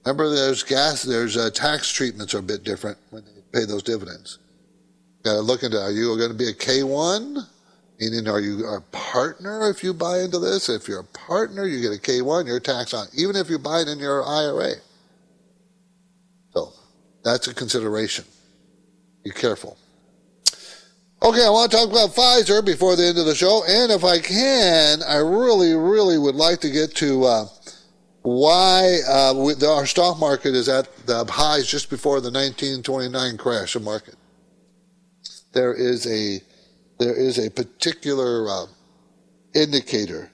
Remember, 0.05 0.31
there's 0.31 0.63
gas, 0.63 1.03
there's 1.03 1.37
uh, 1.37 1.51
tax 1.51 1.91
treatments 1.91 2.35
are 2.35 2.39
a 2.39 2.43
bit 2.43 2.65
different 2.65 2.97
when 3.11 3.25
they 3.25 3.61
pay 3.61 3.67
those 3.67 3.83
dividends. 3.83 4.39
Got 5.23 5.35
to 5.35 5.41
look 5.41 5.63
into 5.63 5.79
are 5.79 5.91
you 5.91 6.17
going 6.17 6.31
to 6.31 6.37
be 6.37 6.49
a 6.49 6.55
K1? 6.55 7.47
Meaning, 8.01 8.29
are 8.29 8.41
you 8.41 8.67
a 8.67 8.81
partner 8.93 9.69
if 9.69 9.85
you 9.85 9.93
buy 9.93 10.21
into 10.21 10.39
this? 10.39 10.71
If 10.71 10.89
you're 10.89 11.01
a 11.01 11.05
partner, 11.05 11.67
you 11.67 11.83
get 11.83 11.93
a 11.93 12.01
K1, 12.01 12.47
you're 12.47 12.59
taxed 12.59 12.95
on, 12.95 13.07
even 13.15 13.37
if 13.37 13.51
you 13.51 13.59
buy 13.59 13.81
it 13.81 13.89
in 13.89 13.99
your 13.99 14.25
IRA. 14.25 14.77
So 16.55 16.73
that's 17.23 17.47
a 17.49 17.55
consideration. 17.55 18.25
Be 19.23 19.31
careful. 19.31 19.77
Okay, 21.23 21.45
I 21.45 21.51
want 21.51 21.71
to 21.71 21.77
talk 21.77 21.91
about 21.91 22.15
Pfizer 22.15 22.65
before 22.65 22.97
the 22.97 23.05
end 23.05 23.19
of 23.19 23.27
the 23.27 23.35
show. 23.35 23.63
And 23.69 23.93
if 23.93 24.03
I 24.05 24.19
can, 24.21 25.03
I 25.03 25.17
really, 25.17 25.75
really 25.75 26.17
would 26.17 26.35
like 26.35 26.61
to 26.61 26.71
get 26.71 26.95
to 26.97 27.25
uh, 27.25 27.45
why 28.23 28.99
uh, 29.09 29.35
we, 29.35 29.55
the, 29.55 29.69
our 29.69 29.87
stock 29.87 30.19
market 30.19 30.55
is 30.55 30.69
at 30.69 30.95
the 31.07 31.25
highs 31.25 31.67
just 31.67 31.89
before 31.89 32.21
the 32.21 32.31
1929 32.31 33.37
crash 33.39 33.75
of 33.77 33.83
market. 33.83 34.17
There 35.53 35.75
is 35.75 36.07
a 36.07 36.41
there 36.99 37.17
is 37.17 37.39
a 37.39 37.51
particular 37.51 38.47
uh, 38.49 38.67
indicator 39.55 40.31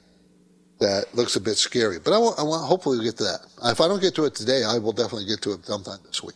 that 0.80 1.14
looks 1.14 1.36
a 1.36 1.40
bit 1.40 1.56
scary, 1.56 1.98
but 2.04 2.12
I 2.12 2.18
want, 2.18 2.38
I 2.38 2.42
want 2.42 2.66
hopefully 2.66 3.02
get 3.04 3.16
to 3.18 3.24
that. 3.24 3.38
If 3.64 3.80
I 3.80 3.88
don't 3.88 4.02
get 4.02 4.14
to 4.16 4.24
it 4.24 4.34
today, 4.34 4.64
I 4.64 4.78
will 4.78 4.92
definitely 4.92 5.26
get 5.26 5.40
to 5.42 5.52
it 5.52 5.64
sometime 5.64 5.98
this 6.04 6.22
week. 6.22 6.34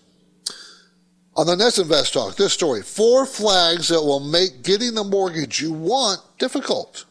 On 1.37 1.47
the 1.47 1.57
next 1.57 1.79
Invest 1.79 2.15
Talk, 2.15 2.37
this 2.37 2.53
story: 2.53 2.83
four 2.83 3.27
flags 3.27 3.89
that 3.89 4.01
will 4.01 4.21
make 4.21 4.63
getting 4.63 4.95
the 4.95 5.05
mortgage 5.05 5.61
you 5.61 5.73
want 5.73 6.21
difficult. 6.39 7.05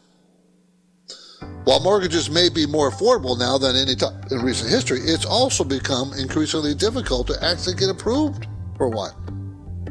While 1.64 1.80
mortgages 1.80 2.30
may 2.30 2.48
be 2.48 2.66
more 2.66 2.90
affordable 2.90 3.38
now 3.38 3.58
than 3.58 3.76
any 3.76 3.94
time 3.94 4.20
in 4.30 4.42
recent 4.42 4.70
history, 4.70 5.00
it's 5.00 5.24
also 5.24 5.62
become 5.62 6.12
increasingly 6.14 6.74
difficult 6.74 7.26
to 7.28 7.44
actually 7.44 7.76
get 7.76 7.90
approved 7.90 8.46
for 8.76 8.88
one. 8.88 9.12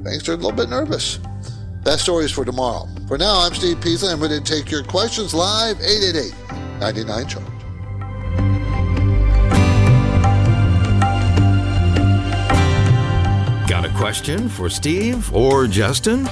Banks 0.01 0.27
are 0.27 0.33
a 0.33 0.35
little 0.35 0.51
bit 0.51 0.69
nervous. 0.69 1.19
That 1.83 1.99
story 1.99 2.25
is 2.25 2.31
for 2.31 2.43
tomorrow. 2.43 2.87
For 3.07 3.17
now, 3.17 3.39
I'm 3.39 3.53
Steve 3.53 3.79
Peasley. 3.81 4.11
I'm 4.11 4.19
ready 4.19 4.39
to 4.39 4.43
take 4.43 4.69
your 4.69 4.83
questions 4.83 5.33
live 5.33 5.79
888 5.79 6.33
99 6.79 7.27
Chart. 7.27 7.45
Got 13.69 13.85
a 13.85 13.93
question 13.95 14.49
for 14.49 14.69
Steve 14.69 15.33
or 15.33 15.67
Justin? 15.67 16.27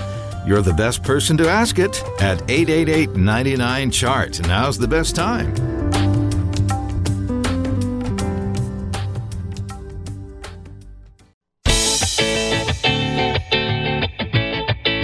You're 0.47 0.61
the 0.61 0.73
best 0.73 1.03
person 1.03 1.35
to 1.37 1.49
ask 1.49 1.77
it 1.77 2.01
at 2.21 2.41
888 2.49 3.17
99 3.17 3.91
Chart. 3.91 4.39
Now's 4.47 4.77
the 4.77 4.87
best 4.87 5.13
time. 5.13 5.53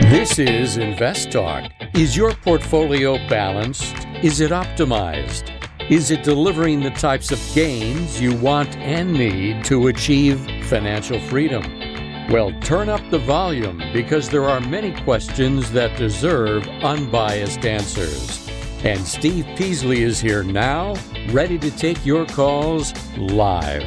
This 0.09 0.39
is 0.39 0.77
Invest 0.77 1.33
Talk. 1.33 1.69
Is 1.93 2.15
your 2.15 2.33
portfolio 2.35 3.17
balanced? 3.27 3.97
Is 4.23 4.39
it 4.39 4.51
optimized? 4.51 5.51
Is 5.91 6.09
it 6.09 6.23
delivering 6.23 6.79
the 6.79 6.91
types 6.91 7.33
of 7.33 7.39
gains 7.53 8.21
you 8.21 8.33
want 8.37 8.77
and 8.77 9.11
need 9.11 9.65
to 9.65 9.87
achieve 9.87 10.39
financial 10.69 11.19
freedom? 11.19 11.82
Well, 12.29 12.51
turn 12.61 12.87
up 12.87 13.01
the 13.11 13.19
volume 13.19 13.83
because 13.91 14.29
there 14.29 14.45
are 14.45 14.61
many 14.61 14.93
questions 15.03 15.71
that 15.71 15.97
deserve 15.97 16.65
unbiased 16.81 17.65
answers. 17.65 18.49
And 18.83 18.99
Steve 19.01 19.45
Peasley 19.57 20.03
is 20.03 20.19
here 20.19 20.41
now, 20.41 20.95
ready 21.31 21.59
to 21.59 21.69
take 21.69 22.05
your 22.05 22.25
calls 22.25 22.93
live. 23.17 23.83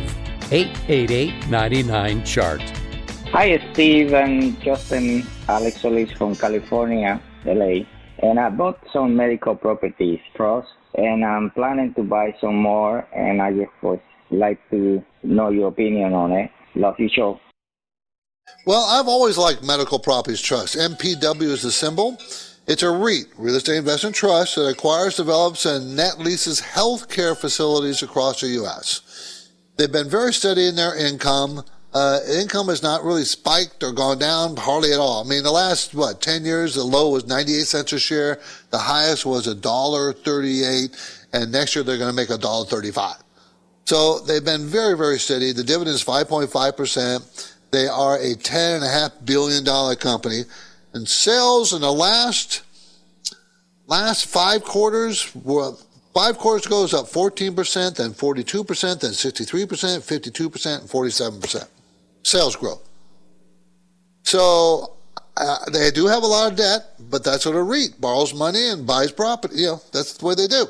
888 0.53 1.49
99 1.49 2.24
Chart. 2.24 2.61
Hi, 3.32 3.59
Steve 3.72 4.12
and 4.12 4.61
Justin. 4.61 5.26
Alex 5.49 5.80
Solis 5.80 6.12
from 6.12 6.37
California, 6.37 7.20
LA. 7.45 7.87
And 8.18 8.39
I 8.39 8.51
bought 8.51 8.78
some 8.93 9.16
medical 9.16 9.57
properties, 9.57 10.20
pros, 10.34 10.64
and 10.95 11.24
I'm 11.24 11.51
planning 11.51 11.95
to 11.95 12.03
buy 12.03 12.34
some 12.41 12.57
more. 12.57 13.07
And 13.14 13.41
I 13.41 13.53
just 13.53 13.72
would 13.82 14.01
like 14.30 14.61
to 14.70 15.03
know 15.22 15.51
your 15.51 15.68
opinion 15.68 16.12
on 16.12 16.32
it. 16.32 16.51
Love 16.74 16.95
your 16.99 17.09
show. 17.09 17.41
Well, 18.66 18.84
I've 18.84 19.07
always 19.07 19.38
liked 19.38 19.62
Medical 19.62 20.01
Properties 20.01 20.40
Trust. 20.40 20.74
MPW 20.74 21.42
is 21.42 21.62
the 21.62 21.70
symbol. 21.70 22.18
It's 22.66 22.82
a 22.82 22.90
REIT, 22.90 23.26
Real 23.38 23.55
Estate 23.55 23.76
Investment 23.76 24.16
Trust, 24.16 24.57
that 24.57 24.66
acquires, 24.66 25.14
develops, 25.14 25.66
and 25.66 25.94
net 25.94 26.18
leases 26.18 26.61
healthcare 26.61 27.36
facilities 27.36 28.03
across 28.03 28.40
the 28.40 28.49
U.S. 28.49 29.53
They've 29.76 29.92
been 29.92 30.11
very 30.11 30.32
steady 30.32 30.66
in 30.66 30.74
their 30.74 30.97
income. 30.97 31.62
Uh, 31.94 32.18
income 32.28 32.66
has 32.66 32.82
not 32.82 33.05
really 33.05 33.22
spiked 33.22 33.84
or 33.84 33.92
gone 33.92 34.18
down 34.18 34.57
hardly 34.57 34.92
at 34.92 34.99
all. 34.99 35.24
I 35.24 35.28
mean, 35.28 35.44
the 35.44 35.53
last, 35.53 35.94
what, 35.94 36.20
10 36.20 36.44
years, 36.44 36.74
the 36.74 36.82
low 36.82 37.11
was 37.11 37.24
98 37.24 37.68
cents 37.68 37.92
a 37.92 38.01
share. 38.01 38.40
The 38.70 38.78
highest 38.78 39.24
was 39.24 39.47
$1.38. 39.47 41.26
And 41.32 41.53
next 41.53 41.76
year, 41.76 41.84
they're 41.84 41.99
going 41.99 42.11
to 42.11 42.16
make 42.16 42.30
$1.35. 42.30 43.22
So 43.84 44.18
they've 44.18 44.44
been 44.44 44.66
very, 44.66 44.97
very 44.97 45.20
steady. 45.20 45.53
The 45.53 45.62
dividend 45.62 45.94
is 45.94 46.05
5.5%. 46.05 47.55
They 47.70 47.88
are 47.88 48.16
a 48.16 48.34
$10.5 48.34 49.24
billion 49.24 49.96
company. 49.96 50.42
And 50.92 51.08
sales 51.08 51.72
in 51.72 51.82
the 51.82 51.92
last, 51.92 52.62
last 53.86 54.26
five 54.26 54.64
quarters, 54.64 55.30
well, 55.34 55.78
five 56.14 56.38
quarters 56.38 56.66
ago 56.66 56.82
was 56.82 56.94
up 56.94 57.06
14%, 57.06 57.96
then 57.96 58.12
42%, 58.12 59.00
then 59.00 59.10
63%, 59.10 59.66
52%, 59.66 60.80
and 60.80 60.88
47%. 60.88 61.68
Sales 62.22 62.56
growth. 62.56 62.82
So 64.22 64.96
uh, 65.36 65.58
they 65.70 65.90
do 65.90 66.06
have 66.06 66.22
a 66.22 66.26
lot 66.26 66.50
of 66.50 66.56
debt, 66.56 66.94
but 67.10 67.22
that's 67.22 67.44
what 67.44 67.54
a 67.54 67.62
REIT 67.62 68.00
borrows 68.00 68.32
money 68.32 68.70
and 68.70 68.86
buys 68.86 69.12
property. 69.12 69.56
You 69.56 69.66
know, 69.66 69.82
that's 69.92 70.14
the 70.14 70.24
way 70.24 70.34
they 70.34 70.46
do. 70.46 70.66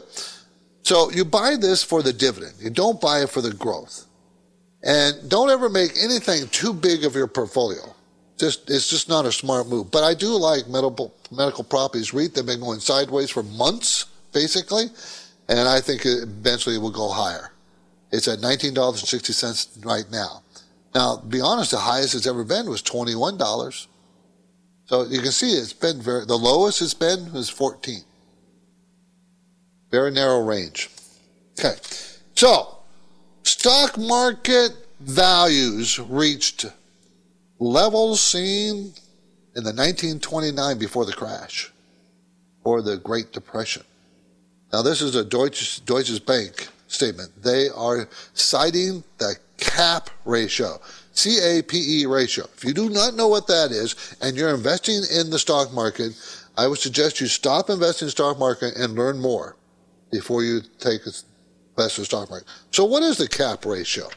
So 0.83 1.11
you 1.11 1.25
buy 1.25 1.57
this 1.57 1.83
for 1.83 2.03
the 2.03 2.13
dividend. 2.13 2.55
You 2.59 2.71
don't 2.71 3.01
buy 3.01 3.23
it 3.23 3.31
for 3.31 3.41
the 3.41 3.53
growth. 3.53 4.06
And 4.87 5.29
don't 5.29 5.51
ever 5.51 5.69
make 5.69 5.91
anything 6.01 6.47
too 6.49 6.73
big 6.73 7.05
of 7.05 7.17
your 7.17 7.27
portfolio. 7.27 7.83
Just 8.39 8.71
it's 8.71 8.89
just 8.89 9.09
not 9.09 9.27
a 9.27 9.33
smart 9.33 9.67
move. 9.67 9.91
But 9.91 10.05
I 10.05 10.15
do 10.15 10.29
like 10.29 10.69
medical 10.69 11.13
medical 11.33 11.65
properties 11.65 12.15
REIT. 12.15 12.35
They've 12.35 12.47
been 12.47 12.61
going 12.61 12.79
sideways 12.79 13.31
for 13.31 13.43
months, 13.43 14.07
basically, 14.33 14.85
and 15.49 15.69
I 15.69 15.81
think 15.81 16.07
it 16.07 16.23
eventually 16.23 16.79
will 16.79 16.93
go 16.93 17.09
higher. 17.09 17.51
It's 18.13 18.29
at 18.29 18.41
nineteen 18.41 18.75
dollars 18.75 19.01
and 19.01 19.09
sixty 19.09 19.33
cents 19.33 19.77
right 19.85 20.09
now. 20.13 20.43
Now, 20.95 21.17
to 21.17 21.27
be 21.27 21.41
honest, 21.41 21.73
the 21.73 21.79
highest 21.79 22.15
it's 22.15 22.27
ever 22.27 22.45
been 22.45 22.71
was 22.71 22.81
twenty 22.81 23.17
one 23.17 23.37
dollars. 23.37 23.89
So 24.85 25.05
you 25.05 25.21
can 25.21 25.33
see 25.33 25.51
it's 25.51 25.73
been 25.73 26.01
very 26.01 26.27
the 26.27 26.37
lowest 26.37 26.81
it's 26.81 26.95
been 26.95 27.33
was 27.33 27.49
fourteen. 27.49 28.03
Very 29.91 30.13
narrow 30.13 30.45
range. 30.45 30.91
Okay, 31.59 31.75
so 32.37 32.76
Stock 33.47 33.97
market 33.97 34.73
values 34.99 36.01
reached 36.01 36.67
levels 37.61 38.21
seen 38.21 38.93
in 39.55 39.63
the 39.63 39.73
1929 39.73 40.79
before 40.79 41.05
the 41.05 41.13
crash 41.13 41.71
or 42.65 42.83
the 42.83 42.97
Great 42.97 43.33
Depression. 43.33 43.85
Now, 44.73 44.83
this 44.83 45.01
is 45.01 45.15
a 45.15 45.25
Deutsche, 45.25 45.85
Deutsche 45.85 46.27
Bank 46.27 46.67
statement. 46.89 47.41
They 47.41 47.69
are 47.69 48.09
citing 48.35 49.05
the 49.19 49.37
CAP 49.59 50.11
ratio, 50.25 50.81
C 51.13 51.39
A 51.41 51.63
P 51.63 52.01
E 52.01 52.07
ratio. 52.07 52.49
If 52.57 52.65
you 52.65 52.75
do 52.75 52.91
not 52.91 53.15
know 53.15 53.29
what 53.29 53.47
that 53.47 53.71
is 53.71 54.17
and 54.21 54.37
you're 54.37 54.57
investing 54.57 55.03
in 55.17 55.31
the 55.31 55.39
stock 55.39 55.73
market, 55.73 56.19
I 56.59 56.67
would 56.67 56.81
suggest 56.81 57.21
you 57.21 57.29
stop 57.29 57.71
investing 57.71 58.07
in 58.07 58.11
stock 58.11 58.41
market 58.41 58.75
and 58.75 58.97
learn 58.97 59.21
more 59.21 59.55
before 60.11 60.43
you 60.43 60.63
take 60.81 61.03
that's 61.77 61.97
the 61.97 62.05
stock 62.05 62.31
market. 62.31 62.49
So 62.71 62.85
what 62.85 63.03
is 63.03 63.19
the 63.19 63.29
cap 63.29 63.65
ratio? 63.65 64.09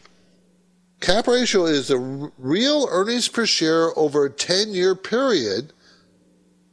Cap 1.02 1.28
ratio 1.28 1.66
is 1.66 1.88
the 1.88 2.32
real 2.38 2.88
earnings 2.90 3.28
per 3.28 3.46
share 3.46 3.98
over 3.98 4.26
a 4.26 4.30
10 4.30 4.70
year 4.70 4.96
period. 4.96 5.72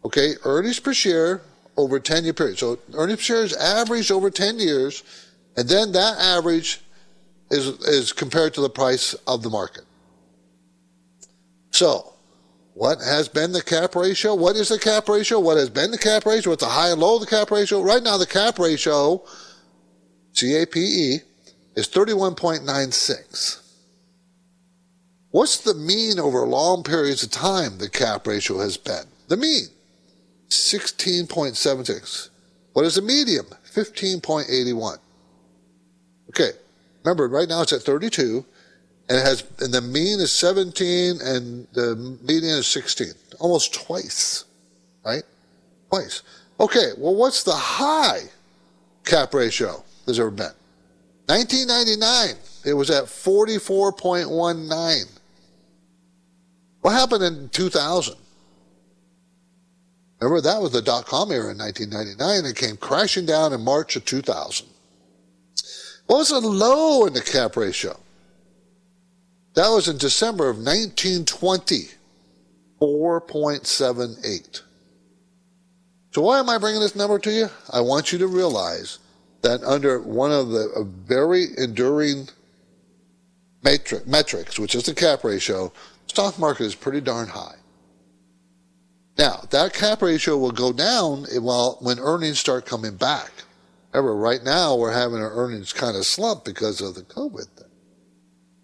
Okay, 0.05 0.35
earnings 0.45 0.81
per 0.81 0.95
share 0.95 1.43
over 1.77 2.01
10 2.01 2.25
year 2.25 2.33
period. 2.33 2.59
So 2.59 2.79
earnings 2.95 3.21
per 3.21 3.23
share 3.23 3.45
is 3.45 3.55
averaged 3.55 4.11
over 4.11 4.31
10 4.31 4.59
years, 4.59 5.03
and 5.57 5.69
then 5.69 5.93
that 5.93 6.19
average 6.19 6.81
is, 7.51 7.67
is 7.87 8.13
compared 8.13 8.55
to 8.55 8.61
the 8.61 8.71
price 8.71 9.15
of 9.27 9.43
the 9.43 9.51
market. 9.51 9.85
So, 11.71 12.13
what 12.75 13.01
has 13.01 13.29
been 13.29 13.53
the 13.53 13.63
cap 13.63 13.95
ratio? 13.95 14.35
What 14.35 14.57
is 14.57 14.69
the 14.69 14.79
cap 14.79 15.09
ratio? 15.09 15.41
What 15.41 15.57
has 15.57 15.71
been 15.71 15.91
the 15.91 15.99
cap 15.99 16.27
ratio? 16.27 16.51
What's 16.51 16.63
the 16.63 16.69
high 16.69 16.91
and 16.91 17.01
low 17.01 17.17
of 17.17 17.21
the 17.21 17.27
cap 17.27 17.51
ratio? 17.51 17.83
Right 17.83 18.03
now, 18.03 18.19
the 18.19 18.27
cap 18.27 18.59
ratio, 18.59 19.23
CAPE, 20.37 21.23
is 21.75 21.89
31.96. 21.89 23.63
What's 25.31 25.59
the 25.59 25.75
mean 25.75 26.19
over 26.19 26.47
long 26.47 26.83
periods 26.83 27.23
of 27.23 27.31
time 27.31 27.79
the 27.79 27.91
cap 27.91 28.27
ratio 28.27 28.59
has 28.59 28.77
been? 28.77 29.05
The 29.29 29.37
mean, 29.37 29.67
16.76. 30.49 32.31
What 32.73 32.85
is 32.85 32.95
the 32.95 33.03
medium? 33.03 33.47
15.81. 33.75 34.99
Okay, 36.31 36.51
remember, 37.03 37.29
right 37.29 37.49
now 37.49 37.63
it's 37.63 37.73
at 37.73 37.83
32, 37.83 38.45
and 39.09 39.19
it 39.19 39.25
has, 39.25 39.45
and 39.61 39.73
the 39.73 39.81
mean 39.81 40.21
is 40.21 40.33
17, 40.33 41.21
and 41.23 41.67
the 41.73 41.97
median 42.23 42.59
is 42.59 42.67
16. 42.67 43.09
Almost 43.39 43.75
twice, 43.75 44.45
right? 45.05 45.23
Twice. 45.91 46.23
Okay, 46.59 46.93
well, 46.97 47.15
what's 47.15 47.43
the 47.43 47.53
high 47.53 48.23
cap 49.05 49.35
ratio 49.35 49.85
there's 50.07 50.21
ever 50.21 50.31
been? 50.31 50.53
1999, 51.27 52.37
it 52.65 52.75
was 52.75 52.91
at 52.91 53.05
44.19. 53.05 55.19
What 56.81 56.93
happened 56.93 57.25
in 57.25 57.49
2000? 57.49 58.17
Remember, 60.21 60.41
that 60.41 60.63
was 60.63 60.73
the 60.73 60.81
dot 60.81 61.07
com 61.07 61.31
era 61.31 61.51
in 61.51 61.59
1999. 61.59 62.51
It 62.51 62.57
came 62.57 62.77
crashing 62.77 63.27
down 63.27 63.53
in 63.53 63.63
March 63.63 63.97
of 63.97 64.05
2000. 64.05 64.67
What 66.07 66.19
was 66.19 66.31
the 66.31 66.41
low 66.41 67.07
in 67.07 67.13
the 67.13 67.21
cap 67.21 67.57
ratio? 67.57 67.99
That 69.55 69.69
was 69.71 69.89
in 69.89 69.99
December 69.99 70.49
of 70.49 70.59
1920, 70.59 71.89
4.78. 72.81 74.61
So 76.13 76.23
why 76.23 76.39
am 76.39 76.49
I 76.49 76.59
bringing 76.59 76.81
this 76.81 76.95
number 76.95 77.19
to 77.19 77.31
you? 77.31 77.49
I 77.71 77.81
want 77.81 78.13
you 78.13 78.19
to 78.19 78.27
realize 78.27 78.99
that 79.43 79.63
under 79.63 80.01
one 80.01 80.33
of 80.33 80.51
the 80.51 80.89
very 81.07 81.47
enduring 81.57 82.29
matrix, 83.63 84.07
metrics, 84.07 84.59
which 84.59 84.75
is 84.75 84.85
the 84.85 84.95
cap 84.95 85.25
ratio, 85.25 85.73
stock 86.07 86.39
market 86.39 86.65
is 86.65 86.75
pretty 86.75 87.01
darn 87.01 87.29
high. 87.29 87.57
Now, 89.19 89.45
that 89.51 89.73
cap 89.73 90.03
ratio 90.03 90.37
will 90.37 90.53
go 90.53 90.73
down 90.73 91.25
while 91.41 91.79
when 91.81 91.99
earnings 91.99 92.39
start 92.39 92.67
coming 92.67 92.97
back. 92.97 93.31
However, 93.93 94.15
right 94.15 94.43
now 94.45 94.77
we're 94.77 94.93
having 94.93 95.23
our 95.23 95.33
earnings 95.33 95.73
kind 95.73 95.97
of 95.97 96.05
slump 96.05 96.45
because 96.45 96.83
of 96.83 96.95
the 96.95 97.03
COVID 97.03 97.49
thing. 97.57 97.71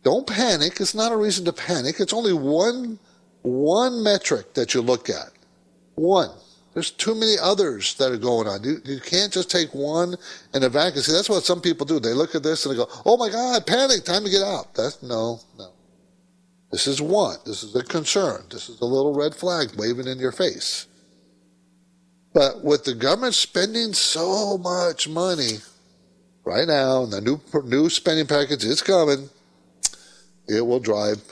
Don't 0.03 0.27
panic. 0.27 0.81
It's 0.81 0.95
not 0.95 1.13
a 1.13 1.17
reason 1.17 1.45
to 1.47 1.53
panic. 1.53 2.01
It's 2.01 2.13
only 2.13 2.35
one, 2.35 2.99
one 3.41 4.03
metric 4.03 4.53
that 4.55 4.75
you 4.75 4.83
look 4.83 5.09
at. 5.09 5.31
One. 5.95 6.31
There's 6.75 6.91
too 6.91 7.15
many 7.15 7.35
others 7.41 7.95
that 7.97 8.13
are 8.13 8.19
going 8.19 8.49
on. 8.49 8.65
You, 8.65 8.81
you 8.85 9.01
can't 9.01 9.33
just 9.33 9.51
take 9.51 9.75
one 9.75 10.17
and 10.55 10.65
evacuate. 10.65 11.05
See, 11.05 11.13
that's 11.13 11.29
what 11.29 11.45
some 11.45 11.61
people 11.61 11.85
do. 11.85 12.01
They 12.01 12.15
look 12.15 12.35
at 12.35 12.43
this 12.43 12.65
and 12.65 12.75
they 12.75 12.79
go, 12.79 12.89
"Oh 13.05 13.17
my 13.17 13.29
God, 13.29 13.67
panic! 13.67 14.05
Time 14.05 14.25
to 14.25 14.31
get 14.31 14.43
out." 14.43 14.75
That's 14.75 15.03
no, 15.03 15.41
no. 15.59 15.73
This 16.71 16.87
is 16.87 17.03
one. 17.03 17.37
This 17.45 17.63
is 17.63 17.77
a 17.77 17.83
concern. 17.83 18.45
This 18.51 18.71
is 18.71 18.81
a 18.81 18.87
little 18.87 19.15
red 19.15 19.35
flag 19.35 19.75
waving 19.77 20.07
in 20.07 20.19
your 20.19 20.33
face. 20.33 20.87
But 22.33 22.65
with 22.65 22.85
the 22.85 22.95
government 22.95 23.35
spending 23.35 23.93
so 23.93 24.57
much 24.57 25.07
money 25.07 25.59
right 26.45 26.67
now, 26.67 27.03
and 27.03 27.13
the 27.13 27.21
new 27.21 27.39
new 27.65 27.91
spending 27.91 28.27
package 28.27 28.65
is 28.65 28.81
coming, 28.81 29.29
it 30.49 30.63
will 30.67 30.81
drive 30.81 31.23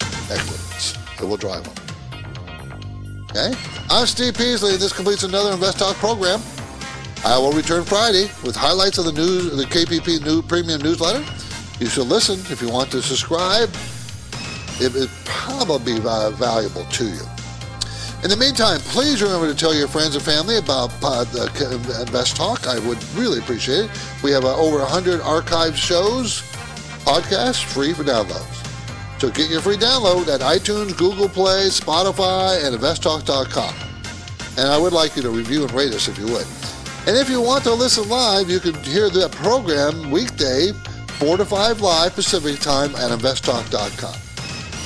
equities. 0.00 0.94
It 1.20 1.24
will 1.24 1.36
drive 1.36 1.64
them. 1.64 1.85
Okay? 3.30 3.52
I'm 3.90 4.06
Steve 4.06 4.34
Peasley, 4.34 4.72
and 4.72 4.80
this 4.80 4.92
completes 4.92 5.22
another 5.22 5.52
Invest 5.52 5.78
Talk 5.78 5.96
program. 5.96 6.40
I 7.24 7.38
will 7.38 7.52
return 7.52 7.84
Friday 7.84 8.30
with 8.44 8.54
highlights 8.54 8.98
of 8.98 9.04
the 9.04 9.12
news, 9.12 9.56
the 9.56 9.64
KPP 9.64 10.24
new 10.24 10.42
premium 10.42 10.80
newsletter. 10.80 11.24
You 11.80 11.86
should 11.86 12.06
listen 12.06 12.38
if 12.52 12.62
you 12.62 12.68
want 12.68 12.90
to 12.92 13.02
subscribe 13.02 13.70
it 14.78 14.92
would 14.92 15.10
probably 15.24 15.94
be 15.94 16.00
valuable 16.00 16.84
to 16.84 17.04
you. 17.04 17.22
In 18.22 18.30
the 18.30 18.36
meantime, 18.36 18.80
please 18.80 19.22
remember 19.22 19.46
to 19.48 19.54
tell 19.54 19.74
your 19.74 19.88
friends 19.88 20.14
and 20.16 20.24
family 20.24 20.56
about 20.56 20.90
uh, 21.02 21.24
the 21.24 22.04
Invest 22.06 22.36
Talk. 22.36 22.66
I 22.66 22.78
would 22.86 23.02
really 23.14 23.38
appreciate 23.38 23.84
it. 23.84 23.90
We 24.22 24.32
have 24.32 24.44
uh, 24.44 24.56
over 24.56 24.78
100 24.78 25.20
archived 25.20 25.76
shows, 25.76 26.42
podcasts, 27.04 27.62
free 27.64 27.92
for 27.92 28.04
downloads. 28.04 28.65
So 29.18 29.30
get 29.30 29.50
your 29.50 29.62
free 29.62 29.76
download 29.76 30.28
at 30.28 30.40
iTunes, 30.40 30.96
Google 30.96 31.28
Play, 31.28 31.68
Spotify, 31.68 32.64
and 32.64 32.76
investtalk.com. 32.76 33.74
And 34.58 34.68
I 34.68 34.78
would 34.78 34.92
like 34.92 35.16
you 35.16 35.22
to 35.22 35.30
review 35.30 35.62
and 35.62 35.72
rate 35.72 35.92
us 35.92 36.08
if 36.08 36.18
you 36.18 36.26
would. 36.26 36.46
And 37.06 37.16
if 37.16 37.30
you 37.30 37.40
want 37.40 37.64
to 37.64 37.72
listen 37.72 38.08
live, 38.08 38.50
you 38.50 38.60
can 38.60 38.74
hear 38.82 39.08
that 39.10 39.32
program 39.32 40.10
weekday, 40.10 40.72
4 41.18 41.36
to 41.38 41.44
5 41.44 41.80
live 41.80 42.14
Pacific 42.14 42.58
time 42.60 42.94
at 42.96 43.10
investtalk.com. 43.10 44.14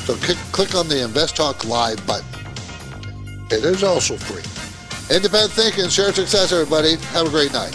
So 0.04 0.14
click, 0.16 0.38
click 0.52 0.74
on 0.74 0.88
the 0.88 1.02
Invest 1.02 1.36
Talk 1.36 1.64
Live 1.64 2.04
button. 2.06 2.26
It 3.50 3.64
is 3.64 3.82
also 3.82 4.16
free. 4.16 4.42
Independent 5.14 5.52
thinking, 5.52 5.88
share 5.88 6.12
success, 6.12 6.52
everybody. 6.52 6.96
Have 7.12 7.26
a 7.26 7.30
great 7.30 7.52
night. 7.52 7.74